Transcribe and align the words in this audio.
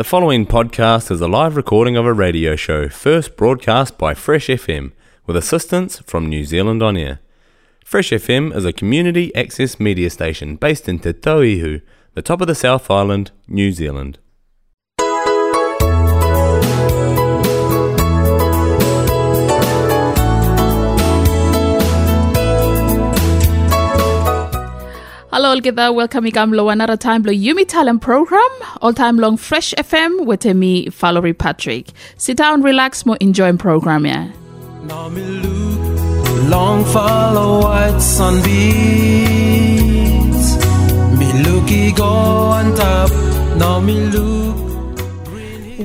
The 0.00 0.04
following 0.04 0.46
podcast 0.46 1.10
is 1.10 1.20
a 1.20 1.28
live 1.28 1.56
recording 1.56 1.94
of 1.94 2.06
a 2.06 2.14
radio 2.14 2.56
show 2.56 2.88
first 2.88 3.36
broadcast 3.36 3.98
by 3.98 4.14
Fresh 4.14 4.46
FM 4.46 4.92
with 5.26 5.36
assistance 5.36 5.98
from 5.98 6.26
New 6.26 6.42
Zealand 6.46 6.82
On 6.82 6.96
Air. 6.96 7.20
Fresh 7.84 8.08
FM 8.08 8.56
is 8.56 8.64
a 8.64 8.72
community 8.72 9.30
access 9.34 9.78
media 9.78 10.08
station 10.08 10.56
based 10.56 10.88
in 10.88 11.00
Te 11.00 11.12
Tauihu, 11.12 11.82
the 12.14 12.22
top 12.22 12.40
of 12.40 12.46
the 12.46 12.54
South 12.54 12.90
Island, 12.90 13.32
New 13.46 13.72
Zealand. 13.72 14.18
Hello, 25.32 25.50
all 25.50 25.60
there. 25.76 25.92
Welcome 25.92 26.24
to 26.24 26.30
another 26.70 26.96
time 26.96 27.22
to 27.22 27.30
Yumi 27.30 27.64
Talent 27.68 28.02
Program, 28.02 28.50
all 28.82 28.92
time 28.92 29.16
long 29.16 29.36
Fresh 29.36 29.72
FM 29.74 30.26
with 30.26 30.44
me, 30.44 30.88
Valerie 30.88 31.32
Patrick. 31.32 31.92
Sit 32.16 32.36
down, 32.36 32.62
relax, 32.62 33.06
more 33.06 33.16
enjoying 33.20 33.56
program, 33.56 34.06
yeah. 34.06 34.28
Now 34.82 35.08
look, 35.38 36.50
long 36.50 36.84
follow 36.86 37.62
white 37.62 38.00
sunbeams. 38.00 38.50
Me 41.16 41.32
looky 41.44 41.92
go 41.92 42.04
on 42.08 42.74
top. 42.74 43.10
Now 43.56 43.78
me 43.78 44.00
look. 44.00 44.56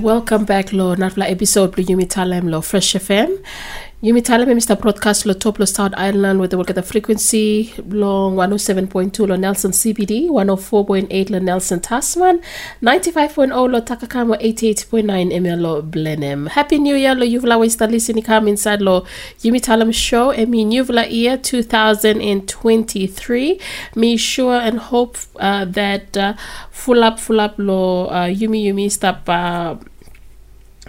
Welcome 0.02 0.46
back 0.46 0.74
lo 0.74 0.96
natla 0.96 1.30
episode 1.30 1.78
lo 1.78 1.84
Yumi 1.84 2.08
Talem 2.08 2.50
lo 2.50 2.62
Fresh 2.62 2.96
FM. 2.96 3.38
Yumi 4.06 4.22
Talem 4.22 4.54
Mr. 4.56 4.80
Broadcast 4.80 5.26
lo 5.26 5.34
top 5.34 5.58
lo 5.58 5.66
South 5.66 5.96
Island 5.98 6.40
with 6.40 6.52
the 6.52 6.58
work 6.60 6.70
at 6.70 6.76
the 6.76 6.84
frequency 6.84 7.74
long 7.88 8.36
107.2 8.36 9.28
lo 9.28 9.36
Nelson 9.36 9.72
CBD, 9.72 10.30
104.8 10.30 11.32
lo 11.32 11.40
Nelson 11.40 11.80
Tasman, 11.80 12.40
95.0 12.84 13.72
lo 13.72 13.82
Takakamo, 13.82 14.40
88.9 14.40 15.34
ML 15.34 15.60
lo 15.60 15.82
Blenheim. 15.82 16.46
Happy 16.46 16.78
New 16.78 16.96
Year 16.96 17.16
lo 17.16 17.24
you've 17.24 17.46
always 17.46 17.74
start 17.74 17.90
listening 17.90 18.24
come 18.24 18.48
inside 18.48 18.80
lo 18.80 19.06
Yumi 19.42 19.60
Talem 19.60 19.92
show 19.92 20.32
me 20.46 20.64
new 20.64 20.86
year 21.10 21.38
2023. 21.38 23.60
Me 23.96 24.18
sure 24.18 24.60
and 24.60 24.78
hope 24.78 25.18
uh, 25.40 25.66
that 25.66 26.16
uh, 26.16 26.36
full 26.70 27.04
up 27.04 27.20
full 27.20 27.40
up 27.40 27.56
lo 27.58 28.06
uh, 28.10 28.28
Yumi 28.28 28.66
Yumi 28.66 28.92
stop 28.92 29.28
uh, 29.28 29.76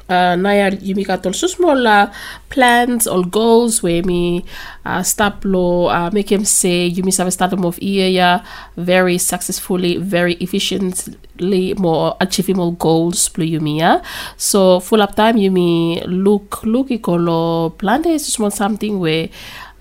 naya 0.09 0.71
yumi 0.71 1.03
ka 1.07 1.17
tol 1.19 1.35
small 1.35 1.87
uh, 1.87 2.07
plans 2.49 3.07
or 3.07 3.25
goals 3.25 3.83
where 3.83 4.03
me 4.03 4.45
uh, 4.85 5.03
stop 5.03 5.43
lo 5.45 5.89
uh, 5.91 6.11
make 6.13 6.31
him 6.31 6.45
say 6.45 6.91
yumi 6.91 7.11
start 7.11 7.51
them 7.51 7.65
of 7.65 7.79
year 7.83 8.09
ya 8.09 8.41
very 8.77 9.19
successfully 9.19 9.97
very 9.99 10.35
efficiently 10.39 11.75
more 11.75 12.15
achievable 12.21 12.71
goals 12.79 13.29
plo 13.29 13.43
yumi 13.43 13.83
ya 13.83 13.99
so 14.37 14.79
full 14.79 15.03
up 15.03 15.19
time 15.19 15.37
you 15.37 15.51
yumi 15.51 16.03
look 16.07 16.63
look 16.63 16.89
ikolo 16.89 17.75
plan 17.79 18.07
is 18.07 18.27
small 18.27 18.51
something 18.51 19.01
where 19.03 19.29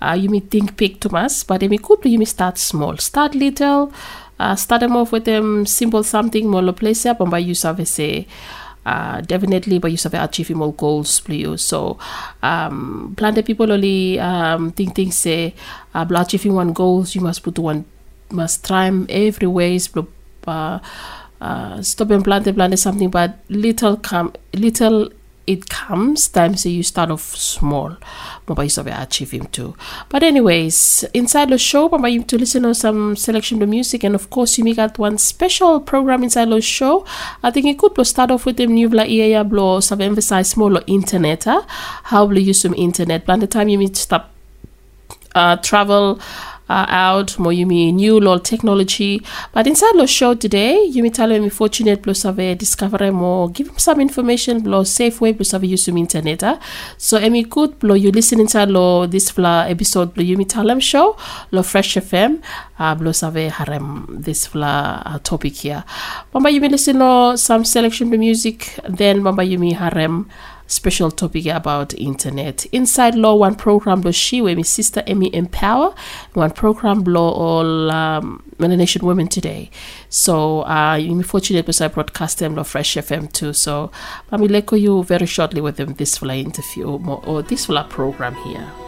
uh, 0.00 0.16
you 0.18 0.28
may 0.28 0.40
think 0.40 0.76
big 0.76 1.00
to 1.00 1.08
us, 1.16 1.42
but 1.44 1.62
you 1.62 1.68
may 1.68 1.78
could 1.78 2.04
you 2.04 2.18
may 2.18 2.24
start 2.26 2.58
small, 2.58 2.96
start 2.98 3.34
little, 3.34 3.92
uh, 4.38 4.54
start 4.54 4.80
them 4.80 4.96
off 4.96 5.12
with 5.12 5.24
them 5.24 5.64
simple 5.66 6.02
something 6.02 6.48
more 6.48 6.72
place 6.72 7.06
up 7.06 7.20
and 7.20 7.30
by 7.30 7.38
of 7.38 7.88
say 7.88 8.26
uh, 8.86 9.20
definitely 9.20 9.78
but 9.78 9.90
you 9.90 9.98
have 10.02 10.14
achieving 10.14 10.56
more 10.58 10.72
goals 10.72 11.18
please 11.20 11.60
so 11.60 11.98
um 12.42 13.12
plenty 13.16 13.42
people 13.42 13.70
only 13.72 14.18
um 14.20 14.70
think 14.70 14.94
things 14.94 15.16
say 15.16 15.52
uh, 15.94 16.06
achieving 16.16 16.54
one 16.54 16.72
goals 16.72 17.14
you 17.14 17.20
must 17.20 17.42
put 17.42 17.58
one 17.58 17.84
must 18.30 18.64
try 18.64 18.86
every 19.08 19.48
ways 19.48 19.88
uh, 20.46 20.78
uh, 21.40 21.82
stop 21.82 22.10
and 22.10 22.24
plant 22.24 22.46
and 22.46 22.56
plant 22.56 22.78
something 22.78 23.10
but 23.10 23.38
little 23.48 23.96
come 23.96 24.32
little 24.54 25.10
it 25.46 25.68
comes 25.68 26.28
times 26.28 26.66
you 26.66 26.82
start 26.82 27.10
off 27.10 27.36
small. 27.36 27.96
Maba 28.46 28.64
you 28.64 28.82
have 28.82 29.02
achieve 29.02 29.30
him 29.30 29.46
too. 29.46 29.76
But 30.08 30.22
anyways 30.22 31.04
inside 31.14 31.50
the 31.50 31.58
show 31.58 31.88
maba 31.88 32.12
you 32.12 32.22
to 32.24 32.38
listen 32.38 32.64
to 32.64 32.74
some 32.74 33.16
selection 33.16 33.62
of 33.62 33.68
music. 33.68 34.04
And 34.04 34.14
of 34.14 34.28
course 34.30 34.58
you 34.58 34.64
make 34.64 34.76
got 34.76 34.98
one 34.98 35.18
special 35.18 35.80
program 35.80 36.22
inside 36.22 36.50
the 36.50 36.60
show. 36.60 37.06
I 37.42 37.50
think 37.50 37.66
it 37.66 37.78
could 37.78 38.06
start 38.06 38.30
off 38.30 38.46
with 38.46 38.56
them 38.56 38.74
new 38.74 38.88
bla 38.88 39.04
yeah 39.04 39.42
blow 39.42 39.80
some 39.80 40.00
emphasize 40.00 40.50
small 40.50 40.78
internet 40.86 41.46
how 42.04 42.24
will 42.24 42.38
you 42.38 42.46
use 42.46 42.60
some 42.60 42.74
internet. 42.74 43.24
By 43.26 43.36
the 43.36 43.46
time 43.46 43.68
you 43.68 43.78
meet 43.78 43.96
stop 43.96 44.32
uh, 45.34 45.56
travel 45.56 46.18
uh, 46.68 46.86
out 46.88 47.38
more 47.38 47.52
Yumi 47.52 47.92
new 47.92 48.20
law 48.20 48.38
technology. 48.38 49.22
But 49.52 49.66
inside 49.66 49.92
the 49.94 50.06
show 50.06 50.34
today, 50.34 50.90
Yumi 50.92 51.12
tell 51.12 51.28
me 51.28 51.48
fortunate 51.48 52.02
plus 52.02 52.22
have 52.22 52.36
discover 52.58 53.12
more, 53.12 53.50
give 53.50 53.68
him 53.68 53.78
some 53.78 54.00
information 54.00 54.62
plus 54.62 54.90
safe 54.90 55.20
way 55.20 55.32
plus 55.32 55.52
have 55.52 55.64
use 55.64 55.88
internet. 55.88 56.42
So 56.98 57.18
Emi 57.18 57.48
good 57.48 57.78
blow 57.78 57.94
you 57.94 58.10
listen 58.10 58.40
inside 58.40 58.68
lo 58.68 59.06
this 59.06 59.30
fla 59.30 59.68
episode 59.68 60.14
blow 60.14 60.24
Yumi 60.24 60.48
tell 60.48 60.78
show 60.80 61.16
lo 61.50 61.62
fresh 61.62 61.94
FM 61.94 62.42
uh, 62.78 62.94
blow 62.94 63.12
have 63.12 63.34
harem 63.34 64.06
this 64.10 64.46
fla 64.46 65.02
uh, 65.06 65.18
topic 65.20 65.54
here. 65.54 65.84
Mamba 66.32 66.50
Yumi 66.50 66.70
listen 66.70 66.98
lo 66.98 67.36
some 67.36 67.64
selection 67.64 68.12
of 68.12 68.18
music 68.18 68.78
then 68.88 69.22
Mamba 69.22 69.42
Yumi 69.42 69.72
harem 69.74 70.28
special 70.66 71.10
topic 71.10 71.46
about 71.46 71.94
internet. 71.94 72.66
Inside 72.66 73.14
law 73.14 73.34
one 73.34 73.54
program 73.54 74.00
lo 74.02 74.10
she 74.10 74.40
with 74.40 74.56
my 74.56 74.62
sister 74.62 75.02
Emmy 75.06 75.34
Empower 75.34 75.94
one 76.34 76.50
program 76.50 77.04
law 77.04 77.30
all 77.30 77.90
um 77.90 78.42
Women 78.58 79.28
today. 79.28 79.70
So 80.08 80.62
uh 80.66 80.96
you 80.96 81.22
fortunate 81.22 81.66
because 81.66 81.80
I 81.80 81.88
broadcast 81.88 82.38
them 82.38 82.56
lo 82.56 82.64
Fresh 82.64 82.94
FM 82.94 83.32
too. 83.32 83.52
So 83.52 83.90
I'm 84.30 84.40
leko 84.40 84.80
you 84.80 85.04
very 85.04 85.26
shortly 85.26 85.60
with 85.60 85.76
them 85.76 85.94
this 85.94 86.18
fly 86.18 86.36
interview 86.36 86.88
or, 86.88 87.24
or 87.26 87.42
this 87.42 87.66
fly 87.66 87.82
program 87.84 88.34
here. 88.36 88.85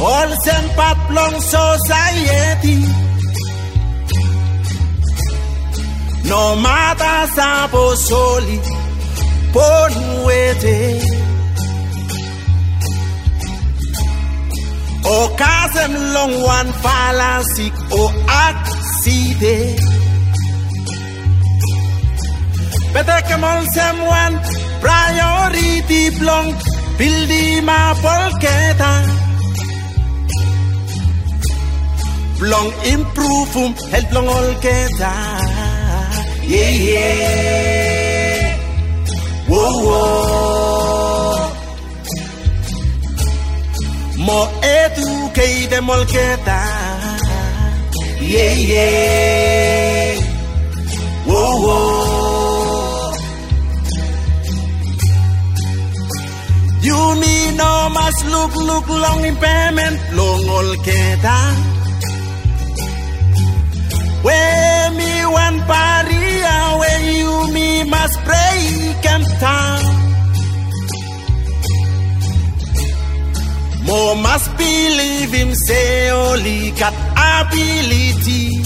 All 0.00 0.30
send 0.44 0.70
part 0.76 0.98
long 1.10 1.40
society. 1.40 2.80
No 6.28 6.56
matter 6.56 7.18
sabo 7.34 7.94
soli, 7.94 8.58
pon 9.52 9.92
wete. 10.26 10.78
O 15.04 15.34
kasem 15.40 15.92
long 16.14 16.34
one 16.42 16.72
fallacy 16.82 17.72
o 17.90 18.02
accident. 18.28 19.80
Better 22.92 23.20
come 23.28 23.44
on 23.44 23.64
someone 23.76 24.34
priority 24.84 26.10
blong 26.18 26.48
buildi 26.98 27.62
ma 27.68 27.94
polketa. 28.02 29.27
Blong 32.38 32.70
improve 32.94 33.56
um 33.56 33.72
help 33.92 34.12
long 34.12 34.28
all 34.28 34.50
keta. 34.64 35.12
Yeah 36.46 36.70
yeah. 36.88 38.56
Whoa 39.50 39.70
whoa. 39.86 41.50
Mo 44.26 44.38
educate 44.62 45.66
them 45.70 45.90
all 45.90 46.04
keta. 46.12 46.60
Yeah 48.22 48.54
yeah. 48.72 50.20
Whoa 51.26 51.52
whoa. 51.64 53.12
You 56.86 57.00
me 57.20 57.34
no 57.56 57.70
must 57.98 58.20
look 58.26 58.54
look 58.54 58.86
long 58.88 59.24
impairment 59.24 59.98
long 60.14 60.48
all 60.56 60.70
keta. 60.86 61.38
Where 64.22 64.90
me 64.90 65.26
one 65.26 65.58
barrier 65.66 66.60
where 66.80 67.02
you 67.18 67.52
me 67.52 67.84
must 67.84 68.16
break 68.24 69.06
and 69.14 69.24
down. 69.40 69.84
More 73.86 74.16
must 74.16 74.56
believe 74.56 75.30
him 75.32 75.54
say 75.54 76.10
only 76.10 76.72
got 76.72 76.94
ability. 77.40 78.60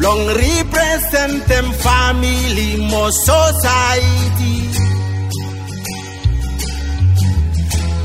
Long 0.00 0.26
represent 0.26 1.46
them 1.46 1.72
family, 1.72 2.76
more 2.90 3.10
society. 3.10 4.56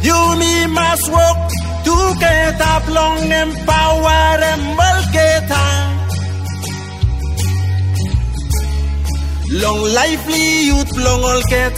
You 0.08 0.36
me 0.42 0.68
must 0.68 1.12
work 1.12 1.61
to 1.86 2.16
get 2.20 2.62
up 2.62 2.88
long 2.88 3.32
empower 3.32 4.38
and 4.52 4.78
get 5.12 5.52
Long 9.52 9.82
lively 9.94 10.66
youth 10.68 10.96
long 10.98 11.42
get 11.50 11.78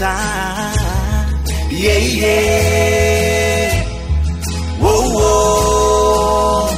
Yeah 1.72 2.00
yeah. 2.22 3.83
Whoa 4.79 5.10
whoa. 5.17 6.69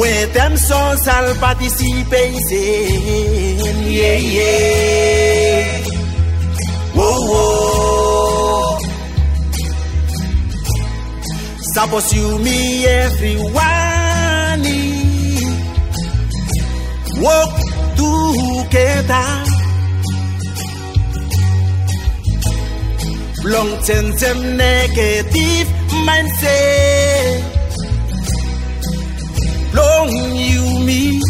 With 0.00 0.32
them 0.34 0.56
social 0.56 1.34
participation. 1.38 3.74
Yeah 3.86 4.18
yeah. 4.36 5.84
Whoa 6.94 7.18
whoa. 7.30 7.69
Suppose 11.82 12.12
you 12.12 12.38
me 12.40 12.84
everyone 12.84 13.54
work 17.24 17.54
together. 17.96 19.28
Long 23.52 23.70
term 23.86 24.06
them 24.20 24.56
negative 24.58 25.68
mindset. 26.06 27.42
Long 29.72 30.10
you 30.36 30.64
me. 30.84 31.22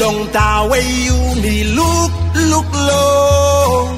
Long 0.00 0.18
that 0.32 0.68
way 0.70 0.86
you 1.08 1.18
me 1.42 1.64
look 1.64 2.12
look 2.52 2.70
low 2.74 3.91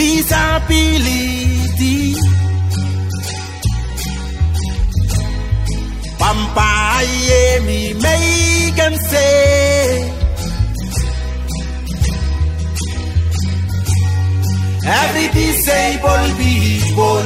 disability. 0.00 1.96
Pampaye 6.20 7.42
mi 7.66 7.80
make 8.04 8.74
them 8.80 8.94
say. 9.10 10.12
Every 15.00 15.28
disabled 15.38 16.32
people, 16.42 17.24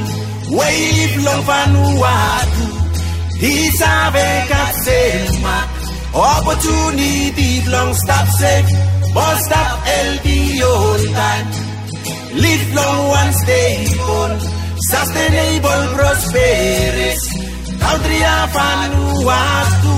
way 0.57 0.79
live 0.97 1.17
love 1.27 1.51
and 1.61 1.77
wadu. 2.03 2.67
Deserve 3.41 4.17
a 4.27 4.31
cat 4.51 4.75
Opportunity 6.15 7.51
long. 7.73 7.93
stop 7.95 8.27
safe, 8.41 8.71
but 9.15 9.37
stop 9.47 9.71
LD 10.11 10.27
all 10.63 11.03
time 11.19 11.64
live 12.35 12.75
long 12.75 13.15
and 13.21 13.35
stable, 13.35 14.39
sustainable, 14.91 15.85
prosperous, 15.97 17.21
country 17.85 18.21
of 18.35 18.47
Vanuatu. 18.55 19.97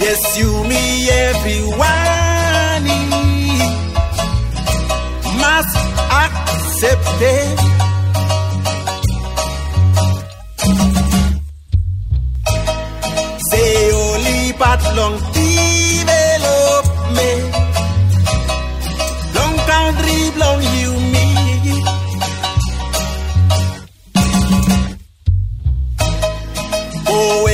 Yes, 0.00 0.20
you, 0.38 0.50
me, 0.64 1.08
everyone 1.08 2.88
must 5.40 5.76
accept 6.22 7.22
it. 7.22 7.58
Say 13.50 13.92
only 13.92 14.52
but 14.58 14.80
long 14.96 15.16
development 15.32 17.53
den 19.94 20.02
drivlång 20.02 20.62
humid. 20.62 21.84
På 27.06 27.48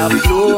have 0.00 0.22
blow 0.22 0.49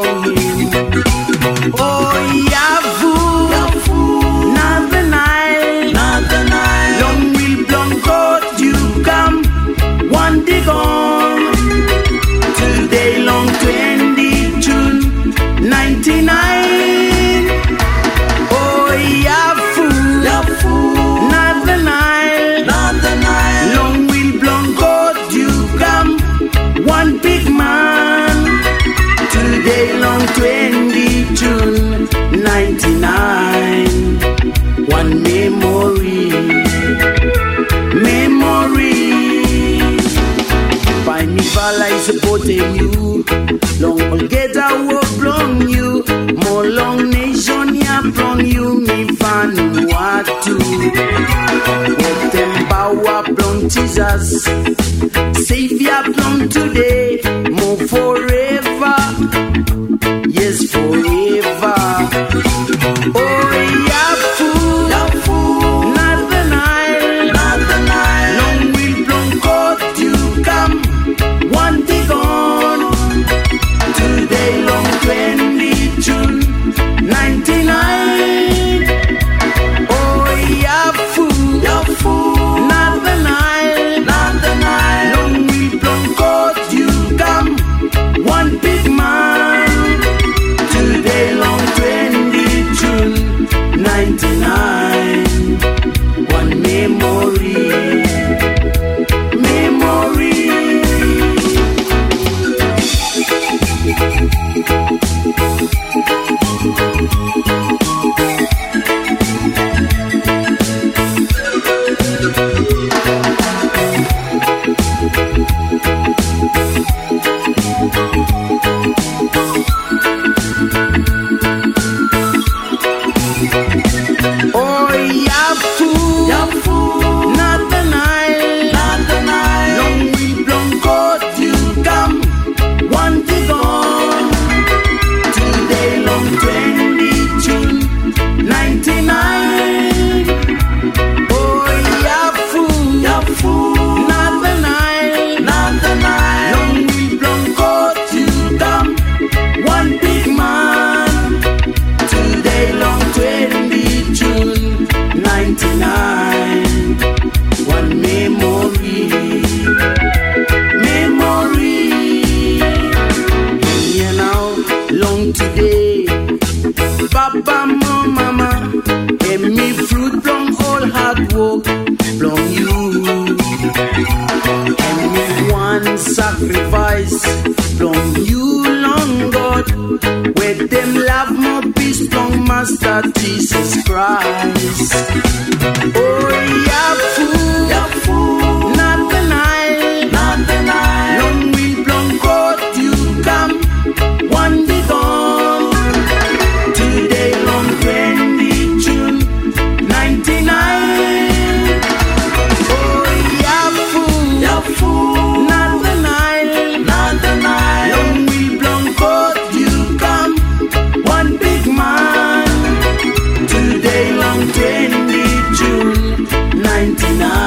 99. 216.83 217.42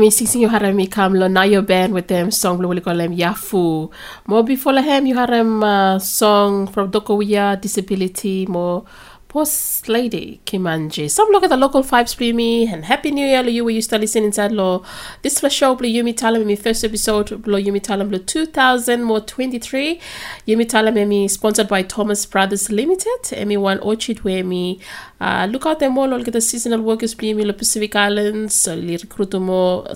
Emi 0.00 0.08
sing 0.08 0.40
you 0.40 0.48
harem 0.48 0.80
ikam 0.80 1.12
lo 1.12 1.28
na 1.28 1.44
band 1.60 1.92
with 1.92 2.08
them 2.08 2.30
song 2.30 2.56
lo 2.56 2.72
wili 2.72 2.80
kolem 2.80 3.12
Yafu. 3.12 3.92
Mo 4.26 4.42
before 4.42 4.72
lahem 4.72 5.06
you 5.06 5.14
harem 5.14 5.62
uh, 5.62 5.98
song 5.98 6.66
from 6.68 6.90
Dokowia 6.90 7.60
Disability 7.60 8.46
mo 8.48 8.86
Post 9.30 9.88
Lady 9.88 10.40
Kimanje. 10.44 11.08
Some 11.08 11.28
look 11.30 11.44
at 11.44 11.50
the 11.50 11.56
local 11.56 11.84
vibes 11.84 12.18
me 12.34 12.66
and 12.66 12.84
Happy 12.84 13.12
New 13.12 13.24
Year 13.24 13.44
you 13.44 13.64
were 13.64 13.70
used 13.70 13.88
to 13.90 13.96
listen 13.96 14.24
inside 14.24 14.50
lo 14.50 14.82
this 15.22 15.40
was 15.40 15.52
show 15.52 15.70
lo 15.70 15.78
Yumi 15.78 16.12
Talam 16.12 16.44
mi 16.44 16.56
first 16.56 16.82
episode 16.82 17.46
lo 17.46 17.56
Yumi 17.56 17.80
Talam 17.80 18.10
lo 18.10 18.18
2000 18.18 19.04
more 19.04 19.20
23. 19.20 20.00
Yumi 20.48 20.66
Talam 20.66 20.96
emi 20.96 21.30
sponsored 21.30 21.68
by 21.68 21.80
Thomas 21.80 22.26
Brothers 22.26 22.72
Limited. 22.72 23.22
Emi 23.44 23.56
one 23.56 23.78
orchid 23.78 24.24
me 24.24 24.80
uh, 25.20 25.46
look 25.48 25.64
out 25.64 25.78
them 25.78 25.96
all 25.96 26.20
get 26.24 26.32
the 26.32 26.40
seasonal 26.40 26.80
workers 26.82 27.16
me 27.20 27.44
lo 27.44 27.52
Pacific 27.52 27.94
Islands 27.94 28.66
recruit 28.66 29.32
mo 29.34 29.86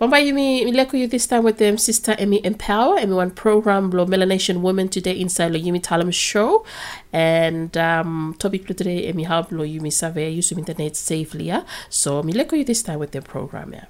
Bamba 0.00 0.20
Yumi 0.20 0.64
Mileko 0.64 0.96
you 0.98 1.08
this 1.08 1.26
time 1.26 1.42
with 1.42 1.58
them 1.58 1.76
Sister 1.76 2.14
Emmy 2.18 2.40
Empower, 2.44 2.98
Emmy 2.98 3.14
One 3.14 3.32
program 3.32 3.90
lo 3.90 4.06
Melanesian 4.06 4.62
Women 4.62 4.88
today 4.88 5.18
inside 5.18 5.50
lo 5.52 5.58
Yumi 5.58 5.82
Talam 5.82 6.12
show. 6.12 6.64
And 7.12 7.76
um 7.76 8.36
topic 8.38 8.66
today 8.66 9.06
Emmy 9.06 9.24
help 9.24 9.50
lo 9.50 9.64
Yumi 9.64 9.92
Save 9.92 10.30
use 10.32 10.52
internet 10.52 10.94
safely, 10.96 11.46
yeah. 11.46 11.64
So 11.88 12.22
Mileko 12.22 12.56
you 12.58 12.64
this 12.64 12.82
time 12.82 13.00
with 13.00 13.10
their 13.12 13.22
program, 13.22 13.72
yeah. 13.72 13.86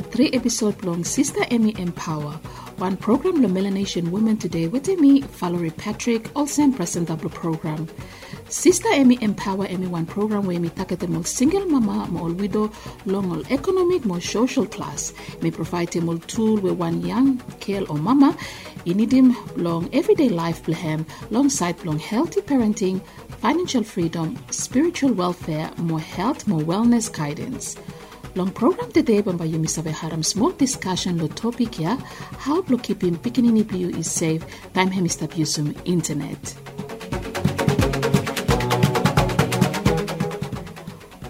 Number 0.00 0.16
three 0.16 0.30
episode 0.32 0.82
long 0.82 1.04
Sister 1.04 1.44
Emmy 1.50 1.78
Empower. 1.78 2.32
One 2.78 2.96
program, 2.96 3.42
the 3.42 3.48
Melanesian 3.48 4.10
Women 4.10 4.38
Today, 4.38 4.66
with 4.66 4.88
me, 4.88 5.20
Valerie 5.20 5.68
Patrick, 5.72 6.34
also 6.34 6.62
in 6.62 6.72
presentable 6.72 7.28
program. 7.28 7.86
Sister 8.48 8.88
Emmy 8.92 9.18
Empower 9.20 9.66
Emmy 9.66 9.88
One 9.88 10.06
program 10.06 10.46
where 10.46 10.58
me 10.58 10.70
target 10.70 11.06
more 11.06 11.26
single 11.26 11.66
mama, 11.66 12.10
more 12.10 12.32
widow, 12.32 12.72
long 13.04 13.44
economic, 13.50 14.06
more 14.06 14.22
social 14.22 14.64
class. 14.64 15.12
May 15.42 15.50
provide 15.50 15.88
them 15.88 16.08
all 16.08 16.16
tool 16.16 16.56
where 16.56 16.72
one 16.72 17.02
young 17.02 17.42
girl 17.66 17.84
or 17.90 17.98
mama, 17.98 18.34
need 18.94 19.12
him 19.12 19.36
long 19.56 19.90
everyday 19.92 20.30
life 20.30 20.66
long 20.66 21.04
alongside 21.30 21.84
long 21.84 21.98
healthy 21.98 22.40
parenting, 22.40 23.02
financial 23.42 23.84
freedom, 23.84 24.38
spiritual 24.50 25.12
welfare, 25.12 25.70
more 25.76 26.00
health, 26.00 26.48
more 26.48 26.62
wellness 26.62 27.12
guidance. 27.12 27.76
Long 28.36 28.52
program 28.52 28.92
today 28.92 29.22
bamba 29.22 29.44
yumi 29.44 29.68
sabe 29.68 29.90
haram 29.90 30.22
small 30.22 30.52
discussion 30.52 31.18
lo 31.18 31.26
topic 31.26 31.80
ya 31.80 31.96
how 32.38 32.62
lo 32.68 32.78
keeping 32.78 33.16
pikinini 33.16 33.66
blue 33.66 33.90
is 33.90 34.08
safe 34.08 34.44
time 34.72 34.90
hemista 34.90 35.26
usum 35.34 35.74
internet. 35.84 36.54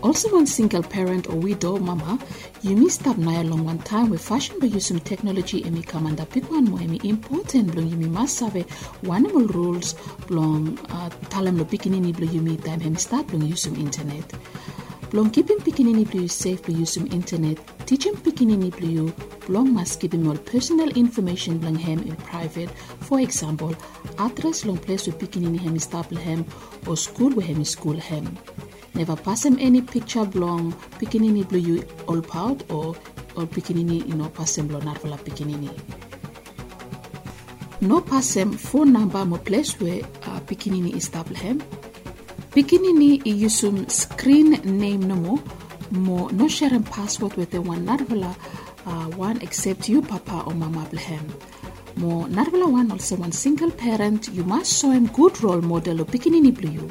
Also, 0.03 0.29
one 0.35 0.47
single 0.47 0.83
parent 0.83 1.27
or 1.29 1.37
widow 1.37 1.79
mama, 1.79 2.19
you 2.63 2.77
missed 2.77 3.07
up 3.07 3.17
na 3.17 3.41
long 3.43 3.65
one 3.65 3.79
time 3.79 4.11
with 4.11 4.21
fashion 4.21 4.59
by 4.59 4.67
using 4.67 5.01
technology 5.01 5.63
emi 5.63 5.83
kamanda 5.83 6.27
one 6.51 6.65
mo 6.71 6.77
emi 6.77 7.03
important 7.05 7.73
blong 7.73 7.89
yumi 7.89 8.65
one 9.03 9.23
more 9.23 9.47
rules 9.57 9.95
blong 10.27 10.79
uh, 10.91 11.09
talam 11.33 11.57
lo 11.57 11.65
pikinini 11.65 12.13
blong 12.13 12.29
yumi 12.29 12.63
time 12.63 12.81
hemi 12.81 12.97
start 12.97 13.27
blong 13.29 13.49
usum 13.49 13.79
internet. 13.79 14.35
Blong 15.11 15.29
keeping 15.31 15.59
pikinini 15.59 16.09
blue 16.09 16.29
safe 16.29 16.62
blong 16.62 16.83
usum 16.83 17.12
internet, 17.12 17.59
teaching 17.85 18.14
pikinini 18.14 18.70
blue 18.70 19.12
blong 19.46 19.73
must 19.75 19.99
keep 19.99 20.14
him 20.14 20.29
all 20.29 20.37
personal 20.37 20.88
information 20.90 21.59
blong 21.59 21.75
hem 21.75 21.99
in 21.99 22.14
private. 22.14 22.70
For 23.09 23.18
example, 23.18 23.75
address 24.18 24.64
long 24.64 24.79
place 24.79 25.07
with 25.07 25.18
pikinini 25.18 25.59
hemi 25.59 25.81
stable 25.81 26.16
hem 26.16 26.44
or 26.87 26.96
school 26.96 27.31
where 27.33 27.46
hemi 27.46 27.64
school 27.64 27.96
hem. 27.96 28.38
Never 28.94 29.16
pass 29.16 29.44
him 29.44 29.59
any 29.59 29.83
picture 29.83 30.25
blong 30.25 30.73
pikinini 31.01 31.42
blue 31.49 31.59
you 31.59 31.85
all 32.07 32.23
proud 32.23 32.62
or 32.70 32.94
or 33.35 33.46
pikinini 33.46 34.07
you 34.07 34.14
know 34.14 34.29
pass 34.29 34.57
him 34.59 34.68
blong 34.68 34.83
narvala 34.83 35.18
pikinini. 35.18 35.75
no 37.81 38.01
pass 38.01 38.37
him 38.37 38.53
phone 38.53 38.92
number 38.92 39.25
mo 39.25 39.38
place 39.38 39.81
where 39.81 40.03
uh, 40.27 40.38
pikinini 40.40 41.01
stable 41.01 41.35
pikinini 41.35 41.62
i 42.57 42.63
yusum 42.63 43.89
screen 43.89 44.51
name 44.65 45.07
no 45.07 45.15
mo. 45.15 45.43
Mo 45.93 46.29
no 46.29 46.49
sharing 46.49 46.83
password 46.83 47.35
with 47.35 47.51
the 47.53 47.61
one 47.61 47.87
narvala 47.87 48.35
uh, 48.87 49.07
one 49.17 49.41
except 49.41 49.89
you 49.89 50.03
papa 50.03 50.43
or 50.47 50.55
mama 50.55 50.85
blehem. 50.91 51.23
Mo 51.97 52.27
narvala 52.27 52.71
one 52.71 52.91
also 52.91 53.17
one 53.17 53.31
single 53.31 53.71
parent 53.71 54.29
you 54.33 54.43
must 54.43 54.81
show 54.81 54.91
him 54.91 55.07
good 55.07 55.41
role 55.43 55.61
model 55.61 56.01
o 56.01 56.05
pikinini 56.05 56.51
you 56.73 56.91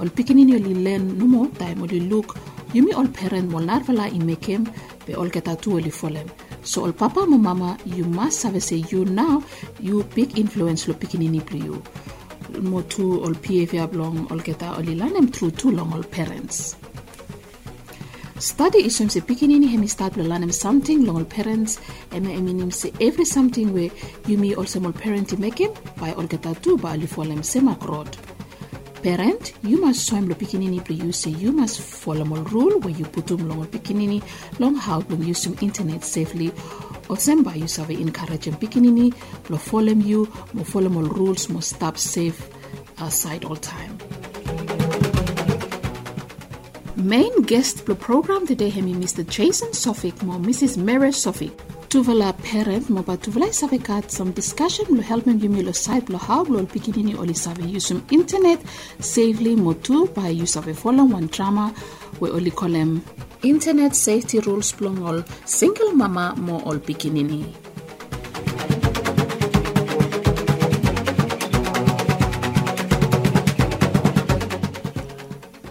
ol 0.00 0.08
pikinini 0.08 0.54
oli 0.54 0.74
learn 0.74 1.16
no 1.16 1.26
mo 1.26 1.46
time 1.46 1.82
oli 1.82 2.00
look. 2.00 2.36
Yumi 2.74 2.92
all 2.94 3.08
parent 3.08 3.50
mo 3.50 3.58
narvala 3.60 4.06
i 4.10 4.46
him 4.46 4.68
be 5.06 5.14
all 5.14 5.28
get 5.28 5.48
tu 5.62 5.76
oli 5.76 5.90
folem 5.90 6.28
so 6.62 6.84
all 6.84 6.92
papa 6.92 7.24
mo 7.24 7.38
mama 7.38 7.78
you 7.86 8.04
must 8.04 8.42
have 8.42 8.60
say 8.62 8.84
you 8.90 9.04
now 9.04 9.42
you 9.80 10.02
big 10.14 10.36
influence 10.36 10.88
lo 10.88 10.94
pikinini 10.94 11.40
blue 11.46 11.80
you 12.58 12.70
mo 12.70 12.82
tu 12.82 13.22
all 13.24 13.34
behavior 13.34 13.86
long 13.92 14.26
all 14.30 14.38
get 14.38 14.62
oli 14.62 14.94
learn 14.94 15.12
them 15.12 15.28
through 15.28 15.50
too 15.52 15.70
long 15.70 15.92
all 15.92 16.02
parents. 16.02 16.76
Study 18.38 18.84
isum 18.84 19.10
se 19.10 19.20
pikinini 19.20 19.68
hemi 19.68 19.86
start 19.86 20.14
lanem 20.14 20.52
something 20.52 21.04
long 21.04 21.18
all 21.18 21.24
parents. 21.24 21.78
Eme 22.10 22.30
eminim 22.38 22.72
se 22.72 22.92
every 23.00 23.24
something 23.24 23.72
where 23.72 23.90
you 24.26 24.38
me 24.38 24.54
also 24.54 24.80
mol 24.80 24.92
parent 24.92 25.38
make 25.38 25.58
him 25.58 25.72
by 25.98 26.12
all 26.12 26.24
get 26.24 26.46
tu 26.62 26.76
ba 26.76 26.88
ali 26.88 27.06
folem 27.06 27.42
semak 27.52 27.88
rod. 27.88 28.16
Parent, 29.02 29.52
you 29.62 29.80
must 29.80 30.08
show 30.08 30.16
him 30.16 30.28
lo 30.28 30.34
pikinini 30.34 30.84
pre 30.84 30.96
you 30.96 31.12
say 31.12 31.30
you 31.30 31.52
must 31.52 31.80
follow 31.80 32.24
mol 32.24 32.42
rule 32.54 32.80
where 32.80 32.94
you 32.94 33.04
put 33.04 33.30
um 33.30 33.48
long 33.48 33.60
all 33.60 33.66
pikinini 33.66 34.22
long 34.58 34.74
how 34.74 35.00
long 35.08 35.22
use 35.22 35.42
some 35.42 35.56
internet 35.60 36.02
safely 36.04 36.50
by 37.08 37.54
you 37.54 37.66
save 37.66 37.90
encourage 37.90 38.46
him 38.46 38.54
pikinini 38.54 39.12
lo 39.48 39.56
follow 39.56 39.92
you 39.94 40.28
mo 40.52 40.62
follow 40.62 40.90
mol 40.90 41.08
rules 41.08 41.48
mo 41.48 41.60
stop 41.60 41.96
safe 41.96 42.48
uh, 43.00 43.06
aside 43.06 43.44
all 43.44 43.56
time. 43.56 43.96
Main 46.96 47.42
guest 47.42 47.86
the 47.86 47.94
program 47.94 48.46
today 48.46 48.68
hemi 48.68 48.92
Mr. 48.92 49.26
Jason 49.26 49.68
Sofik 49.68 50.22
mo 50.22 50.38
Mrs. 50.38 50.76
Mary 50.76 51.10
Sofik. 51.10 51.52
Tuvala 51.88 52.36
parent 52.44 52.90
mo 52.90 53.02
ba 53.02 53.16
tuvala 53.16 53.48
save 53.54 53.82
kat 53.82 54.10
some 54.10 54.30
discussion 54.32 54.84
lo 54.94 55.00
help 55.00 55.24
me 55.24 55.32
yumi 55.34 55.64
lo 55.64 55.72
site 55.72 56.10
lo 56.10 56.18
how 56.18 56.44
lo 56.44 56.66
pikinini 56.66 57.16
oli 57.18 57.32
save 57.32 57.64
usum 57.80 58.02
internet 58.10 58.60
safely 59.00 59.56
mo 59.56 59.72
tu 59.72 60.06
by 60.08 60.28
use 60.28 60.56
of 60.56 60.68
a 60.68 60.74
follow 60.74 61.04
one 61.04 61.26
drama 61.28 61.72
we 62.20 62.28
oli 62.28 62.50
kolem 62.50 63.00
internet 63.42 63.94
safety 63.94 64.40
rules 64.40 64.72
plong 64.72 64.98
all 65.06 65.22
single 65.44 65.92
mama 65.92 66.34
mo 66.36 66.58
all 66.66 66.78
pikinini. 66.78 67.46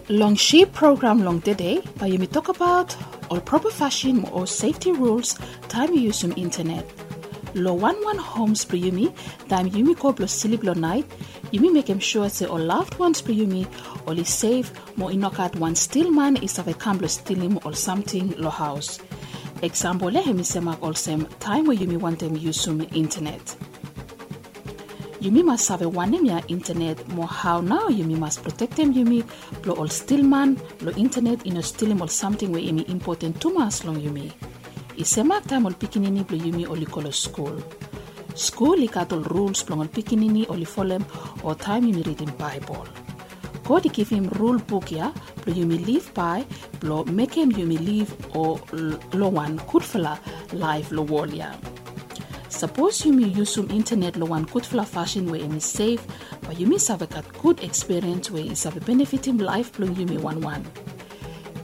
Long 0.10 0.36
sheep 0.36 0.72
program 0.72 1.24
long 1.24 1.42
today, 1.42 1.82
but 1.98 2.10
you 2.10 2.18
may 2.18 2.28
talk 2.28 2.48
about 2.48 2.96
all 3.30 3.42
proper 3.42 3.70
fashion 3.70 4.24
or 4.32 4.48
safety 4.48 4.94
rules 4.94 5.38
time 5.68 5.94
you 5.94 6.00
use 6.00 6.20
some 6.20 6.34
internet. 6.38 7.07
Lo 7.58 7.74
one 7.74 7.96
one 8.06 8.20
homes 8.20 8.64
per 8.66 8.78
yumi, 8.78 9.12
time 9.50 9.72
yumi 9.72 9.98
ko 9.98 10.12
blo 10.14 10.28
silip 10.28 10.64
lo 10.64 10.74
night, 10.74 11.10
yumi 11.52 11.74
make 11.74 11.90
him 11.90 11.98
sure 11.98 12.30
say 12.30 12.46
all 12.46 12.60
loved 12.60 13.00
ones 13.00 13.20
per 13.20 13.32
yumi, 13.34 13.66
is 14.20 14.30
safe, 14.30 14.72
mo 14.96 15.08
inokat 15.08 15.56
one 15.56 15.74
still 15.74 16.12
man 16.12 16.36
is 16.38 16.60
of 16.60 16.68
a 16.68 16.74
or 17.66 17.74
something 17.74 18.30
lo 18.38 18.52
house. 18.52 19.00
Example 19.64 20.12
le 20.12 20.22
hemi 20.22 20.44
all 20.84 20.94
same 20.94 21.26
time 21.40 21.66
where 21.66 21.76
yumi 21.76 21.98
want 21.98 22.20
them 22.20 22.38
use 22.38 22.62
some 22.62 22.86
internet. 22.94 23.58
Yumi 25.20 25.44
must 25.44 25.68
have 25.70 25.82
a 25.82 25.90
ya 25.90 26.40
internet 26.48 27.08
mo 27.08 27.26
how 27.26 27.60
now 27.60 27.88
Yumi 27.90 28.16
must 28.20 28.44
protect 28.44 28.76
them 28.76 28.94
Yumi 28.94 29.26
lo 29.66 29.74
all 29.74 29.88
still 29.88 30.22
man 30.22 30.62
lo 30.82 30.92
internet 30.92 31.42
still 31.66 31.90
him 31.90 32.04
or 32.04 32.08
something 32.08 32.52
where 32.52 32.62
any 32.62 32.88
important 32.88 33.42
two 33.42 33.52
months 33.52 33.84
long 33.84 34.00
Yumi. 34.00 34.32
Isema 34.98 35.42
time 35.42 35.68
ol 35.68 35.74
pikinini 35.74 36.24
blo 36.28 36.38
Yumi 36.38 36.66
oli 36.68 36.86
kolo 36.86 37.12
school. 37.12 37.62
School 38.34 38.82
ikatol 38.82 39.24
rules 39.30 39.62
plong 39.64 39.82
ol 39.82 39.88
pikinini 39.88 40.48
oli 40.50 40.66
folem 40.66 41.06
or 41.44 41.54
time 41.54 41.86
Yumi 41.92 42.04
reading 42.08 42.32
Bible. 42.40 42.88
God 43.64 43.84
give 43.94 44.10
him 44.10 44.28
rule 44.40 44.58
book 44.58 44.92
ya 44.92 45.12
blo 45.46 45.54
Yumi 45.54 45.86
live 45.86 46.12
by 46.16 46.44
blo 46.80 47.04
make 47.04 47.36
him 47.36 47.52
Yumi 47.52 47.78
live 47.78 48.16
or 48.34 48.60
lo 49.14 49.28
one 49.28 49.58
good 49.72 49.84
fella 49.84 50.20
life 50.54 50.92
lo 50.92 51.04
wall 51.04 51.30
ya. 51.30 51.52
Suppose 52.50 53.06
you 53.06 53.14
may 53.14 53.28
use 53.28 53.54
some 53.54 53.70
internet 53.70 54.16
lo 54.18 54.26
one 54.26 54.46
good 54.46 54.66
fashion 54.66 55.30
where 55.30 55.42
it 55.42 55.54
is 55.54 55.64
safe, 55.64 56.02
but 56.42 56.60
you 56.60 56.66
may 56.66 56.80
have 56.88 57.04
a 57.04 57.24
good 57.44 57.64
experience 57.64 58.32
where 58.32 58.44
it's 58.44 58.64
have 58.64 58.76
a 58.76 58.82
benefiting 58.82 59.38
life 59.38 59.74
plong 59.74 59.96
you 59.96 60.08
may 60.08 60.18
one 60.18 60.42
one. 60.42 60.66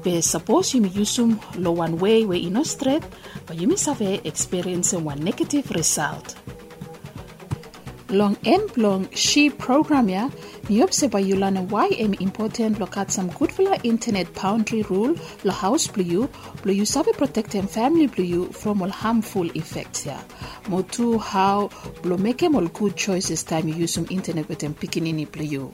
Suppose 0.04 0.74
you 0.74 0.82
may 0.82 0.90
use 0.90 1.12
some 1.12 1.40
lo 1.56 1.72
one 1.72 1.98
way 1.98 2.26
where 2.26 2.38
you 2.38 2.50
no 2.50 2.64
straight, 2.64 3.04
but 3.46 3.58
you 3.58 3.68
may 3.68 3.78
have 3.86 4.02
a 4.02 4.28
experience 4.28 4.92
one 4.92 5.24
negative 5.24 5.72
result. 5.72 6.36
Long 8.10 8.38
end 8.44 8.76
long 8.76 9.10
she 9.16 9.50
program 9.50 10.10
ya, 10.10 10.30
mi 10.68 10.82
obse 10.84 11.08
ba 11.10 11.22
you 11.22 11.38
learn 11.38 11.68
why 11.70 11.88
am 11.88 12.14
important 12.16 12.80
look 12.80 12.98
at 12.98 13.12
some 13.12 13.30
good 13.30 13.52
for 13.52 13.64
internet 13.84 14.28
boundary 14.36 14.82
rule 14.84 15.16
lo 15.46 15.52
house 15.52 15.88
blue 15.88 16.04
you, 16.04 16.30
blue 16.62 16.74
you 16.74 16.86
sabe 16.86 17.14
protect 17.18 17.52
them 17.52 17.66
family 17.66 18.08
blue 18.08 18.26
you 18.26 18.46
from 18.52 18.82
all 18.82 18.90
harmful 18.90 19.50
effects 19.56 20.06
ya. 20.06 20.20
Mo 20.68 20.82
tu 20.84 21.18
how 21.18 21.70
blue 22.02 22.18
make 22.18 22.44
all 22.44 22.68
good 22.68 22.96
choices 22.98 23.42
time 23.42 23.70
you 23.70 23.74
use 23.74 23.94
some 23.94 24.06
internet 24.12 24.50
with 24.50 24.60
them 24.60 24.74
picking 24.74 25.08
in 25.08 25.24
blue 25.26 25.46
you. 25.46 25.72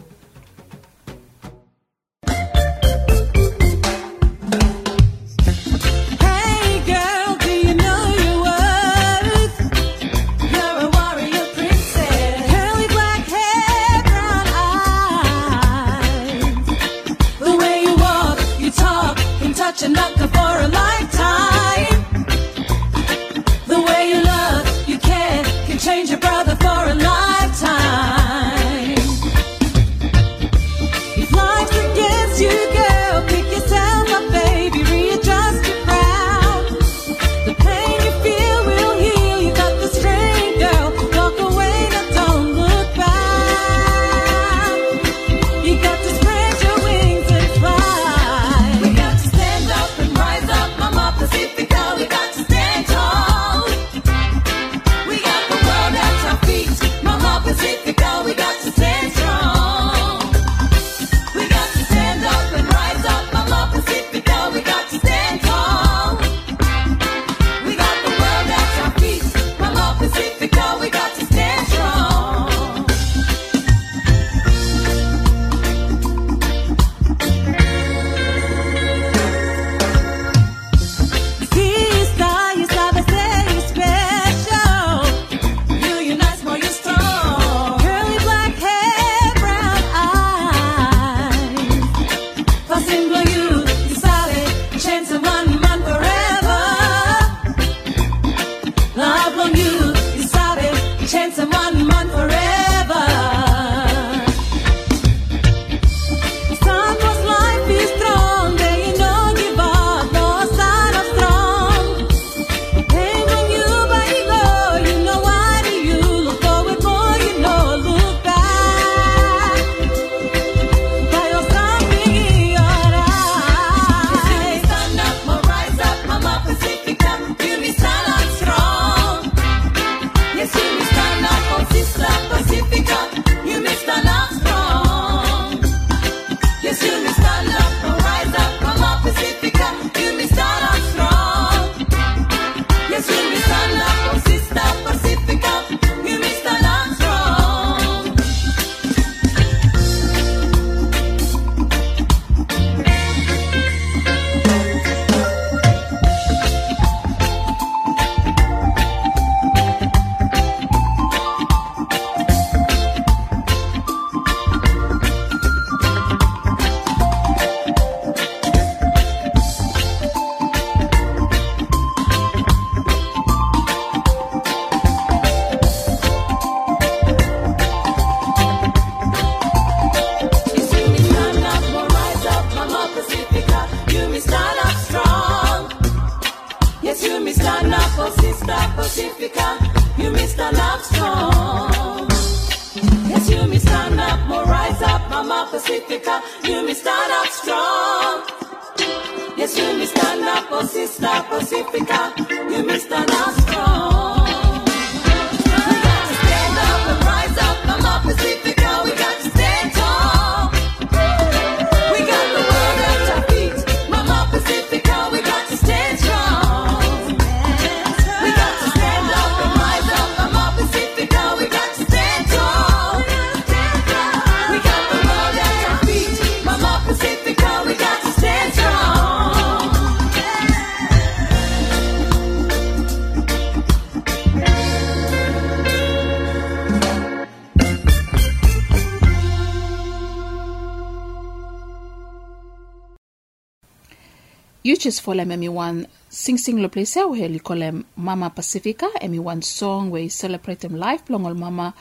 Just 244.79 245.01
follow 245.01 245.25
me 245.25 245.49
one 245.49 245.87
sing 246.07 246.37
sing 246.37 246.61
lo 246.61 246.69
place 246.69 246.95
where 246.95 247.27
you 247.27 247.41
call 247.41 247.59
them 247.59 247.83
Mama 247.97 248.29
Pacifica 248.29 248.87
and 249.01 249.11
me 249.11 249.19
one 249.19 249.41
song 249.41 249.89
where 249.91 250.03
you 250.03 250.09
celebrate 250.09 250.61
them 250.61 250.77
life 250.77 251.09
long 251.09 251.25
old 251.25 251.37
mama 251.37 251.73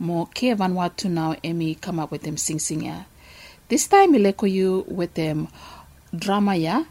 mo 0.00 0.26
ke 0.26 0.50
Vanuatu 0.58 1.08
now 1.08 1.36
me 1.44 1.76
come 1.76 2.00
up 2.00 2.10
with 2.10 2.22
them 2.22 2.36
sing 2.36 2.58
sing 2.58 2.82
ya. 2.86 3.04
This 3.68 3.86
time 3.86 4.16
I 4.16 4.18
leko 4.18 4.50
you 4.50 4.84
with 4.88 5.14
them 5.14 5.46
drama 6.12 6.56
ya 6.56 6.82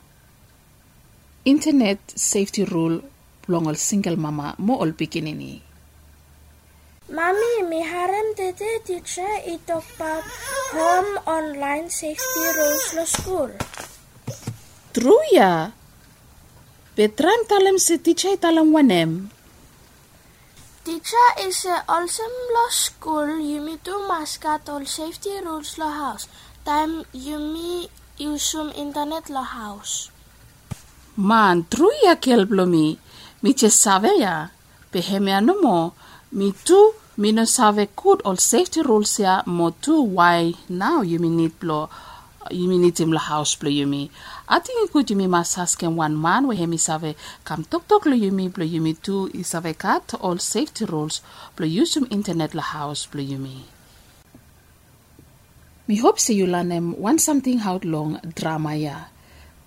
internet 1.44 2.00
safety 2.16 2.64
rule 2.64 3.04
long 3.50 3.76
single 3.76 4.16
mama 4.16 4.56
mo 4.60 4.80
all 4.80 4.92
beginning. 4.94 5.60
Mami, 7.12 7.68
mi 7.68 7.82
harem 7.84 8.34
dede 8.34 8.86
teacher 8.86 9.28
it 9.44 9.68
about 9.68 10.24
home 10.72 11.20
online 11.28 11.90
safety 11.90 12.48
rules 12.56 12.94
lo 12.96 13.04
school. 13.04 13.52
True 15.00 15.32
ya. 15.32 15.72
Betram 16.92 17.48
talem 17.48 17.80
se 17.80 17.96
teacher 18.04 18.36
talem 18.36 18.76
wanem. 18.76 19.32
Teacher 20.84 21.30
is 21.48 21.64
a 21.64 21.88
awesome 21.88 22.36
lo 22.52 22.68
school. 22.68 23.40
You 23.40 23.62
me 23.64 23.80
do 23.80 23.96
mascot 24.12 24.68
all 24.68 24.84
safety 24.84 25.40
rules 25.40 25.78
lo 25.80 25.88
house. 25.88 26.28
Time 26.66 27.06
you 27.16 27.40
me 27.40 27.88
use 28.18 28.44
some 28.44 28.76
internet 28.76 29.30
lo 29.30 29.40
house. 29.40 30.12
Man, 31.16 31.64
true 31.72 31.96
ya 32.04 32.20
kelblomi. 32.20 33.00
Mi 33.42 33.54
che 33.54 33.70
save 33.72 34.20
ya. 34.20 34.52
Peheme 34.92 35.32
ano 35.32 35.56
mo. 35.64 35.94
Mi 36.36 36.52
tu 36.52 36.92
mi 37.16 37.32
no 37.32 37.46
save 37.46 37.88
good 37.96 38.20
all 38.28 38.36
safety 38.36 38.82
rules 38.84 39.16
ya 39.24 39.44
mo 39.48 39.72
tu 39.80 40.04
why 40.04 40.52
now 40.68 41.00
you 41.00 41.24
mi 41.24 41.30
need 41.30 41.56
blow 41.56 41.88
you 42.52 42.68
mi 42.68 42.78
need 42.78 42.98
him 42.98 43.12
la 43.12 43.20
house 43.20 43.56
blow 43.56 43.70
you 43.70 43.88
mi. 44.50 44.56
I 44.56 44.60
think 44.60 44.92
good 44.92 45.10
you 45.10 45.16
mi 45.16 45.28
mas 45.28 45.58
asking 45.58 45.96
one 45.96 46.16
man 46.16 46.48
we 46.48 46.56
hemi 46.56 46.78
save 46.78 47.16
kam 47.46 47.64
tok 47.64 47.88
tok 47.88 48.06
lo 48.06 48.14
you 48.14 48.32
mi 48.32 48.48
blow 48.48 48.66
you 48.66 48.82
mi 48.82 48.94
tu 48.94 49.30
i 49.34 49.44
save 49.44 49.78
kat 49.78 50.14
all 50.22 50.38
safety 50.38 50.86
rules 50.86 51.22
blow 51.56 51.68
use 51.68 51.92
some 51.94 52.08
internet 52.10 52.54
la 52.56 52.62
house 52.62 53.06
blow 53.06 53.24
you 53.24 53.38
mi. 53.38 53.66
Hope 56.02 56.20
learn 56.30 56.70
them 56.70 56.94
one 57.00 57.20
something 57.20 57.60
how 57.60 57.80
long 57.84 58.20
drama 58.36 58.76
ya. 58.76 58.96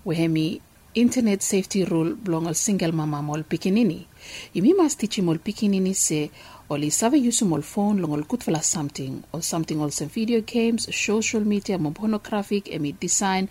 We 0.05 0.15
hemi 0.15 0.61
internet 0.95 1.41
safety 1.41 1.83
rule 1.85 2.15
belong 2.15 2.47
al 2.47 2.53
single 2.53 2.91
mama 2.91 3.21
mol 3.21 3.43
pikinini. 3.43 4.05
Yumi 4.53 4.77
must 4.77 4.99
teach 4.99 5.17
him 5.17 5.29
all 5.29 5.37
pikinini 5.37 5.95
say 5.95 6.31
oli 6.69 6.89
save 6.89 7.17
use 7.17 7.43
mol 7.45 7.61
phone 7.61 8.01
long 8.01 8.13
all 8.13 8.21
good 8.21 8.41
for 8.43 8.55
something 8.61 9.23
or 9.33 9.41
something 9.41 9.81
also 9.81 10.05
video 10.05 10.41
games, 10.41 10.87
social 10.95 11.41
media, 11.41 11.77
mo 11.77 11.91
pornographic, 11.91 12.65
emi 12.65 12.97
design, 12.99 13.49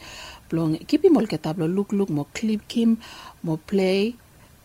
belong 0.48 0.78
keep 0.86 1.04
him 1.04 1.16
all 1.16 1.26
ketablo 1.26 1.72
look 1.72 1.92
look 1.92 2.08
mo 2.08 2.26
clip 2.32 2.66
kim, 2.68 2.98
mo 3.42 3.58
play, 3.58 4.14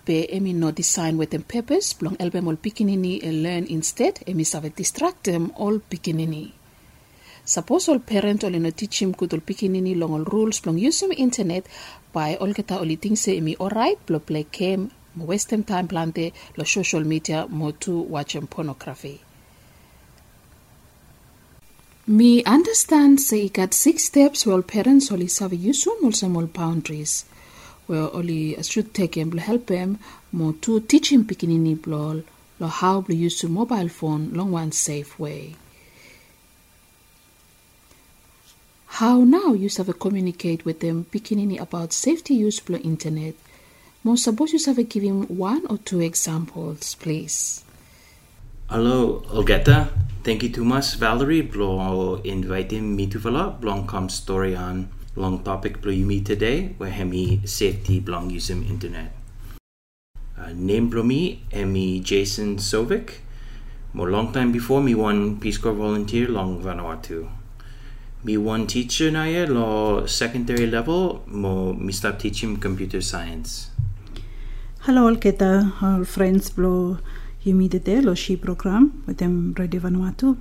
pe 0.05 0.27
emi 0.27 0.55
no 0.55 0.71
design 0.71 1.17
with 1.17 1.31
them 1.31 1.43
purpose, 1.43 1.93
belong 1.93 2.15
elbe 2.17 2.41
mol 2.41 2.55
pikinini 2.55 3.21
and 3.21 3.45
eh, 3.45 3.49
learn 3.49 3.65
instead, 3.65 4.15
emi 4.25 4.45
save 4.45 4.73
distract 4.75 5.25
them 5.25 5.51
all 5.57 5.79
pikinini. 5.79 6.51
Suppose 7.43 7.89
all 7.89 7.99
parent 7.99 8.43
all 8.43 8.51
no 8.51 8.69
teach 8.69 9.01
him 9.01 9.13
all 9.19 9.27
pikinini 9.27 9.97
long 9.97 10.13
all 10.13 10.23
rules 10.23 10.65
long 10.65 10.77
use 10.77 10.97
some 10.97 11.12
internet 11.12 11.65
by 12.13 12.36
all 12.36 12.53
keta 12.53 12.79
all 12.79 12.95
things 12.95 13.27
eh, 13.27 13.31
say 13.31 13.41
me 13.41 13.55
alright 13.57 14.05
blo 14.05 14.19
play 14.19 14.45
game 14.51 14.91
mo 15.17 15.25
waste 15.25 15.49
them 15.49 15.63
time 15.63 15.88
plante 15.91 16.25
lo 16.58 16.63
social 16.63 17.03
media 17.13 17.39
mo 17.60 17.71
to 17.86 17.93
watch 18.15 18.34
them 18.34 18.47
pornography. 18.56 19.15
Me 22.06 22.43
understand 22.43 23.19
say 23.19 23.45
it 23.45 23.53
got 23.53 23.73
six 23.73 24.06
steps 24.06 24.45
where 24.45 24.62
parents 24.62 25.12
only 25.12 25.27
some 25.27 25.51
also 26.03 26.27
more 26.30 26.45
boundaries 26.45 27.25
where 27.88 28.13
only 28.13 28.56
should 28.63 28.93
take 28.93 29.15
him 29.17 29.36
help 29.38 29.69
him 29.69 29.97
mo 30.32 30.51
to 30.62 30.80
teach 30.82 31.12
him 31.12 31.25
pikinini 31.25 31.75
blo 31.82 32.23
lo 32.60 32.67
how 32.67 33.01
blo 33.01 33.15
use 33.15 33.39
to 33.39 33.49
mobile 33.49 33.89
phone 33.89 34.32
long 34.34 34.51
one 34.51 34.71
safe 34.71 35.17
way. 35.19 35.56
How 39.01 39.23
now 39.23 39.53
you 39.53 39.69
have 39.77 39.99
communicate 39.99 40.63
with 40.65 40.80
them 40.80 41.06
pikinini 41.12 41.60
about 41.60 41.91
safety 41.93 42.36
use 42.36 42.60
of 42.60 42.69
internet? 42.91 43.36
You 44.07 44.15
have 44.67 44.77
give 44.83 45.03
him 45.03 45.23
one 45.27 45.67
or 45.69 45.79
two 45.79 45.99
examples, 45.99 46.95
please. 46.95 47.65
Hello, 48.69 49.21
Olgeta. 49.29 49.89
Thank 50.23 50.43
you 50.43 50.49
too 50.49 50.63
much, 50.63 50.95
Valerie, 50.95 51.41
for 51.41 52.21
inviting 52.23 52.95
me 52.95 53.07
to 53.07 53.19
follow 53.19 53.49
Blong 53.59 53.85
come 53.85 54.07
story 54.07 54.55
on 54.55 54.87
long 55.17 55.43
topic 55.43 55.81
you 55.91 56.05
me 56.05 56.21
today, 56.21 56.73
where 56.77 56.89
hemi 56.89 57.41
safety 57.45 57.99
blong 57.99 58.29
him 58.29 58.63
internet. 58.63 59.11
Uh, 60.39 60.53
name 60.53 60.89
blow 60.89 61.03
me, 61.03 61.43
Emi 61.51 62.01
Jason 62.01 62.55
Sovic. 62.59 63.19
More 63.91 64.09
long 64.09 64.31
time 64.31 64.53
before 64.53 64.81
me 64.81 64.95
one 64.95 65.37
Peace 65.37 65.57
Corps 65.57 65.73
volunteer 65.73 66.29
long 66.29 66.63
Vanuatu. 66.63 67.27
Me 68.23 68.37
one 68.37 68.67
teacher 68.67 69.11
ye 69.25 69.45
lo 69.45 70.05
secondary 70.05 70.65
level 70.65 71.23
mo 71.27 71.73
me 71.73 71.91
start 71.91 72.19
teaching 72.19 72.55
computer 72.55 73.01
science. 73.01 73.71
Hello, 74.88 75.06
all 75.06 75.17
keta, 75.17 75.73
all 75.82 76.06
friends 76.06 76.50
blow 76.50 76.97
humidity 77.39 78.00
lo 78.00 78.13
shi 78.13 78.38
program 78.38 79.04
with 79.06 79.17
them 79.17 79.54
ready 79.60 79.78
Vanuatu. 79.78 80.38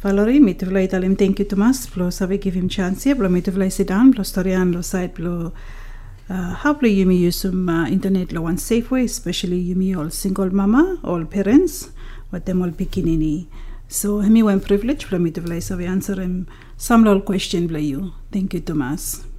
Valerie, 0.00 0.38
mi 0.38 0.54
tu 0.54 0.66
vlai 0.66 0.86
talim 0.88 1.18
thank 1.18 1.40
you 1.40 1.44
Tomas, 1.44 1.88
blo 1.92 2.08
save 2.08 2.40
give 2.40 2.54
him 2.54 2.68
chance 2.68 3.12
blo 3.14 3.28
mi 3.28 3.40
tu 3.40 3.50
vlai 3.50 3.84
down, 3.84 4.12
blo 4.12 4.22
storian 4.22 4.72
lo 4.72 4.80
site 4.80 5.16
blo 5.16 5.52
uh, 6.30 6.54
how 6.54 6.72
blo 6.72 6.88
you 6.88 7.04
me 7.04 7.16
use 7.16 7.40
some 7.40 7.68
uh, 7.68 7.88
internet 7.88 8.30
lo 8.30 8.42
one 8.42 8.58
safe 8.58 8.92
way, 8.92 9.06
especially 9.06 9.58
you 9.58 9.74
me 9.74 9.92
all 9.92 10.08
single 10.08 10.54
mama, 10.54 11.00
all 11.02 11.24
parents, 11.24 11.90
with 12.30 12.44
them 12.44 12.62
all 12.62 12.70
pikinini. 12.70 13.48
So 13.88 14.20
hemi 14.20 14.44
one 14.44 14.60
privilege 14.60 15.08
blo 15.10 15.18
mi 15.18 15.32
tu 15.32 15.40
vlai 15.40 15.60
save 15.60 15.80
answer 15.80 16.20
him 16.20 16.46
some 16.76 17.02
lol 17.02 17.20
question 17.22 17.66
blo 17.66 17.80
you. 17.80 18.12
Thank 18.30 18.54
you 18.54 18.60
Tomas. 18.60 19.33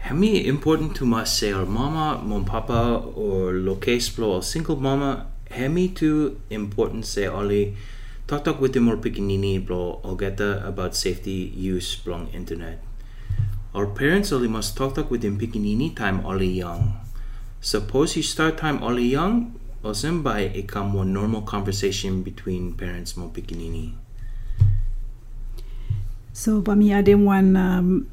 Hemi 0.00 0.46
important 0.46 0.96
to 0.96 1.04
mas 1.04 1.36
say 1.36 1.52
or 1.52 1.66
mama, 1.66 2.20
mom 2.24 2.44
papa 2.44 3.04
or 3.14 3.52
lo 3.52 3.76
or 3.76 4.42
single 4.42 4.76
mama. 4.76 5.26
Hemi 5.50 5.88
too 5.88 6.40
important 6.48 7.06
say 7.06 7.26
only 7.26 7.76
talk 8.26 8.44
talk 8.44 8.60
with 8.60 8.72
them 8.72 8.88
or 8.88 8.96
pikinini 8.96 9.60
or 10.02 10.16
get 10.16 10.40
about 10.40 10.96
safety 10.96 11.52
use 11.54 11.96
blong 11.96 12.28
internet. 12.32 12.82
Our 13.74 13.86
parents 13.86 14.32
only 14.32 14.48
must 14.48 14.76
talk 14.76 14.94
talk 14.94 15.10
with 15.10 15.22
them 15.22 15.38
pikinini 15.38 15.94
time 15.94 16.24
only 16.24 16.48
young. 16.48 16.98
Suppose 17.60 18.16
you 18.16 18.22
start 18.22 18.56
time 18.56 18.82
only 18.82 19.04
young, 19.04 19.60
or 19.84 19.94
by 20.22 20.40
it 20.40 20.66
come 20.66 20.94
one 20.94 21.12
normal 21.12 21.42
conversation 21.42 22.22
between 22.22 22.72
parents 22.72 23.16
more 23.16 23.28
pikinini. 23.28 23.94
So 26.32 26.62
pami 26.62 26.88
adem 26.88 27.24
one 27.24 27.56
um, 27.56 28.10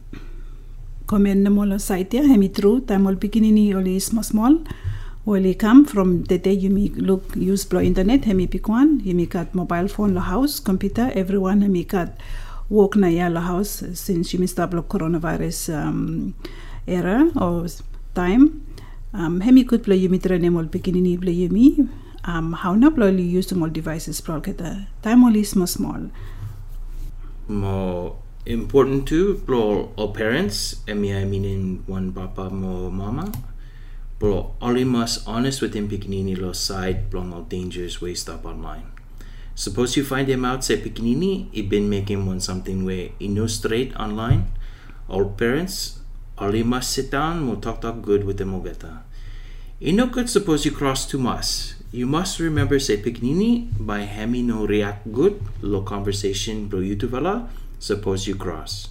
na 1.11 1.49
molo 1.49 1.77
site 1.77 2.13
ya 2.13 2.23
hemi 2.23 2.49
true 2.49 2.81
time 2.81 3.07
ol 3.07 3.15
pikinini 3.15 3.73
oli 3.75 3.99
small 3.99 4.23
small 4.23 4.59
oli 5.25 5.53
come 5.53 5.85
from 5.85 6.23
the 6.23 6.37
day 6.37 6.53
you 6.53 6.69
me 6.69 6.89
look 6.95 7.23
use 7.35 7.65
blow 7.65 7.81
internet 7.81 8.25
hemi 8.25 8.47
one 8.67 8.99
hemi 8.99 9.25
cut 9.25 9.53
mobile 9.55 9.87
phone 9.87 10.13
lo 10.13 10.21
house 10.21 10.59
computer 10.59 11.11
everyone 11.15 11.61
hemi 11.61 11.83
cut 11.83 12.09
work 12.69 12.95
na 12.95 13.07
ya 13.07 13.29
lo 13.29 13.39
house 13.39 13.83
since 13.93 14.33
you 14.33 14.39
missed 14.39 14.59
lo 14.73 14.81
coronavirus 14.83 15.69
um, 15.69 16.33
era 16.87 17.31
or 17.35 17.67
time 18.13 18.67
Um, 19.13 19.39
hemi 19.41 19.63
good 19.63 19.83
blo 19.83 19.95
yumi 19.95 20.19
trene 20.19 20.51
mol 20.51 20.65
pikinini 20.67 21.17
blo 21.19 21.31
yumi. 21.31 21.89
Um, 22.25 22.53
how 22.53 22.75
na 22.75 22.89
blo 22.89 23.09
li 23.09 23.23
use 23.23 23.55
mol 23.55 23.69
devices 23.69 24.21
blo 24.21 24.39
kita. 24.41 24.85
Time 25.01 25.21
mol 25.21 25.35
is 25.35 25.49
small 25.49 25.67
small. 25.67 26.01
More 27.47 28.15
important 28.47 29.07
too, 29.07 29.43
bro, 29.45 29.91
all 29.97 30.13
parents, 30.13 30.79
I 30.87 30.93
mean, 30.93 31.15
I 31.15 31.25
mean 31.25 31.43
in 31.43 31.83
one 31.85 32.13
papa 32.13 32.49
mo 32.49 32.89
mama, 32.89 33.31
bro, 34.19 34.55
all 34.61 34.73
must 34.85 35.27
honest 35.27 35.61
with 35.61 35.75
him 35.75 35.89
pikinini 35.89 36.39
lo 36.39 36.53
side, 36.53 37.09
blong 37.09 37.33
all 37.33 37.43
dangerous 37.43 37.99
way 38.01 38.15
stop 38.15 38.45
online. 38.45 38.87
Suppose 39.53 39.97
you 39.97 40.05
find 40.05 40.29
him 40.29 40.45
out, 40.45 40.63
say 40.63 40.79
pikinini, 40.79 41.51
he 41.51 41.61
been 41.61 41.89
making 41.89 42.25
one 42.25 42.39
something 42.39 42.85
where 42.85 43.09
straight 43.47 43.93
online. 43.97 44.47
All 45.09 45.25
parents, 45.25 45.99
must 46.63 46.91
sit 46.91 47.11
down, 47.11 47.43
mo 47.43 47.55
talk 47.55 47.81
talk 47.81 48.01
good 48.01 48.23
with 48.23 48.37
them 48.37 48.53
ogeta. 48.53 49.03
It 49.81 49.93
no 49.93 50.07
good 50.07 50.29
suppose 50.29 50.63
you 50.63 50.71
cross 50.71 51.05
too 51.05 51.19
much. 51.19 51.73
You 51.91 52.07
must 52.07 52.39
remember 52.39 52.79
say 52.79 52.95
pikinini 52.95 53.67
by 53.77 54.01
hemi 54.07 54.41
no 54.41 54.65
react 54.65 55.11
good, 55.11 55.41
lo 55.61 55.81
conversation 55.81 56.67
bro 56.67 56.79
you 56.79 56.95
develop, 56.95 57.49
suppose 57.79 58.27
you 58.27 58.35
cross. 58.35 58.89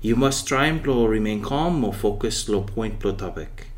You 0.00 0.16
must 0.16 0.48
try 0.48 0.66
and 0.66 0.82
blow 0.82 1.06
remain 1.06 1.42
calm, 1.42 1.84
or 1.84 1.92
focus, 1.92 2.48
low 2.48 2.62
point, 2.62 2.98
blow 2.98 3.14
topic. 3.14 3.68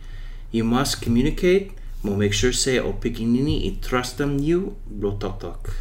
You 0.51 0.65
must 0.65 1.03
communicate, 1.03 1.73
more 2.03 2.17
make 2.17 2.33
sure 2.33 2.53
say 2.53 2.79
oh, 2.79 2.89
or 2.89 2.93
pikinini 2.95 3.67
it 3.67 3.83
trust 3.83 4.19
them 4.19 4.39
you, 4.39 4.77
blow 4.87 5.17
talk. 5.17 5.75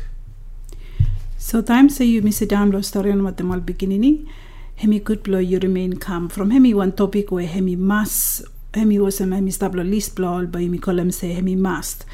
So 1.37 1.61
time 1.61 1.89
say 1.89 2.05
you 2.05 2.21
miss 2.21 2.39
down 2.39 2.71
blo 2.71 2.81
story 2.81 3.11
on 3.11 3.23
what 3.23 3.37
the 3.37 3.43
mol 3.43 3.59
beginning. 3.59 4.29
Hemi 4.77 4.99
good 4.99 5.23
blow 5.23 5.39
you 5.39 5.59
remain 5.59 5.97
calm. 5.97 6.29
From 6.29 6.51
hemi 6.51 6.73
one 6.73 6.93
topic 6.93 7.31
where 7.31 7.45
hemi 7.45 7.75
must 7.75 8.45
hemi 8.73 8.97
was 8.97 9.21
a 9.21 9.25
hemi 9.25 9.51
stablo 9.51 9.87
list 9.87 10.15
blow 10.15 10.45
by 10.45 10.61
hemi 10.61 10.77
column 10.77 11.11
say 11.11 11.33
hemi 11.33 11.55
must. 11.55 12.05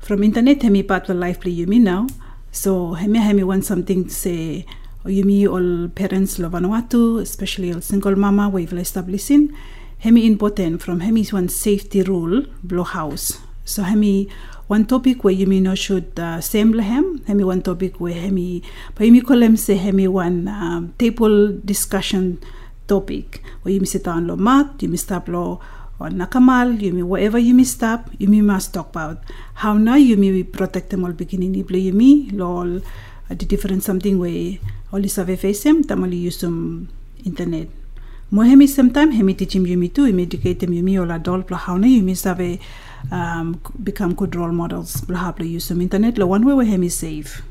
From 0.00 0.22
internet 0.22 0.62
hemi 0.62 0.82
part 0.82 1.08
life 1.08 1.40
play 1.40 1.52
you 1.52 1.66
me 1.66 1.78
now. 1.78 2.08
So 2.50 2.94
hemi 2.94 3.20
hemi 3.20 3.44
want 3.44 3.64
something 3.64 4.04
to 4.04 4.10
say 4.10 4.66
me 5.04 5.46
all 5.46 5.88
parents 5.88 6.38
lo 6.38 6.48
Vanuatu, 6.48 7.20
especially 7.20 7.72
all 7.72 7.80
single 7.80 8.16
mama 8.16 8.48
we 8.48 8.66
will 8.66 8.78
establishing. 8.78 9.52
Hemi 9.98 10.26
important 10.26 10.82
from 10.82 11.00
hemi 11.00 11.24
one 11.26 11.48
safety 11.48 12.02
rule 12.02 12.44
blow 12.62 12.84
house. 12.84 13.40
So 13.64 13.82
hemi 13.82 14.28
one 14.66 14.86
topic 14.86 15.24
where 15.24 15.34
you 15.34 15.46
not 15.60 15.78
should 15.78 16.18
uh, 16.18 16.40
same 16.40 16.72
lehem. 16.72 17.24
Hemi 17.26 17.44
one 17.44 17.62
topic 17.62 18.00
where 18.00 18.14
hemi, 18.14 18.62
but 18.94 19.06
you 19.06 19.22
kolem 19.22 19.58
say 19.58 19.76
hemi 19.76 20.08
one 20.08 20.48
um, 20.48 20.94
table 20.98 21.52
discussion 21.64 22.38
topic 22.86 23.42
where 23.62 23.74
you 23.74 23.84
sit 23.84 24.04
down 24.04 24.26
lo 24.26 24.36
mat, 24.36 24.82
you 24.82 24.96
stop 24.96 25.28
lo 25.28 25.60
or 25.98 26.08
nakamal, 26.08 26.80
you 26.80 26.92
may 26.92 27.02
whatever 27.02 27.38
you 27.38 27.54
may 27.54 27.64
stop, 27.64 28.10
you 28.18 28.28
may 28.28 28.40
must 28.40 28.74
talk 28.74 28.90
about 28.90 29.22
how 29.54 29.74
now 29.74 29.94
you 29.94 30.16
may 30.16 30.42
protect 30.42 30.90
them 30.90 31.04
all 31.04 31.12
beginning 31.12 31.54
iblo 31.54 31.78
you 31.78 31.92
may 31.92 32.28
lol 32.32 32.78
uh, 32.78 32.80
the 33.28 33.46
different 33.46 33.82
something 33.82 34.18
where 34.18 34.58
all 34.94 35.04
is 35.04 35.18
ave 35.18 35.34
face 35.34 35.64
them, 35.64 35.82
tamali 35.82 36.20
use 36.20 36.38
some 36.38 36.88
internet. 37.24 37.68
Mo 38.30 38.42
hemi 38.42 38.66
sometime 38.68 39.10
hemi 39.10 39.34
teach 39.34 39.56
him 39.56 39.66
you 39.66 39.76
me 39.76 39.88
too, 39.88 40.04
him 40.04 40.20
educate 40.20 40.62
adult 40.62 41.48
blah 41.48 41.58
how 41.58 41.76
na 41.76 41.86
you 41.86 42.02
may 42.02 42.14
have 42.22 42.60
um, 43.10 43.60
become 43.82 44.14
good 44.14 44.36
role 44.36 44.52
models 44.52 45.00
blah 45.00 45.34
use 45.40 45.64
some 45.64 45.80
internet 45.80 46.16
lo 46.16 46.26
one 46.26 46.46
way 46.46 46.54
where 46.54 46.66
hemi 46.66 46.88
safe. 46.88 47.42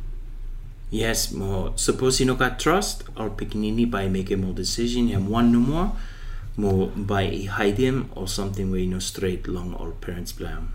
Yes, 0.89 1.33
more 1.33 1.73
suppose 1.75 2.19
you 2.21 2.25
no 2.25 2.35
got 2.35 2.59
trust 2.59 3.03
or 3.17 3.29
pikinini 3.29 3.89
by 3.89 4.07
making 4.07 4.41
more 4.41 4.53
decision, 4.53 5.07
him 5.07 5.27
one 5.27 5.51
no 5.51 5.59
more, 5.59 5.91
more 6.55 6.87
by 6.95 7.47
hide 7.49 7.77
him 7.77 8.09
or 8.15 8.27
something 8.27 8.71
where 8.71 8.79
you 8.79 8.87
know 8.87 8.99
straight 8.99 9.47
long 9.47 9.73
all 9.73 9.91
parents 9.91 10.31
blame. 10.31 10.69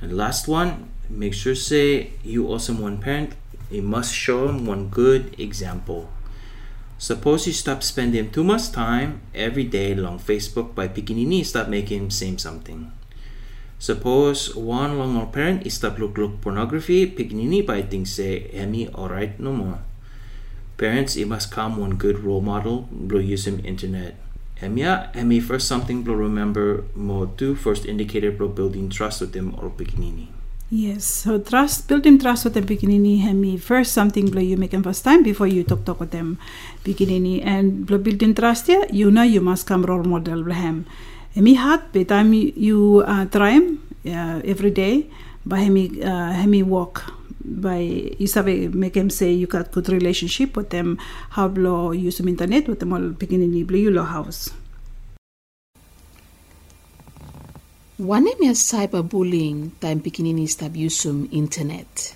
And 0.00 0.16
last 0.16 0.46
one, 0.46 0.90
make 1.08 1.32
sure 1.32 1.54
say 1.54 2.12
you 2.22 2.46
also 2.48 2.74
one 2.74 2.98
parent, 2.98 3.34
you 3.70 3.82
must 3.82 4.14
show 4.14 4.48
him 4.48 4.66
one 4.66 4.88
good 4.88 5.38
example. 5.38 6.08
Suppose 6.98 7.46
you 7.46 7.52
stop 7.52 7.82
spending 7.82 8.30
too 8.30 8.42
much 8.42 8.72
time 8.72 9.20
every 9.34 9.64
day 9.64 9.94
long 9.94 10.18
Facebook 10.18 10.74
by 10.74 10.88
picking 10.88 11.16
pikinini 11.16 11.44
stop 11.44 11.68
making 11.68 12.02
him 12.02 12.10
same 12.10 12.38
something. 12.38 12.90
Suppose 13.78 14.56
one 14.56 14.98
long 14.98 15.16
or 15.16 15.26
parent 15.26 15.64
is 15.64 15.74
stop 15.74 15.98
look 15.98 16.18
look 16.18 16.40
pornography, 16.40 17.06
pikinini 17.06 17.64
by 17.64 17.82
think 17.82 18.08
say 18.08 18.50
Emmy 18.52 18.88
alright 18.88 19.38
no 19.38 19.52
more. 19.52 19.78
Parents 20.76 21.14
it 21.16 21.28
must 21.28 21.50
come 21.50 21.76
one 21.76 21.94
good 21.94 22.18
role 22.20 22.40
model, 22.40 22.88
blow 22.90 23.20
use 23.20 23.46
him 23.46 23.60
internet. 23.64 24.16
Emia, 24.60 24.90
ah, 24.90 25.10
Emmy 25.14 25.38
first 25.38 25.68
something 25.68 26.02
blow 26.02 26.14
remember 26.14 26.82
more 26.96 27.30
first 27.54 27.86
indicator 27.86 28.32
blow 28.32 28.48
building 28.48 28.90
trust 28.90 29.20
with 29.20 29.32
them 29.32 29.54
or 29.54 29.70
pikinini. 29.70 30.26
Yes, 30.70 31.24
so 31.24 31.38
trust, 31.40 31.88
building 31.88 32.18
trust 32.18 32.44
with 32.44 32.52
the 32.52 32.60
beginning, 32.60 33.24
hemi 33.24 33.56
first 33.56 33.94
something 33.94 34.28
blow 34.28 34.42
you 34.42 34.58
make 34.58 34.72
them 34.72 34.82
first 34.82 35.02
time 35.02 35.22
before 35.22 35.46
you 35.46 35.64
talk 35.64 35.86
talk 35.86 35.98
with 35.98 36.10
them 36.10 36.36
beginning. 36.84 37.40
And 37.40 37.86
blow 37.86 37.96
building 37.96 38.34
trust 38.34 38.68
yeah, 38.68 38.84
you 38.92 39.10
know 39.10 39.22
you 39.22 39.40
must 39.40 39.66
come 39.66 39.82
role 39.82 40.04
model 40.04 40.44
blow 40.44 40.84
Hemi 41.34 41.54
hat 41.54 41.90
by 41.94 42.02
time 42.02 42.34
you, 42.34 43.02
uh, 43.06 43.24
try 43.32 43.52
him 43.52 43.80
uh, 44.04 44.42
every 44.44 44.70
day, 44.70 45.06
by 45.46 45.60
hemi 45.60 46.02
uh, 46.04 46.32
hemi 46.32 46.62
walk. 46.62 47.14
By 47.42 48.12
you 48.20 48.26
sabe 48.26 48.68
make 48.74 48.94
him 48.94 49.08
say 49.08 49.32
you 49.32 49.46
got 49.46 49.72
good 49.72 49.88
relationship 49.88 50.54
with 50.54 50.68
them, 50.68 50.98
how 51.30 51.48
blow 51.48 51.92
use 51.92 52.20
internet 52.28 52.68
with 52.68 52.80
them 52.80 52.92
all 52.92 53.08
beginning 53.08 53.56
blow 53.64 53.78
you 53.78 53.90
lo 53.90 54.04
house. 54.04 54.50
Wane 57.98 58.30
mea 58.38 58.54
cyberbullying 58.54 59.70
time 59.80 59.98
pikinini 59.98 60.48
stab 60.48 60.76
yusum 60.76 61.26
internet. 61.32 62.14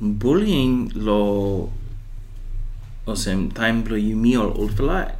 Bullying 0.00 0.90
lo 0.94 1.70
o 3.06 3.14
sem 3.14 3.52
time 3.52 3.84
lo 3.84 3.94
you 3.94 4.16
me 4.16 4.36
or 4.36 4.50
old 4.58 4.76
fella 4.76 5.12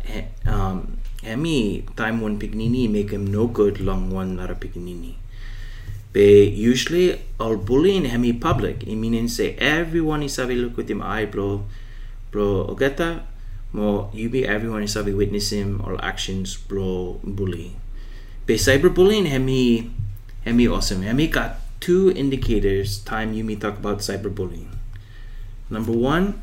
um 0.47 0.99
time 1.95 2.21
one 2.21 2.41
pignini 2.41 2.91
make 2.91 3.11
him 3.11 3.31
no 3.31 3.47
good 3.47 3.79
long 3.79 4.11
one 4.11 4.35
not 4.35 4.51
a 4.51 4.57
pignini. 4.57 5.15
Be 6.13 6.49
usually 6.49 7.21
all 7.39 7.57
bullying 7.57 8.05
hemi 8.05 8.33
public. 8.33 8.83
I 8.85 8.97
mean 8.97 9.29
say 9.29 9.55
everyone 9.61 10.25
is 10.25 10.37
available 10.41 10.75
with 10.75 10.91
him 10.91 11.03
eye 11.03 11.27
bro 11.27 11.67
bro 12.33 12.67
ogeta 12.67 13.23
mo 13.73 14.11
you 14.13 14.29
be 14.29 14.47
everyone 14.47 14.83
is 14.83 14.95
have 14.95 15.09
a 15.09 15.13
witness 15.13 15.53
him 15.53 15.81
or 15.85 16.03
actions 16.05 16.57
bro 16.57 17.21
bully. 17.23 17.77
Be 18.47 18.55
cyberbullying 18.55 19.27
hemi 19.27 19.91
hemi 20.45 20.67
awesome. 20.67 21.03
Hemi 21.03 21.29
got 21.29 21.61
two 21.81 22.11
indicators 22.13 22.99
time 23.05 23.33
you 23.33 23.45
me 23.45 23.57
talk 23.57 23.79
about 23.79 23.99
cyberbullying. 23.99 24.73
Number 25.71 25.93
one, 25.93 26.41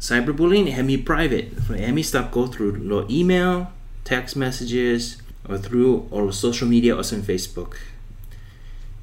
cyberbullying 0.00 0.68
hemi 0.70 0.96
private. 0.98 1.52
Hemi 1.68 2.02
stuff 2.02 2.30
go 2.30 2.46
through 2.46 2.76
lo 2.76 3.06
email, 3.08 3.72
text 4.04 4.36
messages, 4.36 5.22
or 5.48 5.58
through 5.58 6.06
or 6.10 6.32
social 6.32 6.68
media 6.68 6.94
or 6.94 7.02
some 7.02 7.22
Facebook. 7.22 7.76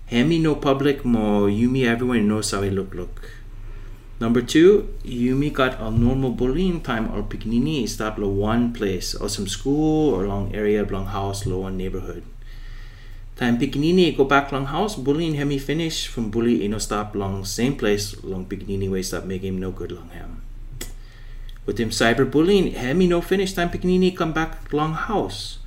Hemi 0.08 0.38
no 0.38 0.56
public 0.56 1.04
mo 1.04 1.48
me 1.48 1.88
everyone 1.88 2.28
knows 2.28 2.52
how 2.52 2.62
I 2.62 2.70
look 2.70 2.94
look. 2.94 3.43
Number 4.24 4.42
two, 4.42 4.88
Yumi 5.04 5.52
got 5.52 5.82
a 5.82 5.92
normal 5.92 6.32
bullying 6.32 6.80
time 6.80 7.12
or 7.12 7.24
pikinini 7.24 7.90
stop 7.90 8.18
lo 8.18 8.30
one 8.30 8.72
place 8.72 9.14
or 9.14 9.28
some 9.28 9.50
school 9.50 10.16
or 10.16 10.26
long 10.26 10.56
area 10.56 10.82
long 10.86 11.08
house 11.08 11.46
lo 11.46 11.58
one 11.58 11.76
neighborhood. 11.76 12.24
Time 13.36 13.60
pikinini 13.60 14.16
go 14.16 14.24
back 14.24 14.54
long 14.54 14.68
house 14.68 14.96
bullying 14.96 15.34
hemi 15.34 15.58
finish 15.58 16.08
from 16.08 16.32
bully 16.32 16.64
ino 16.64 16.78
stop 16.78 17.14
long 17.16 17.44
same 17.44 17.76
place 17.76 18.16
long 18.24 18.46
pikinini 18.46 18.90
way 18.90 19.02
stop 19.02 19.26
make 19.26 19.42
him 19.44 19.60
no 19.60 19.72
good 19.72 19.92
long 19.92 20.08
him. 20.12 20.42
With 21.66 21.78
him 21.78 21.90
cyberbullying, 21.90 22.76
hemi 22.76 23.08
no 23.08 23.20
finish 23.20 23.52
time 23.52 23.72
pikinini 23.72 24.16
come 24.16 24.32
back 24.32 24.72
long 24.72 24.94
house. 24.94 25.60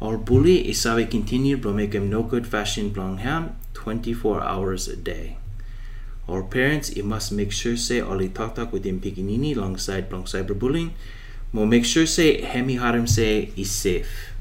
Or 0.00 0.18
bully 0.18 0.68
is 0.68 0.82
how 0.82 0.96
he 0.96 1.06
continue 1.06 1.58
to 1.58 1.72
make 1.72 1.92
him 1.92 2.10
no 2.10 2.24
good 2.24 2.48
fashion 2.48 2.92
long 2.92 3.18
ham 3.18 3.54
24 3.74 4.42
hours 4.42 4.88
a 4.88 4.96
day. 4.96 5.36
Or 6.26 6.42
parents, 6.42 6.96
you 6.96 7.04
must 7.04 7.32
make 7.32 7.52
sure 7.52 7.76
say 7.76 8.00
oli 8.00 8.28
talk 8.28 8.54
talk 8.54 8.72
with 8.72 8.84
him 8.84 9.00
pikinini 9.00 9.56
alongside 9.56 10.10
long 10.10 10.24
cyberbullying. 10.24 10.92
Mo 11.52 11.66
make 11.66 11.84
sure 11.84 12.06
say 12.06 12.40
hemi 12.40 12.76
harim 12.76 13.06
say 13.06 13.52
is 13.56 13.70
safe. 13.70 14.32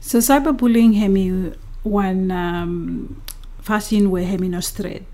So 0.00 0.18
cyberbullying 0.18 0.96
hemi 0.96 1.52
one 1.82 2.30
um, 2.30 3.22
fashion 3.60 4.10
where 4.10 4.24
hemi 4.24 4.48
no 4.48 4.60
straight. 4.60 5.04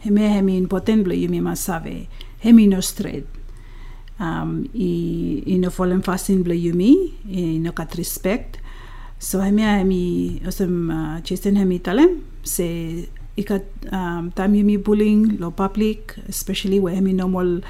Hemi 0.00 0.22
hemi 0.22 0.56
important 0.56 1.04
blo 1.04 1.14
yumi 1.14 1.42
masave. 1.42 2.06
Hemi 2.38 2.66
no 2.68 2.80
straight. 2.80 3.26
Um, 4.20 4.70
i, 4.74 5.42
i 5.46 5.58
no 5.58 5.70
fallen 5.70 6.02
fashion 6.02 6.42
blo 6.42 6.54
yumi, 6.54 7.12
i 7.26 7.58
no 7.58 7.72
kat 7.72 7.96
respect. 7.98 8.58
So 9.18 9.40
hemi 9.40 9.62
hemi 9.62 10.40
osem 10.46 10.90
uh, 10.94 11.20
chisten 11.22 11.56
hemi 11.56 11.80
talem 11.80 12.22
se 12.42 13.08
ikat 13.38 13.64
um, 13.92 14.32
time 14.32 14.54
yumi 14.58 14.76
bullying 14.82 15.38
lo 15.38 15.50
public, 15.50 16.16
especially 16.28 16.80
where 16.80 16.94
hemi 16.94 17.12
normal 17.12 17.60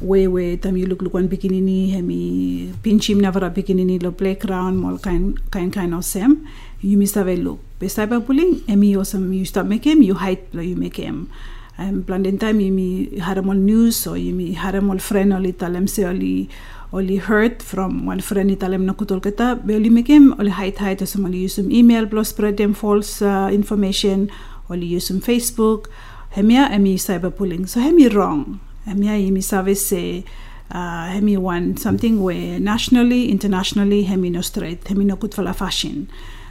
way 0.00 0.26
way 0.26 0.56
tam 0.56 0.76
you 0.76 0.86
look 0.86 1.02
look 1.02 1.14
one 1.14 1.28
bikinini 1.28 1.90
hemi 1.94 2.72
pinchim 2.82 3.20
navara 3.20 3.50
bikinini 3.50 4.02
lo 4.02 4.10
playground 4.10 4.78
mol 4.78 4.98
kain 4.98 5.34
kain 5.50 5.70
kain 5.70 5.92
of 5.92 6.04
sem. 6.04 6.46
You 6.80 6.98
miss 6.98 7.14
have 7.14 7.32
look. 7.38 7.60
Be 7.78 7.86
cyberbullying 7.86 8.66
emi 8.68 8.94
osam 8.94 9.34
you 9.34 9.44
start 9.44 9.66
make 9.66 9.84
him 9.84 10.02
you 10.02 10.14
hide 10.14 10.46
lo 10.52 10.62
you 10.62 10.76
make 10.76 10.96
him. 10.96 11.30
Um, 11.76 12.02
bland 12.02 12.40
time 12.40 12.60
you 12.60 12.72
mi 12.72 13.18
haramol 13.18 13.56
news 13.56 14.06
or 14.06 14.16
you 14.16 14.32
mi 14.32 14.54
haramol 14.54 15.00
friend 15.00 15.32
oli 15.32 15.52
talem 15.52 15.88
se 15.88 16.04
oli 16.06 16.48
oli 16.92 17.16
heard 17.16 17.62
from 17.62 18.06
one 18.06 18.20
friend 18.20 18.50
italem 18.50 18.84
na 18.86 18.92
kutol 18.92 19.20
kita 19.20 19.46
be 19.66 19.74
oli 19.74 19.90
make 19.90 20.06
him 20.06 20.34
oli 20.38 20.50
hide 20.50 20.78
hide 20.78 21.02
osam 21.06 21.24
oli 21.26 21.44
use 21.46 21.56
some 21.58 21.70
email 21.72 22.06
plus 22.06 22.28
spread 22.28 22.56
them 22.56 22.74
false 22.74 23.22
uh, 23.22 23.48
information 23.50 24.30
some 24.68 25.20
facebook. 25.20 25.86
Hemia 26.34 26.68
emi 26.70 26.94
cyberbullying. 26.94 27.68
So 27.68 27.80
hemi 27.80 28.08
wrong. 28.08 28.60
Hemia 28.86 29.18
imi 29.18 29.42
save 29.42 29.76
se 29.76 30.24
uh, 30.70 31.06
hemi 31.06 31.36
want 31.36 31.78
something 31.78 32.22
where 32.22 32.58
nationally 32.58 33.30
internationally 33.30 34.04
hemi 34.04 34.30
no 34.30 34.40
straight 34.40 34.86
hemi 34.88 35.04
no 35.04 35.16
kut 35.16 35.34
fala 35.34 35.54
fashion. 35.54 36.08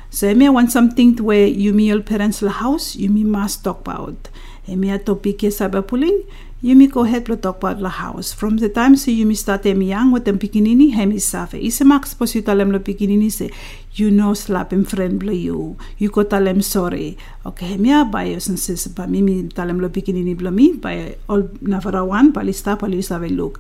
So 0.09 0.27
hemi 0.27 0.47
want 0.49 0.71
something 0.71 1.17
where 1.17 1.47
you 1.47 1.73
me 1.73 1.91
all 1.91 2.01
parents 2.01 2.41
la 2.41 2.51
house 2.51 2.95
you 2.95 3.09
me 3.09 3.23
must 3.23 3.63
talk 3.63 3.81
about. 3.81 4.29
Hemi 4.65 4.91
a 4.91 4.99
topic 4.99 5.39
cyberbullying 5.39 6.23
you 6.63 6.77
me 6.77 6.87
go 6.87 7.03
ahead 7.03 7.25
to 7.25 7.35
talk 7.35 7.57
about 7.57 7.81
la 7.81 7.89
house. 7.89 8.31
From 8.31 8.55
the 8.55 8.69
time 8.69 8.95
so 8.95 9.11
you 9.11 9.25
me 9.25 9.35
start 9.35 9.65
hemi 9.65 9.87
young 9.87 10.13
with 10.13 10.23
them 10.23 10.39
pikinini 10.39 10.93
hemi 10.93 11.19
save 11.19 11.55
ise 11.55 11.81
max 11.83 12.13
pos 12.13 12.35
you 12.35 12.41
talem 12.41 12.71
lo 12.71 12.79
pikinini 12.79 13.29
se 13.29 13.51
you 13.95 14.09
know 14.09 14.33
slap 14.33 14.71
him 14.71 14.85
friend 14.85 15.19
blo 15.19 15.33
you. 15.33 15.75
You 15.97 16.09
go 16.09 16.23
tell 16.23 16.47
him 16.47 16.61
sorry. 16.61 17.17
Okay 17.45 17.65
hemi 17.73 17.91
a 17.91 18.05
by 18.05 18.33
us 18.33 18.47
and 18.47 18.57
sis 18.57 18.87
ba 18.87 19.07
mimi 19.07 19.43
talem 19.49 19.81
lo 19.81 19.89
pikinini 19.89 20.37
blo 20.37 20.51
mi 20.51 20.71
by 20.71 21.17
all 21.27 21.43
navara 21.73 22.07
one 22.07 22.31
pali 22.31 22.53
sta 22.53 22.77
pali 22.77 23.01
save 23.01 23.29
look. 23.29 23.59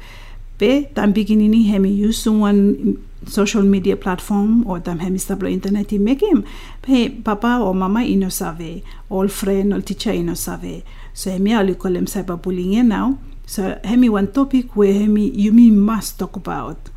Pe 0.57 0.85
tam 0.95 1.13
pikinini 1.13 1.65
hemi 1.65 1.89
use 1.89 2.25
one 2.25 2.97
social 3.27 3.63
media 3.63 3.97
platform 3.97 4.65
or 4.65 4.79
tam 4.79 4.99
hemi 4.99 5.17
stablo 5.17 5.51
internet 5.51 5.91
make 5.91 6.21
him. 6.21 6.45
Pe 6.81 7.09
papa 7.09 7.59
or 7.61 7.75
mama 7.75 8.03
ino 8.03 8.29
save. 8.29 8.81
All 9.09 9.27
friend 9.27 9.73
all 9.73 9.81
teacher 9.81 10.13
ino 10.13 10.35
save 10.35 10.83
so 11.13 11.31
hemi 11.31 11.51
kolem 11.75 12.05
cyberbullying 12.05 12.85
now 12.85 13.17
so 13.45 13.79
hemi 13.83 14.09
one 14.09 14.27
topic 14.27 14.75
where 14.75 14.93
hemi 14.93 15.29
you 15.29 15.51
me 15.51 15.71
must 15.71 16.19
talk 16.19 16.35
about 16.35 16.89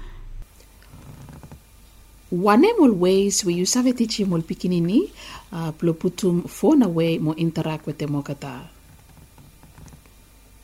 One 2.28 2.62
mol 2.76 2.90
ways 2.90 3.44
we 3.44 3.54
use 3.54 3.74
have 3.74 3.96
teach 3.96 4.18
mol 4.26 4.42
pikinini 4.42 5.12
uh, 5.52 5.70
putum 5.70 6.50
phone 6.50 6.82
away 6.82 7.18
mo 7.18 7.32
interact 7.34 7.86
with 7.86 7.98
them 7.98 8.20
kata. 8.20 8.68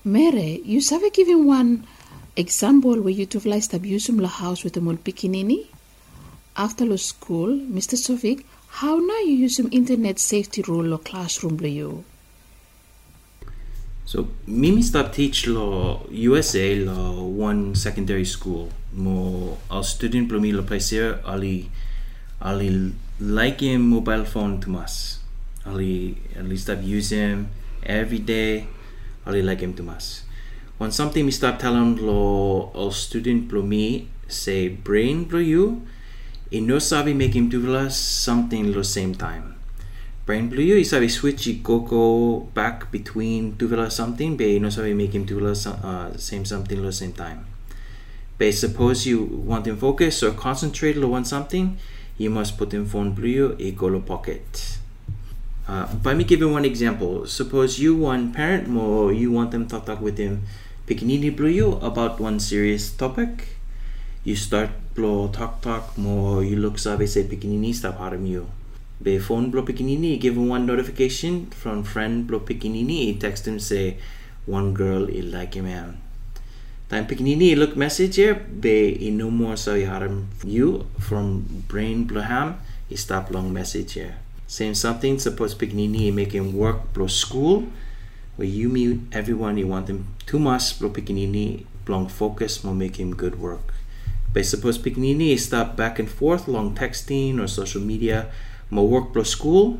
Mere, 0.02 0.58
you 0.64 0.80
have 0.90 1.12
given 1.12 1.46
one 1.46 1.86
example 2.34 3.00
where 3.00 3.10
you 3.10 3.20
utilized 3.20 3.70
abusum 3.70 4.20
la 4.20 4.26
house 4.26 4.64
with 4.64 4.72
the 4.72 4.80
mol 4.80 4.96
pikinini. 4.96 5.68
After 6.56 6.84
lo 6.84 6.96
school, 6.96 7.50
Mr. 7.50 7.94
Sovik, 7.94 8.44
how 8.82 8.96
now 8.96 9.20
you 9.20 9.34
use 9.46 9.60
internet 9.60 10.18
safety 10.18 10.62
rule 10.62 10.92
or 10.92 10.98
classroom 10.98 11.58
lo 11.58 11.68
you? 11.68 12.04
So 14.12 14.28
Mimi 14.44 14.82
stop 14.82 15.08
teach 15.16 15.46
lo 15.48 16.04
USA 16.12 16.76
lo 16.84 17.24
one 17.24 17.72
secondary 17.74 18.28
school. 18.28 18.68
Mo 18.92 19.56
al 19.72 19.88
student 19.88 20.28
plo 20.28 20.36
mi 20.36 20.52
lo 20.52 20.60
placer 20.68 21.16
ali 21.24 21.72
ali 22.36 22.92
like 23.16 23.64
him 23.64 23.88
mobile 23.88 24.28
phone 24.28 24.60
to 24.60 24.76
us. 24.76 25.24
Ali 25.64 26.20
ali 26.36 26.60
stop 26.60 26.84
use 26.84 27.08
him 27.08 27.48
every 27.80 28.20
day. 28.20 28.68
Ali 29.24 29.40
like 29.40 29.64
him 29.64 29.72
to 29.80 29.88
us. 29.88 30.28
When 30.76 30.92
something 30.92 31.24
me 31.24 31.32
start 31.32 31.56
telling 31.56 31.96
lo 31.96 32.68
al 32.76 32.92
student 32.92 33.48
plo 33.48 33.64
mi 33.64 34.12
say 34.28 34.68
brain 34.68 35.24
plo 35.24 35.40
you, 35.40 35.88
in 36.50 36.68
no 36.68 36.78
sabi 36.84 37.16
make 37.16 37.32
him 37.32 37.48
do 37.48 37.64
something 37.88 38.76
lo 38.76 38.84
same 38.84 39.16
time. 39.16 39.61
Brain 40.24 40.48
blue 40.48 40.62
you 40.62 40.84
sabi 40.84 41.08
switch 41.08 41.50
go 41.66 41.80
go 41.82 42.46
back 42.54 42.92
between 42.94 43.58
tuvela 43.58 43.90
something 43.90 44.36
be 44.36 44.54
no 44.62 44.70
sabi 44.70 44.94
make 44.94 45.10
him 45.18 45.26
tuvela 45.26 45.50
uh, 45.82 46.16
same 46.16 46.44
something 46.44 46.78
lo 46.78 46.94
same 46.94 47.10
time. 47.10 47.42
But 48.38 48.54
suppose 48.54 49.02
you 49.04 49.18
want 49.42 49.66
him 49.66 49.76
focus 49.76 50.22
or 50.22 50.30
concentrate 50.30 50.94
on 51.02 51.24
something, 51.24 51.76
you 52.18 52.30
must 52.30 52.56
put 52.56 52.72
in 52.72 52.86
phone 52.86 53.18
blue 53.18 53.28
you 53.28 53.56
a 53.58 53.72
go 53.72 53.98
pocket. 53.98 54.78
Uh, 55.66 55.92
by 55.92 56.14
me 56.14 56.22
giving 56.22 56.52
one 56.52 56.64
example, 56.64 57.26
suppose 57.26 57.80
you 57.80 57.96
want 57.96 58.30
parent 58.38 58.68
mo 58.68 59.10
you 59.10 59.32
want 59.32 59.50
them 59.50 59.66
talk 59.66 59.86
talk 59.86 60.00
with 60.00 60.18
him 60.18 60.46
pikinini 60.86 61.34
blue 61.34 61.50
you 61.50 61.82
about 61.82 62.20
one 62.22 62.38
serious 62.38 62.94
topic. 62.94 63.58
You 64.22 64.36
start 64.38 64.70
blow 64.94 65.26
talk 65.34 65.66
talk 65.66 65.98
mo 65.98 66.38
you 66.38 66.62
look 66.62 66.78
sabi 66.78 67.10
say 67.10 67.26
pikinini 67.26 67.74
stop 67.74 67.98
harm 67.98 68.22
you. 68.22 68.46
Be 69.02 69.18
phone 69.18 69.50
blow 69.50 69.62
pikinini 69.62 70.20
give 70.20 70.36
him 70.36 70.48
one 70.48 70.64
notification 70.64 71.46
from 71.50 71.82
friend 71.82 72.26
blow 72.26 72.38
pikinini 72.38 73.18
text 73.18 73.48
him 73.48 73.58
say 73.58 73.96
one 74.46 74.72
girl 74.74 75.10
il 75.10 75.26
like 75.26 75.54
him 75.54 75.64
man. 75.64 76.00
Time 76.88 77.06
pikinini 77.06 77.56
look 77.56 77.76
message 77.76 78.16
here 78.16 78.34
be 78.34 79.10
no 79.10 79.28
more 79.30 79.56
so 79.56 79.74
harm 79.86 80.28
you 80.44 80.86
from 81.00 81.64
brain 81.66 82.04
blow 82.04 82.20
ham 82.20 82.60
he 82.88 82.94
stop 82.94 83.30
long 83.30 83.52
message 83.52 83.94
here. 83.94 84.16
Same 84.46 84.74
something 84.74 85.18
suppose 85.18 85.54
pikinini 85.54 86.14
make 86.14 86.32
him 86.32 86.52
work 86.52 86.92
blow 86.92 87.08
school 87.08 87.66
where 88.36 88.46
you 88.46 88.68
meet 88.68 89.00
everyone 89.10 89.58
you 89.58 89.66
want 89.66 89.88
them 89.88 90.14
too 90.26 90.38
much 90.38 90.78
blow 90.78 90.90
pikinini 90.90 91.64
long 91.88 92.06
focus 92.06 92.62
will 92.62 92.74
make 92.74 93.00
him 93.00 93.16
good 93.16 93.40
work. 93.40 93.74
But 94.32 94.46
suppose 94.46 94.78
pikinini 94.78 95.36
stop 95.38 95.76
back 95.76 95.98
and 95.98 96.08
forth 96.08 96.46
long 96.46 96.74
texting 96.76 97.40
or 97.40 97.48
social 97.48 97.82
media 97.82 98.30
mo 98.72 98.82
work 98.88 99.12
plus 99.12 99.36
school 99.36 99.76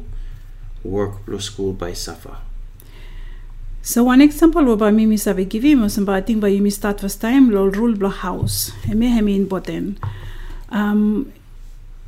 work 0.84 1.24
plus 1.24 1.49
school 1.49 1.72
by 1.72 1.97
safa 1.97 2.36
So 3.82 4.05
one 4.07 4.22
example 4.22 4.62
wo 4.62 4.76
ba 4.78 4.93
mimi 4.95 5.18
sabe 5.18 5.43
give 5.43 5.66
him 5.66 5.82
was 5.82 5.99
ba 5.99 6.22
ting 6.22 6.38
ba 6.38 6.47
yumi 6.47 6.70
start 6.70 7.03
first 7.03 7.18
time 7.20 7.51
lo 7.51 7.66
rule 7.66 7.99
blo 7.99 8.14
house. 8.14 8.70
Hemi 8.86 9.11
hemi 9.11 9.34
important. 9.34 9.99
Um 10.70 11.32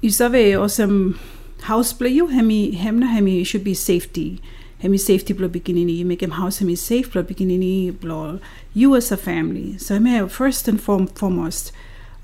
you 0.00 0.14
sabe 0.14 0.54
osam 0.54 1.18
house 1.66 1.90
play 1.92 2.14
you 2.14 2.30
hemi 2.30 2.78
hemna 2.78 3.10
hemi 3.10 3.42
should 3.42 3.66
be 3.66 3.74
safety. 3.74 4.38
Hemi 4.86 4.98
safety 5.02 5.34
blo 5.34 5.50
beginning 5.50 5.90
you 5.90 6.06
make 6.06 6.22
him 6.22 6.38
house 6.38 6.62
hemi 6.62 6.78
safe 6.78 7.10
blo 7.10 7.26
beginning 7.26 7.90
blo 7.98 8.38
you 8.72 8.94
as 8.94 9.10
a 9.10 9.18
family. 9.18 9.74
So 9.78 9.98
hemi 9.98 10.28
first 10.28 10.70
and 10.70 10.78
foremost 10.78 11.72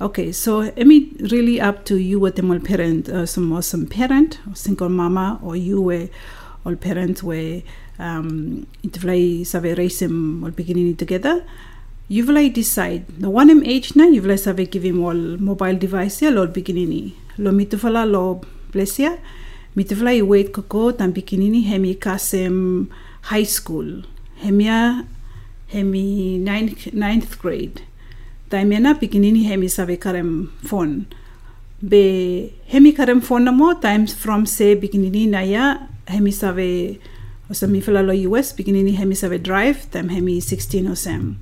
Okay, 0.01 0.33
so 0.33 0.63
I 0.63 0.85
mean, 0.85 1.15
really 1.31 1.61
up 1.61 1.85
to 1.85 1.97
you 1.97 2.19
what 2.19 2.37
the 2.37 2.61
parent, 2.61 3.11
uh, 3.11 3.27
some 3.27 3.53
or 3.53 3.61
some 3.61 3.85
parent, 3.85 4.41
single 4.55 4.89
mama, 4.89 5.39
or 5.43 5.57
you 5.57 5.79
were 5.79 6.09
all 6.65 6.75
parents 6.75 7.23
were 7.23 7.61
um, 7.99 8.67
it 8.83 8.97
save 9.45 9.77
raise 9.77 9.99
them 9.99 10.43
all 10.43 10.51
beginning 10.51 10.97
together. 10.97 11.45
You 12.09 12.25
will 12.25 12.49
decide 12.49 13.09
the 13.09 13.29
one 13.29 13.51
him 13.51 13.63
age 13.63 13.95
na 13.95 14.05
you 14.05 14.23
will 14.23 14.39
save 14.39 14.71
give 14.71 14.85
him 14.85 15.05
all 15.05 15.15
mobile 15.15 15.77
device 15.77 16.23
ya 16.23 16.31
all 16.31 16.47
beginning. 16.47 17.13
Lo 17.37 17.53
mitufala 17.53 18.11
lo 18.11 18.41
bless 18.73 18.97
plesia. 18.97 19.19
Mitufala 19.77 20.27
wait 20.27 20.55
koko 20.55 20.93
tam 20.93 21.13
beginning 21.13 21.61
hemi 21.63 21.95
kasem 21.95 22.89
high 23.29 23.45
school. 23.45 24.03
Hemia 24.41 25.07
hemi 25.69 26.39
ninth, 26.39 26.95
ninth 26.95 27.39
grade. 27.39 27.83
Time 28.51 28.81
na 28.81 28.95
pikinini 28.95 29.45
hemi 29.45 29.69
save 29.69 29.97
karem 30.01 30.49
phone. 30.67 31.07
Be 31.81 32.53
hemi 32.67 32.93
karem 32.93 33.23
phone 33.23 33.45
na 33.45 33.53
mo 33.53 33.75
times 33.75 34.13
from 34.13 34.45
se 34.45 34.75
pikinini 34.75 35.29
na 35.29 35.39
ya 35.39 35.79
hemi 36.09 36.33
save 36.33 36.99
o 37.49 37.55
sa 37.55 37.69
mi 37.69 37.81
fala 37.81 38.03
lo 38.03 38.13
US 38.27 38.53
pikinini 38.53 38.97
hemi 38.97 39.15
save 39.15 39.39
drive 39.41 39.89
time 39.93 40.09
hemi 40.09 40.41
16 40.41 40.91
o 40.91 40.95
sem. 40.95 41.39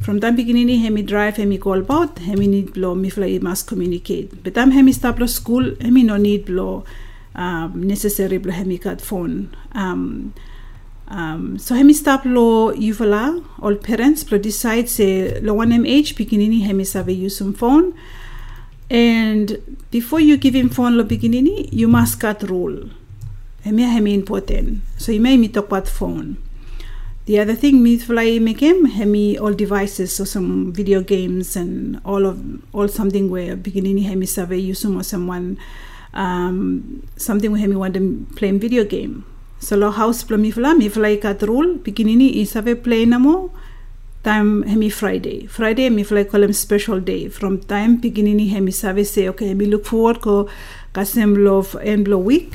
From 0.00 0.20
time 0.20 0.38
pikinini 0.38 0.80
hemi 0.80 1.02
drive 1.02 1.36
hemi 1.36 1.58
call 1.58 1.80
about 1.80 2.18
hemi 2.20 2.46
need 2.46 2.78
lo 2.78 2.94
mi 2.94 3.10
fala 3.10 3.26
i 3.26 3.38
must 3.38 3.68
communicate. 3.68 4.42
But 4.42 4.54
time 4.54 4.70
hemi 4.70 4.92
stop 4.92 5.20
lo 5.20 5.26
school 5.26 5.76
hemi 5.82 6.02
no 6.02 6.16
need 6.16 6.48
lo 6.48 6.84
um, 7.34 7.82
necessary 7.86 8.38
lo 8.38 8.52
hemi 8.52 8.78
kat 8.78 9.02
phone. 9.02 9.54
Um, 9.72 10.32
so 11.08 11.74
hemi 11.74 11.94
stop 11.94 12.24
lo 12.24 12.72
yuvala 12.72 13.42
all 13.62 13.76
parents 13.76 14.30
lo 14.30 14.38
decide 14.38 14.88
say 14.88 15.40
lo 15.40 15.54
one 15.54 15.72
age 15.86 16.14
pikinini 16.14 16.62
hemi 16.62 16.84
save 16.84 17.08
use 17.08 17.38
some 17.38 17.54
phone. 17.54 17.94
And 18.90 19.76
before 19.90 20.20
you 20.20 20.36
give 20.36 20.54
him 20.54 20.68
phone 20.68 20.96
lo 20.98 21.04
pikinini 21.04 21.72
you 21.72 21.88
must 21.88 22.20
cut 22.20 22.42
rule. 22.42 22.90
Hemi 23.64 23.82
hemi 23.82 24.14
important. 24.14 24.82
So 24.98 25.12
you 25.12 25.20
may 25.20 25.36
me 25.36 25.48
talk 25.48 25.66
about 25.66 25.88
phone. 25.88 26.36
The 27.24 27.40
other 27.40 27.54
thing 27.54 27.82
me 27.82 27.98
fly 27.98 28.38
make 28.38 28.60
him 28.60 28.86
hemi 28.86 29.38
all 29.38 29.52
devices 29.52 30.14
so 30.14 30.24
some 30.24 30.72
video 30.72 31.02
games 31.02 31.56
and 31.56 32.00
all 32.04 32.26
of 32.26 32.42
all 32.74 32.88
something 32.88 33.30
where 33.30 33.56
pikinini 33.56 34.04
hemi 34.04 34.26
save 34.26 34.52
use 34.52 34.80
some 34.80 34.96
or 34.96 35.02
someone 35.02 35.58
um, 36.12 37.02
something 37.16 37.50
where 37.50 37.60
hemi 37.60 37.76
want 37.76 37.94
them 37.94 38.26
playing 38.36 38.58
video 38.58 38.84
game 38.84 39.24
So 39.60 39.76
lo 39.76 39.90
house 39.90 40.22
plo 40.24 40.38
mi 40.38 40.50
fla 40.50 40.74
mi 40.74 40.88
fla 40.88 41.10
kat 41.16 41.42
rule 41.42 41.78
pikinini 41.82 42.38
i 42.40 42.44
save 42.44 42.76
play 42.82 43.04
na 43.06 43.18
mo 43.18 43.50
time 44.22 44.62
hemi 44.62 44.88
Friday. 44.90 45.46
Friday 45.46 45.84
hemi 45.84 46.04
fly 46.04 46.24
call 46.24 46.42
him 46.42 46.52
special 46.52 47.00
day. 47.00 47.28
From 47.28 47.58
time 47.58 47.96
beginning 47.96 48.38
hemi 48.48 48.70
save 48.70 49.06
say 49.06 49.28
okay 49.28 49.48
hemi 49.48 49.66
look 49.66 49.84
forward 49.84 50.20
ko 50.20 50.48
kasem 50.94 51.34
love 51.44 51.74
end 51.82 52.04
blow 52.04 52.18
week. 52.18 52.54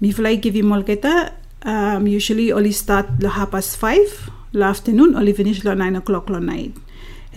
Mi 0.00 0.10
fly 0.10 0.34
give 0.34 0.54
him 0.54 0.72
all 0.72 0.82
kita. 0.82 1.32
Um, 1.62 2.08
usually 2.08 2.50
only 2.50 2.72
start 2.72 3.06
lo 3.22 3.30
half 3.30 3.52
past 3.52 3.76
five 3.78 4.30
lo 4.52 4.66
afternoon 4.66 5.14
only 5.14 5.32
finish 5.32 5.62
lo 5.62 5.74
nine 5.74 5.94
o'clock 5.94 6.28
lo 6.28 6.40
night. 6.40 6.74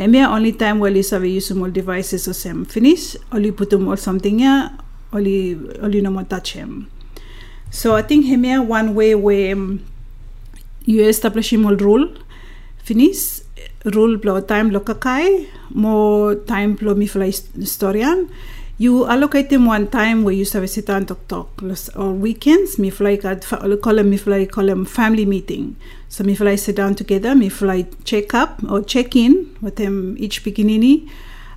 Hemi 0.02 0.26
only 0.26 0.52
time 0.52 0.80
where 0.80 0.92
you 0.92 1.04
save 1.04 1.26
use 1.26 1.52
all 1.52 1.70
devices 1.70 2.24
so 2.26 2.34
sem 2.34 2.66
finish 2.66 3.16
only 3.32 3.52
put 3.52 3.72
all 3.74 3.96
something 3.98 4.40
ya 4.42 4.70
only 5.14 5.54
only 5.80 6.02
no 6.02 6.10
more 6.10 6.26
touch 6.26 6.54
him. 6.54 6.90
So 7.76 7.94
I 7.94 8.04
think 8.04 8.26
hemi 8.28 8.58
one 8.58 8.96
way 8.96 9.16
where 9.16 9.54
um, 9.54 9.84
you 10.86 11.04
establish 11.04 11.52
him 11.52 11.66
all 11.66 11.76
rule 11.76 12.08
finish 12.78 13.42
rule 13.96 14.18
plo 14.18 14.36
time 14.48 14.70
lo 14.70 14.80
kakai 14.80 15.50
more 15.72 16.36
time 16.36 16.78
plo 16.78 16.96
mi 16.96 17.06
fly 17.06 17.34
historian. 17.60 18.30
You 18.78 19.06
allocate 19.06 19.50
them 19.50 19.66
one 19.66 19.88
time 19.88 20.24
where 20.24 20.34
you 20.34 20.46
save 20.46 20.70
sit 20.70 20.90
and 20.90 21.06
talk 21.06 21.28
talk. 21.28 21.50
Or 21.98 22.14
weekends 22.14 22.80
mi 22.80 22.90
fly 22.92 23.18
fa- 23.18 23.78
call 23.84 23.96
them 23.96 24.10
mi 24.10 24.16
fly 24.16 24.46
call 24.46 24.68
them 24.68 24.86
family 24.86 25.26
meeting. 25.26 25.76
So 26.08 26.24
mi 26.24 26.34
fly 26.34 26.56
sit 26.56 26.78
down 26.78 26.96
together 26.96 27.36
mi 27.36 27.50
fly 27.50 27.88
check 28.06 28.34
up 28.34 28.64
or 28.70 28.84
check 28.84 29.18
in 29.18 29.54
with 29.60 29.76
them 29.76 30.16
each 30.18 30.46
beginning 30.46 31.10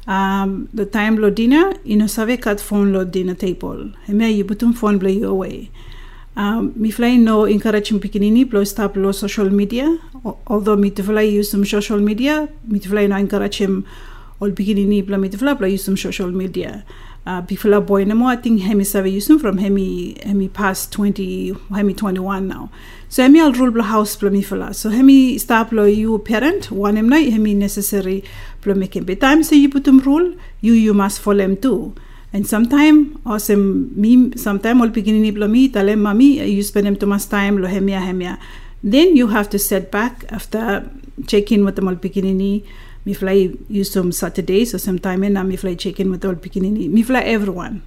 um, 0.09 0.69
the 0.75 0.85
time 0.85 1.17
lo 1.19 1.31
dinner 1.31 1.75
ino 1.87 2.09
save 2.09 2.41
kat 2.41 2.59
phone 2.59 2.93
lo 2.93 3.05
dinner 3.05 3.35
table. 3.35 3.93
Heme 4.09 4.35
you 4.35 4.45
butum 4.45 4.75
phone 4.75 4.99
blow 4.99 5.11
you 5.11 5.29
away 5.29 5.71
mi 6.39 6.91
fly 6.93 7.17
no 7.17 7.47
encourage 7.47 7.91
yung 7.91 7.99
pikinini 7.99 8.45
plo 8.47 8.65
stop 8.65 8.95
lo 8.97 9.11
social 9.11 9.51
media. 9.51 9.99
Although 10.47 10.77
mi 10.77 10.91
fly 10.91 11.23
use 11.23 11.51
some 11.51 11.65
social 11.65 11.99
media 11.99 12.49
mi 12.65 12.79
fly 12.79 13.07
no 13.09 13.17
encourage 13.17 13.59
him 13.59 13.85
all 14.39 14.51
pikinini 14.51 15.03
plo 15.03 15.19
mi 15.19 15.29
fly 15.31 15.55
plo 15.55 15.71
use 15.71 15.85
some 15.85 15.97
social 15.97 16.31
media. 16.31 16.85
Uh, 17.27 17.43
bifla 17.43 17.85
boy 17.85 18.05
na 18.05 18.15
mo 18.15 18.27
I 18.27 18.37
think 18.37 18.63
hemi 18.63 18.85
save 18.85 19.27
them 19.27 19.41
from 19.41 19.59
hemi 19.59 20.17
hemi 20.23 20.49
past 20.49 20.93
20 20.93 21.57
hemi 21.75 21.93
21 21.93 22.47
now. 22.47 22.71
So 23.09 23.25
hemi 23.25 23.41
al 23.41 23.53
rule 23.53 23.73
plo 23.73 23.83
house 23.83 24.17
plo 24.17 24.31
mi 24.31 24.43
fla. 24.43 24.73
So 24.75 24.91
hemi 24.91 25.39
stop 25.39 25.73
lo 25.73 25.87
you 25.87 26.19
parent 26.21 26.71
one 26.71 26.97
em 26.97 27.09
na 27.09 27.17
hemi 27.17 27.53
necessary 27.55 28.23
plo 28.63 28.77
make 28.77 28.95
him 28.95 29.07
time 29.17 29.43
so 29.43 29.57
you 29.57 29.69
put 29.69 29.89
him 29.89 29.99
rule 29.99 30.35
you 30.61 30.73
you 30.73 30.95
must 30.95 31.19
follow 31.21 31.43
him 31.43 31.57
too 31.57 31.95
and 32.33 32.47
sometime 32.47 33.21
awesome 33.25 33.91
me 34.01 34.37
sometime 34.37 34.81
all 34.81 34.89
beginning 34.89 35.35
lo 35.35 35.49
me 35.49 35.69
tell 35.69 35.89
him 35.89 36.03
mommy 36.03 36.45
you 36.49 36.63
spend 36.63 36.87
him 36.87 36.97
too 36.97 37.07
much 37.07 37.29
time 37.29 37.57
lo 37.59 37.69
hemia 37.69 38.39
then 38.83 39.17
you 39.17 39.29
have 39.29 39.49
to 39.49 39.59
set 39.59 39.91
back 39.91 40.25
after 40.31 40.89
check 41.27 41.51
in 41.51 41.65
with 41.65 41.77
them 41.77 41.89
all 41.89 41.95
beginning 41.95 42.63
me 43.09 43.15
fly 43.15 43.51
use 43.69 43.91
some 43.91 44.13
Saturdays 44.13 44.75
or 44.75 44.79
sometime 44.79 45.23
and 45.23 45.49
me 45.49 45.57
fly 45.57 45.75
check 45.75 45.99
in 46.01 46.11
with 46.11 46.25
all 46.25 46.35
beginning 46.35 46.93
me 46.93 47.03
fly 47.03 47.21
everyone. 47.21 47.83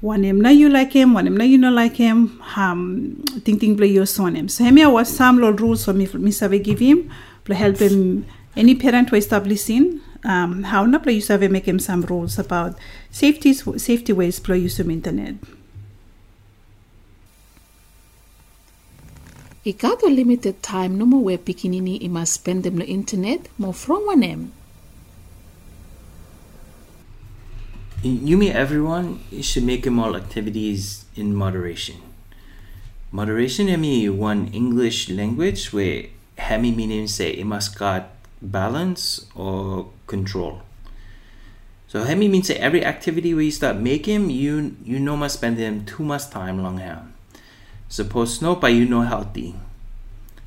One 0.00 0.22
him 0.22 0.40
na 0.40 0.50
you 0.50 0.68
like 0.70 0.92
him 0.92 1.12
one 1.12 1.26
him 1.26 1.36
na 1.36 1.44
you 1.44 1.58
not 1.58 1.74
like 1.74 1.96
him. 1.96 2.42
Um 2.56 3.22
think 3.44 3.60
think 3.60 3.78
play 3.78 3.88
your 3.88 4.06
son 4.06 4.36
him 4.36 4.48
so 4.48 4.64
hemia 4.64 4.90
was 4.90 5.14
some 5.14 5.38
law 5.38 5.50
rules 5.50 5.84
for 5.84 5.92
me 5.92 6.08
me 6.14 6.30
save 6.30 6.62
give 6.62 6.78
him 6.78 7.10
play 7.44 7.56
help 7.56 7.78
him. 7.78 8.24
Any 8.56 8.74
parent 8.74 9.10
who 9.10 9.16
establishing 9.16 10.00
um, 10.24 10.64
how 10.64 10.84
na 10.84 10.98
play 10.98 11.14
use 11.14 11.28
have 11.28 11.48
make 11.50 11.66
him 11.66 11.78
some 11.78 12.02
rules 12.02 12.38
about 12.38 12.76
safety 13.10 13.52
safety 13.52 14.12
ways 14.12 14.40
play 14.40 14.58
use 14.58 14.78
of 14.78 14.90
internet 14.90 15.34
I 19.66 19.72
got 19.72 20.02
a 20.02 20.06
limited 20.06 20.62
time 20.62 20.96
no 20.96 21.04
mo 21.04 21.18
where 21.18 21.36
pikinini 21.36 22.02
i 22.02 22.08
must 22.08 22.32
spend 22.32 22.64
them 22.64 22.76
the 22.76 22.86
internet 22.86 23.48
more 23.58 23.74
from 23.74 24.06
one 24.06 24.22
em. 24.22 24.52
You 28.02 28.38
mean 28.38 28.52
everyone 28.52 29.20
should 29.42 29.64
make 29.64 29.82
them 29.82 29.98
all 29.98 30.16
activities 30.16 31.04
in 31.16 31.34
moderation. 31.34 31.96
Moderation 33.10 33.68
hemi 33.68 34.08
one 34.08 34.48
English 34.54 35.10
language 35.10 35.72
where 35.72 36.06
hemi 36.38 36.70
meaning 36.70 37.08
say 37.08 37.32
it 37.32 37.44
must 37.44 37.76
got 37.76 38.10
balance 38.40 39.26
or 39.34 39.90
control. 40.06 40.62
So 41.88 42.04
hemi 42.04 42.28
means 42.28 42.48
say 42.48 42.56
every 42.56 42.84
activity 42.84 43.32
where 43.32 43.48
you 43.48 43.50
start 43.50 43.80
making 43.80 44.28
you 44.28 44.76
you 44.84 45.00
know 45.00 45.16
must 45.16 45.40
spend 45.40 45.56
them 45.56 45.88
too 45.88 46.04
much 46.04 46.28
time 46.28 46.62
long 46.62 46.76
hand. 46.76 47.16
Suppose 47.88 48.42
no 48.44 48.56
but 48.56 48.76
you 48.76 48.84
know 48.84 49.08
healthy. 49.08 49.56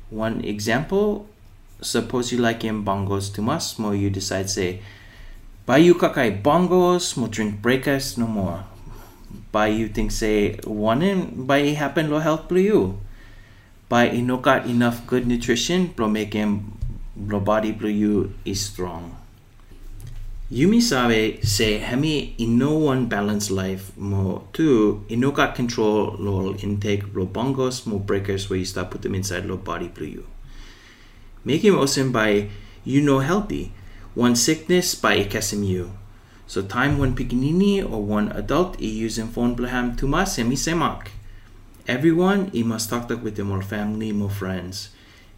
One 0.08 0.44
example, 0.44 1.26
suppose 1.80 2.30
you 2.30 2.38
like 2.38 2.62
him 2.62 2.84
bongos 2.84 3.34
too 3.34 3.42
much, 3.42 3.76
more 3.76 3.94
you 3.94 4.08
decide 4.08 4.50
say 4.50 4.86
By 5.66 5.78
you 5.78 5.94
kakai 5.94 6.42
bongos, 6.42 7.16
mo 7.16 7.26
drink 7.26 7.58
breakers 7.58 8.18
no 8.18 8.26
more. 8.30 8.62
By 9.50 9.74
you 9.74 9.88
think 9.88 10.14
say 10.14 10.62
one 10.62 11.02
in 11.02 11.46
by 11.46 11.74
happen 11.74 12.06
lo 12.06 12.22
health 12.22 12.46
blue 12.46 12.62
you. 12.62 12.82
By 13.88 14.14
it 14.14 14.22
no 14.22 14.38
got 14.38 14.66
enough 14.70 15.06
good 15.10 15.26
nutrition, 15.26 15.90
blo 15.90 16.06
make 16.06 16.34
him 16.34 16.78
blo 17.18 17.42
body 17.42 17.74
blue 17.74 17.90
you 17.90 18.34
is 18.44 18.62
strong. 18.62 19.21
Yumi 20.52 20.82
sabe 20.82 21.40
say 21.40 21.78
hemi 21.78 22.36
one 22.36 23.06
balanced 23.06 23.50
life 23.50 23.96
mo 23.96 24.44
two 24.52 25.02
in 25.08 25.20
no 25.20 25.30
got 25.30 25.54
control 25.54 26.14
lo 26.18 26.52
intake 26.52 27.08
lo 27.14 27.24
bongos 27.24 27.86
mo 27.86 27.98
breakers 27.98 28.50
where 28.50 28.58
you 28.58 28.66
start 28.66 28.90
put 28.90 29.00
them 29.00 29.14
inside 29.14 29.46
lo 29.46 29.56
body 29.56 29.88
blue 29.88 30.04
you. 30.04 30.26
Make 31.42 31.64
him 31.64 31.78
awesome 31.78 32.12
by 32.12 32.50
you 32.84 33.00
know 33.00 33.20
healthy. 33.20 33.72
One 34.14 34.36
sickness 34.36 34.94
by 34.94 35.24
SMU. 35.24 35.88
So 36.46 36.60
time 36.60 36.98
one 36.98 37.16
pikinini 37.16 37.80
or 37.80 38.04
one 38.04 38.28
adult 38.32 38.76
i 38.76 38.84
using 38.84 39.28
phone 39.28 39.56
blaham 39.56 39.96
to 39.96 40.06
mas 40.06 40.36
semi 40.36 40.56
semak. 40.56 41.08
Everyone 41.88 42.50
i 42.54 42.60
must 42.60 42.90
talk 42.90 43.08
talk 43.08 43.24
with 43.24 43.36
them 43.36 43.50
or 43.50 43.62
family 43.62 44.12
more 44.12 44.28
friends. 44.28 44.90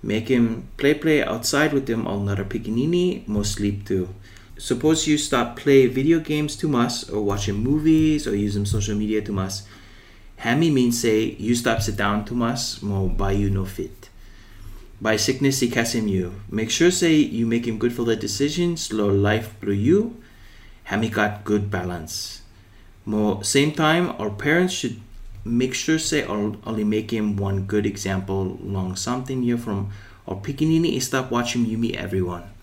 Make 0.02 0.26
him 0.26 0.66
play 0.76 0.94
play 0.94 1.22
outside 1.22 1.72
with 1.72 1.86
them 1.86 2.04
all 2.04 2.18
another 2.18 2.44
pikinini 2.44 3.22
more 3.28 3.44
sleep 3.44 3.86
too. 3.86 4.08
Suppose 4.56 5.06
you 5.06 5.18
stop 5.18 5.56
play 5.56 5.86
video 5.86 6.20
games 6.20 6.56
too 6.56 6.68
much 6.68 7.10
or 7.10 7.22
watching 7.22 7.56
movies 7.56 8.26
or 8.26 8.36
using 8.36 8.64
social 8.64 8.94
media 8.94 9.20
too 9.20 9.32
much. 9.32 9.54
Hammy 10.36 10.70
means 10.70 11.00
say 11.00 11.36
you 11.38 11.54
stop 11.54 11.82
sit 11.82 11.96
down 11.96 12.24
too 12.24 12.34
much 12.34 12.82
more 12.82 13.08
by 13.08 13.32
you 13.32 13.50
no 13.50 13.64
fit 13.64 14.10
by 15.04 15.16
sickness 15.16 15.60
he 15.60 15.68
cast 15.68 15.94
him 15.94 16.08
you. 16.08 16.32
Make 16.48 16.70
sure 16.70 16.90
say 16.90 17.14
you 17.14 17.44
make 17.46 17.66
him 17.66 17.78
good 17.78 17.92
for 17.92 18.04
the 18.04 18.16
decisions, 18.16 18.90
low 18.90 19.08
life 19.08 19.54
blue 19.60 19.72
you. 19.74 20.16
Hami 20.88 21.12
got 21.12 21.44
good 21.44 21.70
balance. 21.70 22.42
More 23.04 23.44
same 23.44 23.72
time, 23.72 24.16
our 24.18 24.30
parents 24.30 24.72
should 24.72 25.00
make 25.44 25.74
sure 25.74 25.98
say 25.98 26.24
only 26.24 26.84
make 26.84 27.10
him 27.10 27.36
one 27.36 27.66
good 27.66 27.84
example 27.84 28.58
long 28.62 28.96
something 28.96 29.42
here 29.42 29.58
from 29.58 29.90
or 30.24 30.40
pikinini 30.40 31.00
stop 31.02 31.30
watching 31.30 31.66
Yumi 31.66 31.94
everyone. 31.94 32.53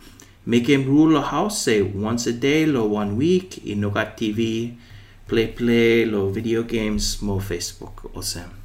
Make 0.45 0.67
him 0.67 0.85
rule 0.85 1.17
a 1.17 1.21
house 1.21 1.61
say 1.61 1.81
once 1.81 2.25
a 2.25 2.33
day, 2.33 2.65
lo 2.65 2.87
one 2.87 3.15
week, 3.15 3.63
in 3.65 3.81
no 3.81 3.89
got 3.91 4.17
TV, 4.17 4.75
play 5.27 5.47
play, 5.47 6.05
lo 6.05 6.29
video 6.29 6.63
games, 6.63 7.21
more 7.21 7.39
Facebook, 7.39 8.09
awesome. 8.15 8.61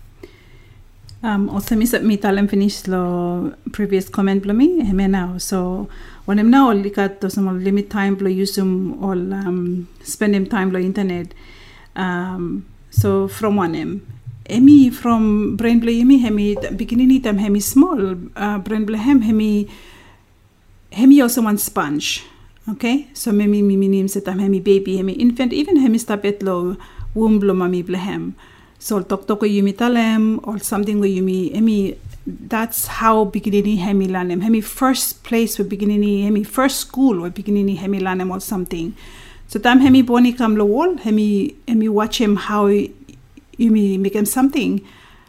Um, 1.22 1.49
also, 1.51 1.74
mi 1.77 1.87
sa 1.87 1.99
mi 1.99 2.16
talam 2.16 2.49
finish 2.49 2.87
lo 2.87 3.53
previous 3.72 4.09
comment 4.09 4.43
blo 4.43 4.55
mi 4.55 4.81
heme 4.81 5.11
now. 5.11 5.39
So 5.39 5.89
when 6.24 6.39
I'm 6.39 6.51
now 6.51 6.72
likat 6.72 7.20
to 7.20 7.31
some 7.31 7.49
limit 7.64 7.91
time 7.91 8.14
blo 8.14 8.29
use 8.29 8.59
um 8.59 9.03
all 9.03 9.35
um 9.35 9.89
spend 10.03 10.35
him 10.35 10.47
time 10.47 10.70
blo 10.70 10.81
internet. 10.81 11.35
Um, 11.95 12.64
so 12.91 13.29
from 13.29 13.57
one 13.57 13.74
em. 13.74 14.07
Emi 14.49 14.93
from 14.93 15.57
brain 15.57 15.81
blo 15.81 15.91
yemi 15.91 16.20
hemi 16.20 16.55
beginning 16.77 17.20
time 17.20 17.39
hemi 17.39 17.61
small 17.61 18.16
uh, 18.37 18.59
brain 18.59 18.85
blo 18.87 18.97
hem 18.97 19.20
hemi 19.22 19.68
hemi 20.97 21.20
also 21.20 21.42
one 21.42 21.59
sponge. 21.59 22.24
Okay, 22.68 23.07
so 23.14 23.30
memi 23.30 23.62
mi 23.62 23.76
minim 23.76 24.09
sa 24.09 24.18
tam 24.18 24.40
hemi 24.40 24.59
baby 24.59 24.97
hemi 24.97 25.12
infant 25.12 25.53
even 25.53 25.76
hemi 25.76 25.99
stapet 26.03 26.42
lo 26.42 26.74
womb 27.14 27.38
blo 27.38 27.55
mami 27.55 27.84
blo 27.84 27.99
hem. 28.01 28.34
So 28.78 29.01
tok 29.03 29.28
tok 29.28 29.47
yumi 29.47 29.76
talem 29.76 30.40
or 30.42 30.59
something 30.59 30.99
where 30.99 31.09
yumi 31.09 31.55
emi 31.55 31.97
that's 32.26 32.86
how 32.99 33.24
beginning 33.24 33.76
hemi 33.76 34.09
lanem 34.09 34.42
hemi 34.42 34.61
first 34.61 35.22
place 35.22 35.59
where 35.59 35.68
beginning 35.68 36.24
hemi 36.24 36.42
first 36.42 36.80
school 36.80 37.20
where 37.20 37.30
beginning 37.30 37.76
hemi 37.76 38.01
lanem 38.01 38.32
or 38.32 38.40
something. 38.40 38.97
So 39.47 39.61
tam 39.61 39.80
hemi 39.80 40.03
boni 40.03 40.32
kam 40.32 40.57
lo 40.57 40.64
wall 40.64 40.97
hemi 40.97 41.55
hemi 41.68 41.88
watch 41.88 42.18
him 42.18 42.34
how 42.34 42.66
yumi 42.66 44.01
make 44.01 44.16
him 44.16 44.26
something. 44.26 44.80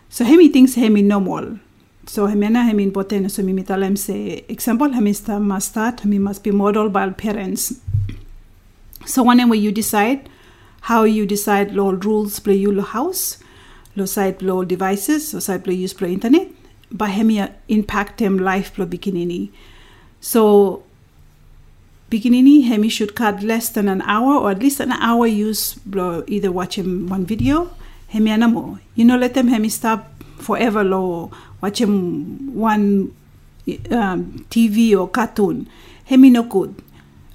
So 0.10 0.26
hemi 0.26 0.48
thinks 0.50 0.74
hemi 0.74 1.04
normal. 1.04 1.60
So 2.08 2.26
hemi 2.28 2.48
na 2.48 2.64
hemi 2.64 2.84
important 2.84 3.30
so 3.32 3.44
mi 3.44 3.64
talem 3.64 3.98
say 3.98 4.46
example 4.48 4.94
hemi 4.94 5.12
sta 5.12 5.40
must 5.40 5.72
start 5.72 6.00
hemi 6.00 6.18
must 6.18 6.42
be 6.42 6.52
modeled 6.52 6.94
by 6.94 7.10
parents. 7.10 7.82
So 9.06 9.24
whenever 9.24 9.56
you 9.56 9.72
decide 9.72 10.30
how 10.82 11.04
you 11.04 11.26
decide 11.26 11.74
law 11.74 11.92
rules 11.92 12.40
play 12.40 12.56
you 12.56 12.82
house, 12.82 13.38
lo 13.98 14.06
side 14.06 14.42
lo 14.42 14.64
devices, 14.64 15.34
lo 15.34 15.42
side 15.42 15.68
lo 15.68 15.74
use 15.74 15.94
play 15.94 16.14
internet, 16.14 16.48
by 16.90 17.10
hemi 17.10 17.46
impact 17.68 18.20
them 18.20 18.40
life 18.40 18.74
plo 18.76 18.86
bikinini. 18.88 19.52
So 20.22 20.84
Pikinini, 22.10 22.64
hemi 22.64 22.88
should 22.88 23.16
cut 23.16 23.44
less 23.44 23.68
than 23.68 23.90
an 23.90 24.02
hour 24.04 24.40
or 24.40 24.52
at 24.52 24.60
least 24.60 24.80
an 24.80 24.94
hour 24.94 25.28
use 25.28 25.78
either 26.28 26.50
watching 26.54 27.10
one 27.10 27.26
video, 27.26 27.70
hemi 28.08 28.32
anamo. 28.32 28.80
You 28.96 29.04
know, 29.04 29.18
let 29.18 29.34
them 29.34 29.50
hemi 29.50 29.68
stop 29.68 30.10
forever 30.40 30.86
lo 30.86 31.32
watch 31.62 31.82
him 31.82 32.56
one 32.56 33.16
um, 33.92 34.46
TV 34.50 34.98
or 34.98 35.08
cartoon. 35.08 35.68
Hemi 36.06 36.30
no 36.30 36.44
good. 36.44 36.76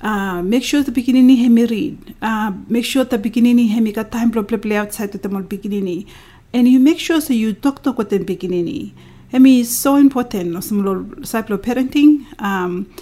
Uh, 0.01 0.43
make 0.43 0.65
sure 0.65 0.83
the 0.83 0.91
pikinini 0.91 1.39
hemi 1.39 1.65
read. 1.67 2.15
Uh, 2.21 2.53
make 2.69 2.85
sure 2.85 3.05
the 3.05 3.19
pikinini 3.19 3.69
hemi 3.69 3.93
got 3.93 4.11
time 4.11 4.33
to 4.33 4.43
play, 4.43 4.77
outside 4.77 5.13
with 5.13 5.23
them 5.23 5.37
all 5.37 5.43
pikinini. 5.43 6.07
And 6.53 6.67
you 6.69 6.81
make 6.81 6.99
sure 6.99 7.21
so 7.21 7.33
you 7.33 7.53
talk 7.53 7.83
talk 7.83 7.99
with 7.99 8.11
them 8.11 8.25
pikinini. 8.25 8.93
Hemi 9.31 9.61
is 9.61 9.77
so 9.77 9.97
important. 9.97 10.63
Some 10.65 11.25
cycle 11.25 11.57
parenting. 11.57 12.27
Um, 12.41 12.93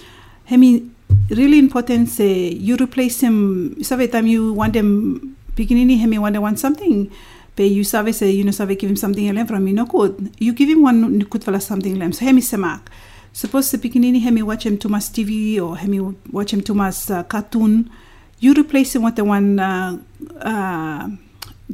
hemi 0.45 0.89
really 1.29 1.59
important 1.59 2.09
say 2.09 2.49
you 2.49 2.77
replace 2.77 3.19
him. 3.21 3.81
Every 3.89 4.07
time 4.07 4.27
you 4.27 4.53
want 4.53 4.73
them 4.73 5.35
pikinini 5.55 5.99
hemi 5.99 6.19
want 6.19 6.33
they 6.33 6.39
want 6.39 6.59
something. 6.59 7.11
You 7.57 7.83
sabe 7.83 8.11
say 8.13 8.31
you 8.31 8.43
know 8.43 8.51
sabe 8.51 8.75
give 8.79 8.89
him 8.89 8.95
something 8.95 9.27
else 9.37 9.47
from 9.47 9.63
me 9.63 9.73
no 9.73 9.85
good. 9.85 10.33
You 10.39 10.53
give 10.53 10.69
him 10.69 10.81
one 10.81 11.19
good 11.19 11.43
for 11.43 11.59
something 11.59 12.01
else. 12.01 12.17
So 12.19 12.25
hemi 12.25 12.41
semak. 12.41 12.81
Suppose 13.33 13.71
the 13.71 13.77
pikinini 13.77 14.21
hemi 14.21 14.41
watch 14.41 14.65
him 14.65 14.77
too 14.77 14.89
much 14.89 15.03
TV 15.11 15.59
or 15.61 15.77
hemi 15.77 15.99
watch 16.31 16.53
him 16.53 16.61
too 16.61 16.73
much 16.73 17.11
uh, 17.11 17.23
cartoon. 17.23 17.89
You 18.39 18.53
replace 18.53 18.95
him 18.95 19.03
with 19.03 19.15
the 19.15 19.23
one 19.23 19.59
uh, 19.59 19.97
uh, 20.41 21.09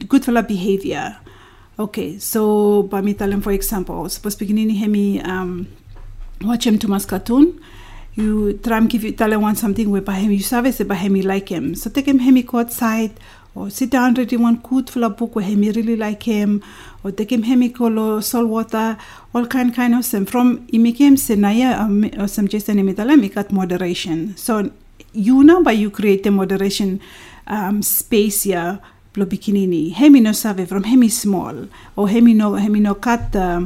good 0.07 0.25
for 0.25 0.41
behavior. 0.41 1.17
Okay, 1.79 2.17
so 2.17 2.83
by 2.83 3.01
me 3.01 3.13
tell 3.13 3.31
him 3.31 3.41
for 3.41 3.51
example, 3.51 4.09
suppose 4.09 4.35
pikinini 4.35 4.77
hemi 4.77 5.21
um, 5.21 5.67
watch 6.41 6.65
him 6.65 6.77
too 6.79 6.87
much 6.87 7.07
cartoon. 7.07 7.61
You 8.15 8.53
try 8.57 8.77
and 8.77 8.89
give 8.89 9.03
you 9.03 9.11
tell 9.11 9.31
him 9.31 9.41
want 9.41 9.59
something 9.59 9.99
by 10.01 10.15
him 10.15 10.31
you 10.31 10.41
sabe 10.41 10.73
say 10.73 10.83
by 10.83 10.95
him 10.95 11.15
you 11.15 11.23
like 11.23 11.49
him. 11.49 11.75
So 11.75 11.89
take 11.89 12.07
him 12.07 12.19
hemi 12.19 12.43
go 12.43 12.59
outside 12.59 13.11
or 13.57 13.69
sit 13.71 13.89
down 13.89 14.13
reading 14.13 14.43
one 14.43 14.57
good 14.57 14.89
full 14.89 15.09
book 15.09 15.35
where 15.35 15.45
him 15.45 15.61
really 15.61 15.95
like 15.95 16.23
him. 16.23 16.63
Or 17.03 17.11
take 17.11 17.31
him 17.31 17.43
hemi 17.43 17.69
color 17.69 18.21
salt 18.21 18.47
water 18.47 18.97
all 19.33 19.45
kind 19.47 19.73
kind 19.73 19.95
of 19.95 20.05
some 20.05 20.25
from 20.25 20.67
imikem 20.67 21.17
senaya 21.17 22.19
or 22.21 22.27
some 22.27 22.47
just 22.47 22.69
an 22.69 22.77
imitala 22.77 23.33
got 23.33 23.51
moderation. 23.51 24.37
So 24.37 24.71
you 25.13 25.43
know 25.43 25.63
by 25.63 25.71
you 25.71 25.89
create 25.89 26.23
the 26.23 26.31
moderation 26.31 26.99
um, 27.47 27.81
space 27.81 28.43
here 28.43 28.79
blo 29.13 29.25
bikinini. 29.25 29.93
Hemi 29.93 30.19
no 30.19 30.33
save 30.33 30.67
from 30.67 30.83
hemi 30.83 31.09
small. 31.09 31.67
Or 31.95 32.07
hemi 32.09 32.33
no 32.33 32.53
hemi 32.53 32.79
no 32.79 32.93
cut 32.95 33.35
uh, 33.35 33.65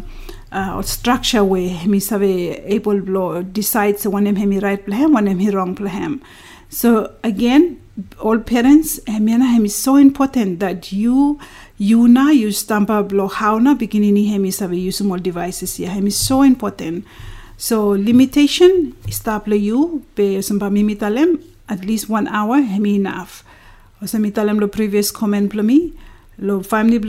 or 0.51 0.83
structure 0.83 1.43
where 1.43 1.69
hemi 1.69 1.99
save 1.99 2.63
able 2.65 3.01
blo 3.01 3.41
decides 3.41 4.07
one 4.07 4.25
hemi 4.25 4.59
right 4.59 4.85
plahem 4.85 5.13
one 5.13 5.27
hemi 5.27 5.49
wrong 5.49 5.75
plahem 5.75 6.21
so 6.69 7.13
again 7.23 7.77
all 8.19 8.39
parents 8.39 8.99
hemiana 9.07 9.51
hemi 9.53 9.69
so 9.69 9.95
important 9.95 10.59
that 10.59 10.91
you 10.91 11.39
you 11.77 12.07
na 12.07 12.29
you 12.29 12.49
stampa 12.49 13.01
blo 13.07 13.27
how 13.27 13.57
na 13.57 13.73
bikinini 13.73 14.29
hemi 14.29 14.51
save 14.51 14.73
use 14.73 14.97
small 14.97 15.17
devices 15.17 15.77
here. 15.77 15.89
Hemi 15.89 16.11
so 16.11 16.43
important. 16.43 17.05
So 17.57 17.89
limitation 17.89 18.93
stable 19.09 19.55
you 19.55 20.05
pe 20.15 20.41
sampa 20.41 20.69
mimitalem 20.69 21.41
at 21.69 21.83
least 21.85 22.09
one 22.09 22.27
hour 22.27 22.61
hemi 22.61 22.95
enough. 22.95 23.43
O 24.01 24.05
sa 24.05 24.17
mitalem 24.17 24.59
lo 24.61 24.67
previous 24.67 25.11
comment 25.11 25.49
blo 25.49 25.63
mi 25.63 25.93
lo 26.37 26.61
family 26.61 26.99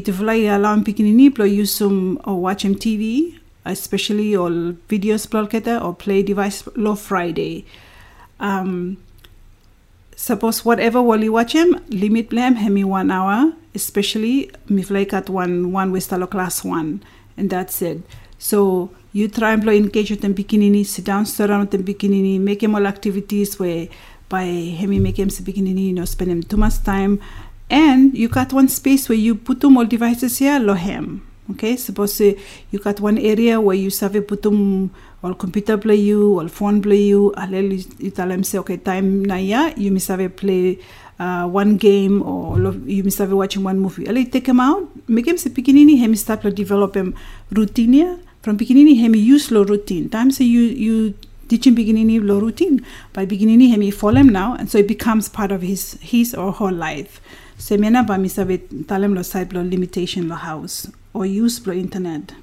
te 0.00 0.12
fulai 0.12 0.50
allow 0.50 0.74
pikinini 0.82 1.32
blo 1.32 1.44
use 1.44 1.72
some 1.72 2.20
or 2.24 2.40
watch 2.40 2.64
him 2.64 2.74
TV 2.74 3.38
especially 3.64 4.36
all 4.36 4.74
videos 4.90 5.30
blo 5.30 5.46
keta 5.46 5.82
or 5.82 5.94
play 5.94 6.22
device 6.22 6.66
lo 6.74 6.94
Friday. 6.94 7.64
Um 8.40 8.98
suppose 10.16 10.64
whatever 10.64 11.00
while 11.00 11.22
you 11.22 11.32
watch 11.32 11.52
him, 11.52 11.80
limit 11.88 12.30
blame 12.30 12.56
hemi 12.56 12.82
one 12.82 13.10
hour, 13.12 13.52
especially 13.74 14.50
if 14.68 14.90
like 14.90 15.12
at 15.12 15.30
one 15.30 15.70
one 15.70 15.92
westalo 15.92 16.28
class 16.28 16.64
one, 16.64 17.04
and 17.36 17.50
that's 17.50 17.80
it. 17.82 18.02
So 18.38 18.90
you 19.12 19.28
try 19.28 19.52
and 19.52 19.66
engage 19.68 20.10
with 20.10 20.22
them 20.22 20.34
bikinini, 20.34 20.84
sit 20.84 21.04
down, 21.04 21.20
with 21.20 21.70
them 21.70 21.84
bikinini, 21.84 22.40
make 22.40 22.62
him 22.62 22.74
all 22.74 22.86
activities 22.86 23.58
where 23.58 23.88
by 24.28 24.44
hemi 24.44 24.98
make 24.98 25.18
him 25.18 25.28
bikinini, 25.28 25.88
you 25.88 25.92
know, 25.92 26.04
spend 26.04 26.30
him 26.30 26.42
too 26.42 26.56
much 26.56 26.82
time. 26.82 27.20
And 27.68 28.16
you 28.16 28.28
got 28.28 28.52
one 28.52 28.68
space 28.68 29.08
where 29.08 29.18
you 29.18 29.34
put 29.34 29.60
them 29.60 29.76
all 29.76 29.84
devices 29.84 30.38
here, 30.38 30.58
lo 30.58 30.74
him. 30.74 31.26
Okay, 31.48 31.76
suppose 31.76 32.20
you 32.20 32.78
got 32.82 32.98
one 32.98 33.18
area 33.18 33.60
where 33.60 33.76
you 33.76 33.88
save 33.88 34.26
put 34.26 34.42
them 34.42 34.90
all 35.22 35.32
computer 35.32 35.78
play 35.78 35.94
you, 35.94 36.40
or 36.40 36.48
phone 36.48 36.82
play 36.82 37.02
you, 37.02 37.32
alel 37.36 37.70
you 38.00 38.10
tell 38.10 38.28
them 38.28 38.42
say 38.42 38.58
okay 38.58 38.76
time 38.76 39.24
na 39.24 39.36
ya, 39.36 39.70
you 39.76 39.92
miss 39.92 40.08
have 40.08 40.36
play 40.36 40.78
uh, 41.20 41.46
one 41.46 41.76
game 41.76 42.20
or 42.22 42.58
you 42.86 43.04
miss 43.04 43.18
have 43.18 43.32
watching 43.32 43.62
one 43.62 43.78
movie. 43.78 44.08
Ali 44.08 44.24
take 44.24 44.48
him 44.48 44.58
out, 44.58 44.88
make 45.08 45.28
him 45.28 45.38
say 45.38 45.50
pikinini, 45.50 45.96
him 45.98 46.16
start 46.16 46.42
to 46.42 46.50
develop 46.50 46.96
him 46.96 47.14
routine. 47.52 48.20
From 48.42 48.58
pikinini, 48.58 48.96
him 48.96 49.14
use 49.14 49.52
lo 49.52 49.62
routine. 49.62 50.08
Time 50.08 50.32
say 50.32 50.44
you 50.44 50.62
you 50.62 51.14
teaching 51.48 51.76
pikinini 51.76 52.20
lo 52.20 52.40
routine. 52.40 52.84
By 53.12 53.24
pikinini, 53.24 53.68
him 53.70 53.88
follow 53.92 54.18
him 54.18 54.30
now, 54.30 54.54
and 54.54 54.68
so 54.68 54.78
it 54.78 54.88
becomes 54.88 55.28
part 55.28 55.52
of 55.52 55.62
his 55.62 55.96
his 56.00 56.34
or 56.34 56.52
her 56.52 56.72
life. 56.72 57.20
So 57.56 57.76
mena 57.76 58.02
ba 58.02 58.18
miss 58.18 58.36
have 58.36 58.48
talem 58.48 59.14
lo 59.14 59.22
side 59.22 59.52
lo 59.52 59.62
limitation 59.62 60.28
lo 60.28 60.34
house 60.34 60.90
or 61.16 61.24
use 61.24 61.66
lo 61.66 61.72
internet. 61.72 62.36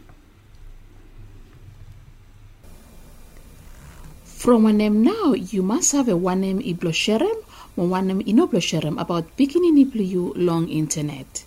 From 4.25 4.63
one 4.63 4.77
name 4.77 5.03
now, 5.03 5.31
you 5.31 5.61
must 5.61 5.93
have 5.93 6.09
a 6.09 6.17
one 6.17 6.41
name 6.41 6.59
iblosherem 6.59 7.37
or 7.77 7.87
one 7.87 8.07
name 8.07 8.21
inoblosherem 8.25 8.99
about 8.99 9.37
beginning 9.37 9.77
you 9.77 10.33
long 10.35 10.67
internet. 10.67 11.45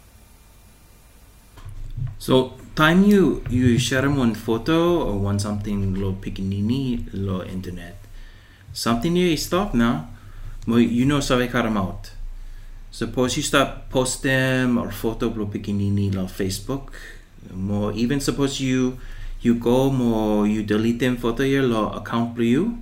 So 2.18 2.54
time 2.74 3.04
you 3.04 3.44
you 3.50 3.76
share 3.78 4.08
one 4.08 4.34
photo 4.34 5.02
or 5.02 5.18
want 5.18 5.42
something 5.42 5.94
lo 6.00 6.16
pikinini 6.16 7.10
lo 7.12 7.42
internet. 7.44 7.96
Something 8.72 9.16
you 9.16 9.36
stop 9.36 9.74
now, 9.74 10.08
mo 10.66 10.76
you 10.76 11.04
know 11.04 11.20
sabe 11.20 11.50
karam 11.50 11.76
out. 11.76 12.12
Suppose 12.90 13.36
you 13.36 13.42
start 13.42 13.90
post 13.90 14.22
them 14.22 14.78
or 14.78 14.90
photo 14.90 15.28
lo 15.28 15.46
pikinini 15.46 16.14
lo 16.14 16.24
Facebook. 16.24 16.96
Mo 17.52 17.92
even 17.92 18.20
suppose 18.20 18.60
you 18.60 18.98
you 19.40 19.54
go 19.54 19.90
more 19.90 20.46
you 20.46 20.62
delete 20.62 20.98
them 20.98 21.16
photo 21.16 21.42
your 21.42 21.62
lo 21.62 21.90
account 21.90 22.38
you. 22.38 22.78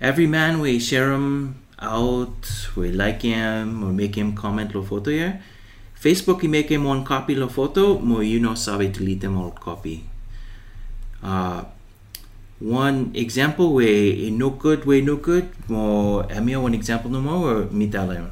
Every 0.00 0.26
man 0.26 0.60
we 0.60 0.78
share 0.78 1.10
them 1.10 1.56
out, 1.78 2.68
we 2.76 2.90
like 2.90 3.22
him 3.22 3.84
or 3.84 3.92
make 3.92 4.16
him 4.16 4.34
comment 4.34 4.74
lo 4.74 4.82
photo 4.82 5.10
here. 5.10 5.42
Facebook 6.00 6.42
you 6.42 6.48
make 6.48 6.68
him 6.68 6.84
one 6.84 7.04
copy 7.04 7.34
lo 7.34 7.48
photo, 7.48 7.98
mo 7.98 8.20
you 8.20 8.40
know 8.40 8.54
sabe 8.54 8.92
delete 8.92 9.20
them 9.20 9.38
all 9.38 9.50
copy. 9.50 10.04
Uh, 11.22 11.64
one 12.60 13.10
example 13.14 13.72
way 13.74 14.30
no 14.30 14.50
good 14.50 14.84
way 14.84 15.00
no 15.00 15.16
good 15.16 15.48
mo 15.68 16.22
emi 16.24 16.60
one 16.60 16.74
example 16.74 17.10
no 17.10 17.20
more 17.20 17.52
or 17.52 17.64
talam. 17.64 18.30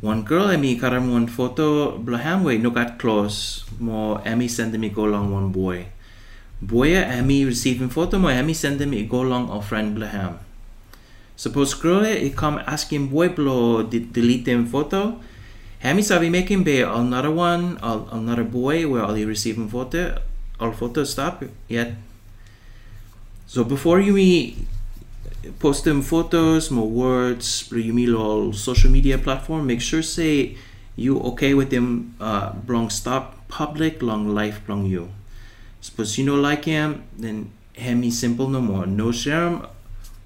One 0.00 0.22
girl 0.22 0.54
emi 0.54 0.78
karam 0.78 1.10
one 1.10 1.26
photo 1.26 1.98
blaham 1.98 2.46
way 2.46 2.58
no 2.58 2.70
got 2.70 3.02
close 3.02 3.66
mo 3.82 4.22
emi 4.22 4.46
send 4.46 4.78
me 4.78 4.90
go 4.94 5.06
along 5.10 5.34
one 5.34 5.50
boy. 5.50 5.90
Boy 6.62 6.94
emi 6.94 7.42
receiving 7.42 7.90
photo 7.90 8.18
mo 8.18 8.28
emi 8.30 8.54
send 8.54 8.78
me 8.86 9.02
go 9.02 9.26
along 9.26 9.50
a 9.50 9.58
friend 9.58 9.98
blaham. 9.98 10.38
Suppose 11.34 11.74
girl 11.74 12.06
eh, 12.06 12.30
it 12.30 12.36
come 12.38 12.62
asking 12.66 13.10
boy 13.10 13.30
blow 13.30 13.82
de- 13.82 14.06
delete 14.06 14.46
them 14.46 14.66
photo. 14.66 15.18
Hemi 15.78 16.02
sabi 16.02 16.30
making 16.30 16.62
be 16.62 16.82
another 16.82 17.30
one, 17.30 17.78
another 17.82 18.42
boy 18.42 18.86
where 18.86 19.02
all 19.02 19.18
you 19.18 19.26
receiving 19.26 19.68
photo, 19.68 20.18
all 20.58 20.74
photo 20.74 21.02
stop 21.02 21.42
yet. 21.66 21.94
So 23.46 23.62
before 23.62 23.98
you 23.98 24.18
me 25.44 25.50
post 25.58 25.84
them 25.84 26.02
photos, 26.02 26.70
more 26.70 26.88
words, 26.88 27.70
all 28.14 28.52
social 28.52 28.90
media 28.90 29.18
platform, 29.18 29.66
make 29.66 29.80
sure 29.80 30.02
say 30.02 30.56
you 30.96 31.20
okay 31.20 31.54
with 31.54 31.70
them 31.70 32.14
uh 32.20 32.52
long 32.66 32.90
stop 32.90 33.48
public 33.48 34.02
long 34.02 34.34
life 34.34 34.60
long 34.68 34.84
you. 34.84 35.10
Suppose 35.80 36.18
you 36.18 36.24
know 36.24 36.34
like 36.34 36.64
him, 36.64 37.04
then 37.16 37.50
hemi 37.76 38.10
simple 38.10 38.48
no 38.48 38.60
more. 38.60 38.86
No 38.86 39.12
share 39.12 39.46
'em 39.46 39.66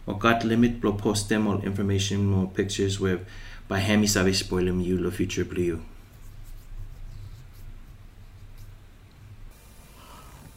or 0.06 0.18
got 0.18 0.44
limit 0.44 0.80
blow 0.80 0.92
post 0.92 1.28
them 1.28 1.46
all 1.46 1.60
information 1.60 2.26
more 2.26 2.48
pictures 2.48 2.98
with 2.98 3.20
by 3.68 3.78
hemi 3.78 4.06
sabi 4.06 4.32
spoil 4.32 4.64
them 4.64 4.80
you 4.80 4.98
lo 4.98 5.10
future 5.10 5.44
blue. 5.44 5.80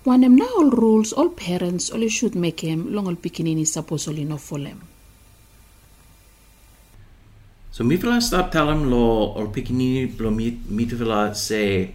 Now 0.05 0.47
all 0.57 0.69
rules, 0.69 1.13
all 1.13 1.29
parents, 1.29 1.89
all 1.89 2.07
should 2.07 2.35
make 2.35 2.61
him 2.61 2.93
long 2.93 3.07
all 3.07 3.15
beginning 3.15 3.65
suppose 3.65 4.07
all 4.07 4.17
enough 4.17 4.43
for 4.43 4.59
them. 4.59 4.81
So 7.71 7.83
mi 7.83 7.97
vila 7.97 8.21
stop 8.21 8.51
tell 8.51 8.69
him 8.69 8.89
lo 8.89 9.33
or 9.33 9.47
pikini 9.47 10.17
lo 10.19 10.29
mi 10.31 10.51
vila 10.85 11.35
say 11.35 11.91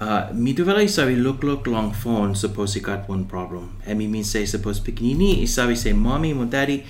uh, 0.00 0.30
mi 0.32 0.54
tu 0.54 0.64
vila 0.64 0.80
isabi 0.80 1.20
look 1.20 1.42
look 1.42 1.66
long 1.66 1.92
phone 1.92 2.34
suppose 2.34 2.74
he 2.74 2.80
got 2.80 3.08
one 3.08 3.24
problem. 3.24 3.76
And 3.84 3.98
me 3.98 4.06
mean 4.06 4.24
say 4.24 4.46
suppose 4.46 4.80
pikini 4.80 5.42
isabi 5.42 5.76
say 5.76 5.92
mommy 5.92 6.32
mo 6.32 6.44
daddy 6.46 6.84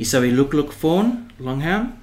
Isabi 0.00 0.34
look 0.34 0.54
look 0.54 0.72
phone 0.72 1.30
long 1.38 1.60
ham. 1.60 2.00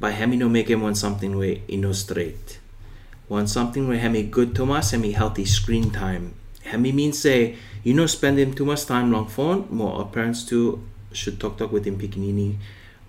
By 0.00 0.12
hemi 0.12 0.36
no 0.36 0.48
make 0.48 0.70
him 0.70 0.80
want 0.80 0.96
something 0.96 1.36
where 1.36 1.56
he 1.68 1.76
no 1.76 1.92
straight. 1.92 2.60
Want 3.28 3.50
something 3.50 3.86
where 3.86 3.98
hemi 3.98 4.22
good 4.22 4.54
Thomas 4.56 4.92
hemi 4.92 5.12
healthy 5.12 5.44
screen 5.44 5.90
time. 5.90 6.32
Hemi 6.66 6.92
means 6.92 7.18
say 7.18 7.56
you 7.82 7.94
know 7.94 8.06
spending 8.06 8.52
too 8.52 8.64
much 8.64 8.86
time 8.86 9.12
long 9.12 9.28
phone. 9.28 9.66
More 9.70 10.04
parents 10.06 10.44
too 10.44 10.82
should 11.12 11.40
talk 11.40 11.56
talk 11.58 11.72
with 11.72 11.86
him 11.86 11.98
pikinini. 11.98 12.56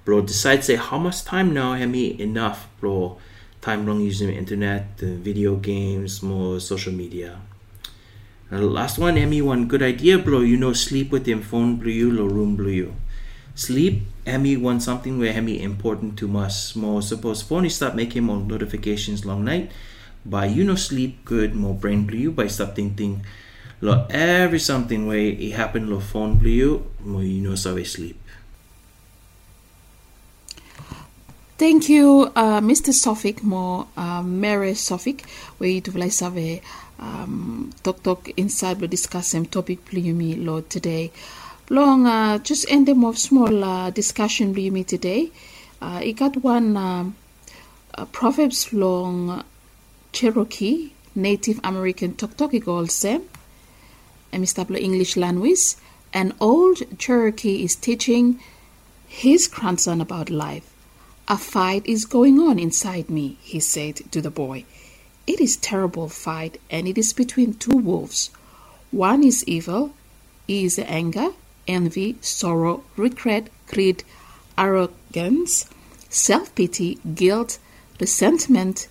Bro 0.05 0.21
decide 0.21 0.63
say 0.63 0.75
how 0.75 0.97
much 0.97 1.25
time 1.25 1.53
now 1.53 1.73
hemi 1.73 2.19
enough 2.21 2.69
bro 2.79 3.17
time 3.61 3.85
long 3.85 3.99
using 3.99 4.29
internet, 4.29 4.85
uh, 5.03 5.07
video 5.19 5.55
games, 5.55 6.23
more 6.23 6.59
social 6.59 6.93
media. 6.93 7.41
The 8.49 8.61
last 8.61 8.97
one, 8.97 9.17
Emmy, 9.17 9.41
one 9.41 9.67
good 9.67 9.83
idea, 9.83 10.17
bro. 10.17 10.39
You 10.39 10.55
know, 10.55 10.71
sleep 10.71 11.11
with 11.11 11.25
him, 11.25 11.41
phone 11.41 11.75
blue 11.75 11.91
you, 11.91 12.09
room 12.11 12.55
blue 12.55 12.71
you. 12.71 12.93
Sleep, 13.55 14.03
Emmy, 14.25 14.55
one 14.55 14.79
something 14.79 15.19
where 15.19 15.33
Emmy 15.33 15.61
important 15.61 16.17
to 16.19 16.37
us. 16.37 16.75
More 16.75 17.01
suppose 17.01 17.41
phone 17.41 17.69
stop 17.69 17.93
making 17.93 18.23
more 18.23 18.37
notifications 18.37 19.25
long 19.25 19.43
night. 19.43 19.71
By 20.23 20.45
you 20.45 20.63
know 20.63 20.75
sleep 20.75 21.25
good, 21.25 21.55
more 21.55 21.73
brain 21.73 22.07
blue 22.07 22.19
you 22.19 22.31
by 22.31 22.47
stop 22.47 22.75
thinking 22.75 23.25
lo 23.81 24.05
every 24.09 24.59
something 24.59 25.07
where 25.07 25.17
it 25.17 25.51
happen 25.51 25.89
lo 25.89 25.99
phone 25.99 26.35
blue 26.35 26.83
more 27.03 27.23
you 27.23 27.41
know 27.41 27.55
so 27.55 27.75
we 27.75 27.83
sleep. 27.83 28.17
Thank 31.57 31.89
you, 31.89 32.31
uh, 32.35 32.61
Mr. 32.61 32.93
Sofik, 32.93 33.41
mo 33.41 33.87
uh, 33.97 34.21
Mary 34.21 34.73
Sofik, 34.73 35.25
where 35.57 35.71
you 35.71 35.81
will 35.91 36.07
have 36.07 36.61
um, 36.99 37.71
talk 37.81 38.03
talk 38.03 38.29
inside 38.37 38.79
we 38.79 38.85
discuss 38.85 39.29
some 39.29 39.45
topic 39.45 39.83
plumi 39.85 40.37
lo 40.37 40.61
today. 40.61 41.11
Long 41.69 42.05
uh, 42.05 42.37
just 42.37 42.69
end 42.69 42.87
them 42.87 43.03
of 43.03 43.17
small 43.17 43.63
uh, 43.63 43.89
discussion 43.89 44.53
plumi 44.53 44.85
today. 44.85 45.31
Uh, 45.81 46.01
I 46.05 46.11
got 46.11 46.37
one 46.37 46.77
um, 46.77 47.15
uh, 47.95 48.05
Proverbs 48.05 48.71
long 48.71 49.43
Cherokee 50.11 50.91
Native 51.15 51.59
American 51.63 52.13
talk 52.13 52.37
talk 52.37 52.53
equals 52.53 52.93
same. 52.93 53.23
Blo 54.31 54.77
English 54.77 55.15
language. 55.17 55.75
An 56.13 56.33
old 56.39 56.99
Cherokee 56.99 57.63
is 57.63 57.75
teaching 57.75 58.39
his 59.07 59.47
grandson 59.47 60.01
about 60.01 60.29
life. 60.29 60.69
A 61.27 61.37
fight 61.37 61.85
is 61.85 62.05
going 62.05 62.39
on 62.39 62.57
inside 62.57 63.09
me, 63.09 63.37
he 63.41 63.59
said 63.59 63.97
to 64.11 64.21
the 64.21 64.31
boy. 64.31 64.65
It 65.25 65.41
is 65.41 65.57
terrible 65.57 66.07
fight 66.07 66.59
and 66.69 66.87
it 66.87 66.97
is 66.97 67.11
between 67.13 67.53
two 67.55 67.77
wolves. 67.77 68.29
One 68.91 69.23
is 69.23 69.43
evil, 69.45 69.93
he 70.47 70.63
is 70.63 70.79
anger, 70.79 71.29
envy, 71.67 72.15
sorrow, 72.21 72.83
regret, 72.95 73.49
greed, 73.67 74.05
arrogance, 74.57 75.69
self-pity, 76.09 76.99
guilt, 77.13 77.59
resentment, 77.99 78.87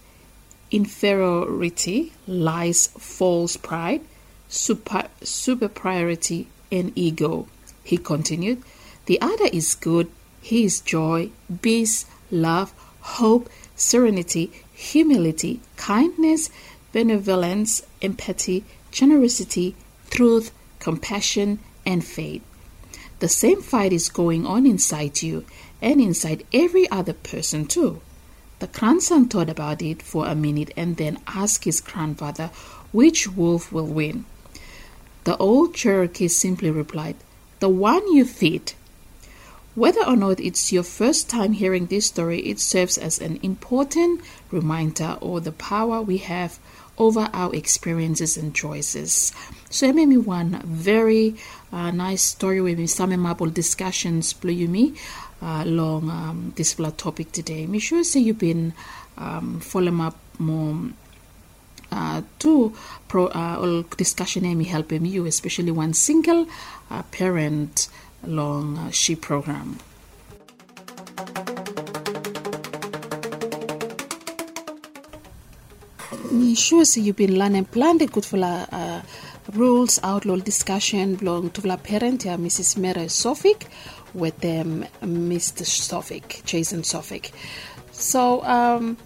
inferiority, 0.71 2.13
lies, 2.27 2.89
false 2.99 3.57
pride, 3.57 4.03
super, 4.49 5.09
superiority, 5.23 6.49
and 6.71 6.93
ego. 6.95 7.47
He 7.83 7.97
continued, 7.97 8.63
The 9.07 9.21
other 9.21 9.47
is 9.53 9.75
good, 9.75 10.11
he 10.41 10.65
is 10.65 10.81
joy, 10.81 11.31
peace, 11.63 12.07
love, 12.31 12.73
hope, 13.01 13.49
serenity, 13.75 14.51
humility, 14.73 15.61
kindness, 15.77 16.51
benevolence, 16.93 17.83
empathy, 18.03 18.65
generosity, 18.91 19.75
truth, 20.11 20.53
compassion, 20.79 21.59
and 21.85 22.05
faith. 22.05 22.43
The 23.19 23.29
same 23.29 23.63
fight 23.63 23.93
is 23.93 24.09
going 24.09 24.47
on 24.47 24.67
inside 24.67 25.23
you 25.23 25.45
and 25.81 26.01
inside 26.01 26.47
every 26.53 26.89
other 26.91 27.13
person 27.13 27.67
too. 27.67 28.01
The 28.59 28.67
grandson 28.67 29.29
thought 29.29 29.51
about 29.51 29.83
it 29.83 30.03
for 30.03 30.27
a 30.27 30.35
minute 30.35 30.71
and 30.77 30.97
then 30.97 31.19
asked 31.27 31.65
his 31.65 31.81
grandfather 31.81 32.51
which 32.93 33.29
wolf 33.29 33.71
will 33.71 33.87
win. 33.87 34.25
The 35.27 35.37
old 35.39 35.75
Cherokee 35.75 36.29
simply 36.29 36.71
replied, 36.71 37.17
The 37.59 37.69
one 37.69 38.13
you 38.13 38.25
feed. 38.25 38.75
Whether 39.75 40.07
or 40.07 40.15
not 40.15 40.39
it's 40.39 40.71
your 40.71 40.85
first 40.85 41.29
time 41.29 41.51
hearing 41.51 41.87
this 41.87 42.07
story, 42.07 42.47
it 42.47 42.61
serves 42.61 42.97
as 42.97 43.19
an 43.19 43.41
important 43.43 44.21
reminder 44.53 45.19
of 45.21 45.43
the 45.43 45.51
power 45.51 46.01
we 46.01 46.19
have 46.19 46.61
over 46.97 47.29
our 47.33 47.53
experiences 47.57 48.37
and 48.37 48.55
choices. 48.55 49.33
So 49.69 49.87
it 49.87 49.97
made 49.97 50.07
me 50.07 50.17
one 50.17 50.63
very 50.65 51.35
uh, 51.73 51.91
nice 51.91 52.23
story 52.23 52.61
with 52.61 52.79
me, 52.79 52.87
some 52.87 53.11
memorable 53.11 53.51
discussions 53.51 54.33
me 54.71 54.95
uh, 55.43 55.65
along 55.67 56.09
um, 56.09 56.53
this 56.55 56.79
topic 56.93 57.33
today. 57.33 57.67
Me 57.67 57.81
sure 57.81 58.05
say 58.05 58.21
you've 58.21 58.39
been 58.39 58.75
um, 59.19 59.59
following 59.59 60.01
up 60.03 60.17
more 60.39 60.93
uh, 61.93 62.23
to 62.39 62.75
pro 63.09 63.27
uh, 63.27 63.83
discussion 63.97 64.45
and 64.45 64.65
help 64.67 64.91
helping 64.91 65.07
you, 65.07 65.27
especially 65.27 65.71
one 65.71 65.95
single 65.95 66.47
uh, 66.91 67.03
parent 67.11 67.89
long 68.25 68.79
uh, 68.79 68.91
she 68.91 69.17
program. 69.17 69.79
Me 76.31 76.55
sure 76.55 76.85
say 76.85 77.01
you've 77.01 77.17
been 77.17 77.39
learning 77.39 77.65
plenty 77.67 78.07
good 78.07 78.25
for 78.25 78.39
uh, 78.43 79.03
rules 79.53 79.99
outlaw 80.03 80.37
discussion 80.37 81.15
belong 81.15 81.51
to 81.51 81.67
la 81.67 81.77
parent 81.77 82.25
yeah, 82.25 82.37
Mrs. 82.37 82.77
Mary 82.77 83.07
Sofik 83.07 83.67
with 84.13 84.39
them 84.41 84.85
Mr. 85.03 85.65
Sofik, 85.65 86.45
Jason 86.45 86.83
Sofik. 86.83 87.31
So 87.93 88.43
um 88.45 88.97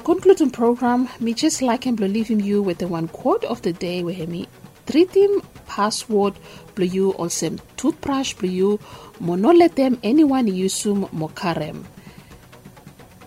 Concluding 0.00 0.50
program, 0.50 1.08
me 1.20 1.34
just 1.34 1.60
like 1.60 1.84
him 1.84 1.96
leaving 1.96 2.40
you 2.40 2.62
with 2.62 2.78
the 2.78 2.88
one 2.88 3.08
quote 3.08 3.44
of 3.44 3.60
the 3.62 3.72
day 3.72 4.02
where 4.02 4.26
me 4.26 4.48
treat 4.86 5.10
him 5.14 5.42
password 5.66 6.34
you 6.78 7.10
also 7.12 7.56
toothbrush 7.76 8.34
blo 8.34 8.48
you 8.48 8.80
mo 9.20 9.34
no 9.34 9.50
let 9.50 9.76
them 9.76 9.98
anyone 10.02 10.46
use 10.48 10.86
um, 10.86 11.08
mo 11.12 11.28
karem. 11.28 11.84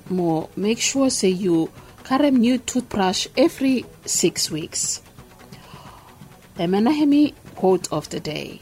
Mo 0.09 0.49
make 0.55 0.79
sure 0.79 1.09
say 1.09 1.29
you 1.29 1.69
karem 2.03 2.37
new 2.37 2.57
toothbrush 2.57 3.27
every 3.37 3.85
six 4.05 4.49
weeks. 4.49 5.01
Emanahemi 6.57 7.33
quote 7.55 7.91
of 7.91 8.09
the 8.09 8.19
day. 8.19 8.59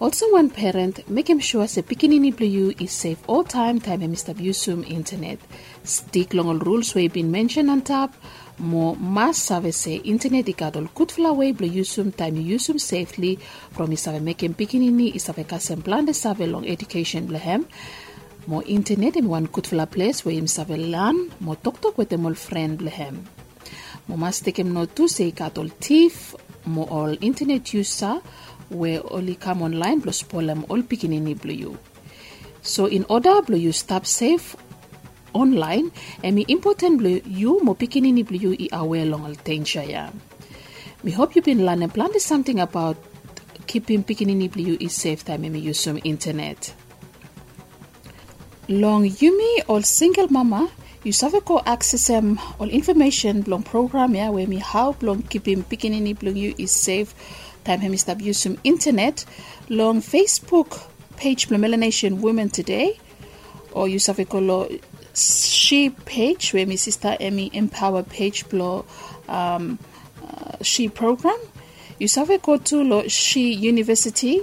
Also, 0.00 0.32
one 0.32 0.48
parent, 0.48 1.06
make 1.10 1.28
him 1.28 1.38
sure 1.38 1.66
say 1.68 1.82
Pikinini 1.82 2.34
Blue 2.34 2.72
is 2.80 2.90
safe 2.90 3.18
all 3.26 3.44
time 3.44 3.78
time 3.78 4.00
Mr. 4.00 4.34
Busum 4.34 4.82
internet. 4.90 5.38
Stick 5.84 6.32
long 6.32 6.58
rules 6.58 6.94
we 6.94 7.02
have 7.02 7.12
been 7.12 7.30
mentioned 7.30 7.68
on 7.68 7.82
top. 7.82 8.14
Mo 8.56 8.94
mas 8.94 9.36
save 9.36 9.74
say 9.74 9.96
eh, 9.96 10.00
internet 10.04 10.46
ikadol 10.46 10.88
kutfla 10.94 11.36
way 11.36 11.52
blue 11.52 11.68
usum 11.68 12.16
time 12.16 12.36
usum 12.36 12.80
safely 12.80 13.38
from 13.72 13.90
isave 13.90 14.22
making 14.22 14.54
Pikinini 14.54 15.12
isave 15.12 15.44
kasem 15.44 15.84
plan 15.84 16.06
de 16.06 16.14
save 16.14 16.48
long 16.48 16.66
education 16.66 17.28
blehem. 17.28 17.66
More 18.46 18.64
internet 18.66 19.16
in 19.16 19.28
one 19.28 19.44
good 19.44 19.64
kutfla 19.64 19.90
place 19.90 20.24
where 20.24 20.34
him 20.34 20.46
save 20.46 20.70
learn 20.70 21.30
more 21.40 21.56
talk 21.56 21.78
talk 21.82 21.98
with 21.98 22.08
them 22.08 22.24
all 22.24 22.32
friend 22.32 22.78
blehem. 22.78 23.26
Mo 24.08 24.16
mas 24.16 24.40
take 24.40 24.60
him 24.60 24.72
note 24.72 24.96
to 24.96 25.08
say 25.08 25.30
ikadol 25.30 25.70
thief 25.72 26.34
more 26.64 26.88
all 26.88 27.16
internet 27.20 27.74
user 27.74 28.20
where 28.70 29.02
only 29.12 29.34
come 29.34 29.62
online 29.62 30.00
plus 30.00 30.22
polem 30.22 30.64
all 30.70 30.82
pikinini 30.82 31.34
blue. 31.34 31.76
So 32.62 32.86
in 32.86 33.04
order 33.08 33.42
blue 33.42 33.58
you 33.58 33.72
stop 33.72 34.06
safe 34.06 34.56
online 35.32 35.90
and 36.22 36.36
me 36.36 36.44
important 36.48 36.98
blue 36.98 37.20
you 37.26 37.62
mo 37.62 37.74
pikinini 37.74 38.26
blue 38.26 38.56
i 38.58 38.68
aware 38.72 39.04
long 39.04 39.26
al 39.26 39.34
danger 39.44 39.82
ya. 39.82 40.10
Me 41.02 41.10
hope 41.10 41.34
you 41.34 41.42
been 41.42 41.64
learning 41.66 41.90
plenty 41.90 42.18
something 42.18 42.60
about 42.60 42.96
keeping 43.66 44.04
pikinini 44.04 44.50
blue 44.50 44.76
is 44.80 44.94
safe 44.94 45.24
time 45.24 45.44
and 45.44 45.54
me 45.54 45.58
use 45.60 45.80
some 45.80 45.98
internet. 46.04 46.74
Long 48.68 49.04
Yumi 49.04 49.64
or 49.66 49.82
single 49.82 50.28
mama 50.28 50.70
you 51.02 51.12
suffer 51.12 51.40
ko 51.40 51.62
access 51.64 52.10
um, 52.10 52.38
all 52.58 52.68
information 52.68 53.42
long 53.46 53.62
program 53.62 54.14
yeah 54.14 54.28
where 54.28 54.46
me 54.46 54.58
how 54.58 54.94
long 55.00 55.22
keeping 55.22 55.64
pikinini 55.64 56.16
blue 56.18 56.32
you 56.32 56.54
is 56.58 56.70
safe 56.70 57.14
time 57.70 57.80
hem 57.80 57.96
stop 57.96 58.20
use 58.20 58.38
some 58.38 58.58
internet. 58.64 59.24
Long 59.68 60.02
Facebook 60.02 60.82
page 61.16 61.48
Melanation 61.48 62.20
Women 62.20 62.50
Today. 62.50 62.98
Or 63.72 63.86
you 63.86 64.00
ko 64.00 64.38
lo 64.38 64.68
she 65.14 65.90
page 65.90 66.52
where 66.52 66.66
my 66.66 66.76
sister 66.76 67.16
Emmy 67.20 67.50
empower 67.52 68.02
page 68.02 68.48
blow 68.48 68.84
um, 69.28 69.78
uh, 70.26 70.56
she 70.62 70.88
program. 70.88 71.38
To 72.00 72.82
lo 72.82 73.06
she 73.08 73.52
university 73.52 74.40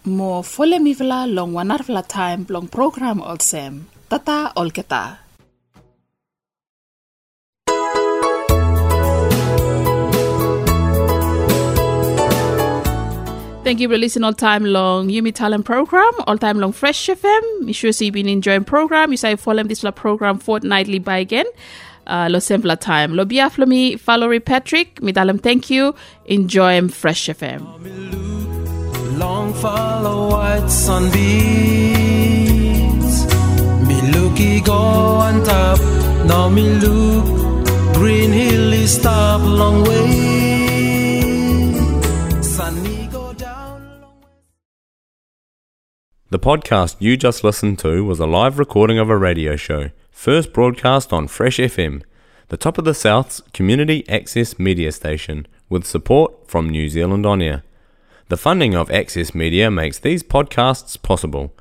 mo 0.06 0.42
fole 0.42 0.80
mi 0.80 0.94
vla 0.96 1.26
long 1.28 1.52
wanar 1.52 1.84
vla 1.84 2.08
time 2.08 2.46
blong 2.46 2.70
program 2.70 3.20
ol 3.20 3.40
sem. 3.40 3.86
Tata 4.08 4.54
ol 4.56 4.72
keta. 4.72 5.27
Thank 13.68 13.82
you 13.82 13.90
for 13.90 13.98
listening 13.98 14.24
all 14.24 14.32
time 14.32 14.64
long 14.64 15.10
Yumi 15.10 15.36
Talent 15.36 15.66
program, 15.66 16.14
all 16.26 16.38
time 16.38 16.58
long 16.58 16.72
Fresh 16.72 17.08
FM. 17.08 17.64
Me 17.64 17.74
sure 17.74 17.92
so 17.92 18.06
you've 18.06 18.14
been 18.14 18.30
enjoying 18.30 18.64
program. 18.64 19.12
You 19.12 19.18
say 19.18 19.36
follow 19.36 19.62
this 19.64 19.84
program 19.94 20.40
fortnightly 20.40 21.00
by 21.00 21.18
again. 21.18 21.46
Uh, 22.08 22.30
lo 22.32 22.40
simpler 22.40 22.78
time. 22.78 23.14
Lo 23.14 23.26
biaf 23.26 23.58
lo 23.58 23.66
mi 23.66 23.96
Valerie 23.96 24.40
Patrick. 24.40 25.02
Mi 25.04 25.12
dalam 25.12 25.44
thank 25.44 25.70
you. 25.70 25.94
Enjoy 26.28 26.88
Fresh 26.88 27.28
FM. 27.28 27.60
Long 29.20 29.54
follow 29.56 30.30
white 30.30 30.70
sunbeams. 30.70 31.28
Me 33.86 34.02
looky 34.14 34.62
go 34.62 34.80
on 35.28 35.44
top. 35.44 35.78
Now 36.26 36.48
me 36.48 36.70
look. 36.80 37.26
Green 37.96 38.32
hill 38.32 38.72
is 38.72 38.94
stop 38.96 39.42
long 39.42 39.84
way. 39.84 40.47
The 46.38 46.56
podcast 46.56 46.98
you 47.00 47.18
just 47.18 47.44
listened 47.44 47.80
to 47.80 48.06
was 48.06 48.20
a 48.20 48.28
live 48.28 48.60
recording 48.60 49.00
of 49.00 49.10
a 49.10 49.18
radio 49.18 49.56
show, 49.56 49.90
first 50.12 50.54
broadcast 50.54 51.12
on 51.12 51.28
Fresh 51.28 51.58
FM, 51.58 52.04
the 52.50 52.58
top 52.58 52.78
of 52.78 52.86
the 52.86 52.94
South's 52.94 53.42
community 53.54 54.08
access 54.08 54.60
media 54.60 54.92
station, 54.92 55.48
with 55.68 55.84
support 55.84 56.48
from 56.48 56.70
New 56.70 56.90
Zealand 56.90 57.26
On 57.26 57.42
Air. 57.42 57.64
The 58.28 58.38
funding 58.38 58.76
of 58.76 58.92
Access 58.92 59.34
Media 59.34 59.72
makes 59.72 59.98
these 59.98 60.22
podcasts 60.22 61.02
possible. 61.02 61.56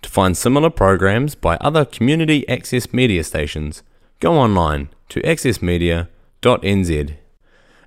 To 0.00 0.08
find 0.08 0.34
similar 0.34 0.70
programs 0.70 1.34
by 1.34 1.58
other 1.58 1.84
community 1.84 2.48
access 2.48 2.90
media 2.90 3.24
stations, 3.24 3.82
go 4.18 4.38
online 4.38 4.88
to 5.10 5.20
accessmedia.nz. 5.20 7.16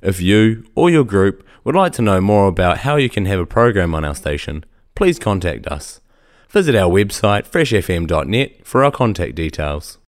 If 0.03 0.21
you 0.21 0.67
or 0.75 0.91
your 0.91 1.05
group 1.05 1.43
would 1.63 1.73
like 1.73 1.93
to 1.93 2.03
know 2.03 2.21
more 2.21 2.47
about 2.47 2.81
how 2.85 2.97
you 2.97 3.09
can 3.09 3.25
have 3.25 3.39
a 3.39 3.47
program 3.47 3.95
on 3.95 4.05
our 4.05 4.13
station, 4.13 4.63
please 4.93 5.17
contact 5.17 5.65
us. 5.65 6.01
Visit 6.55 6.73
our 6.73 6.89
website 6.89 7.45
freshfm.net 7.49 8.65
for 8.65 8.85
our 8.85 8.89
contact 8.89 9.35
details. 9.35 9.97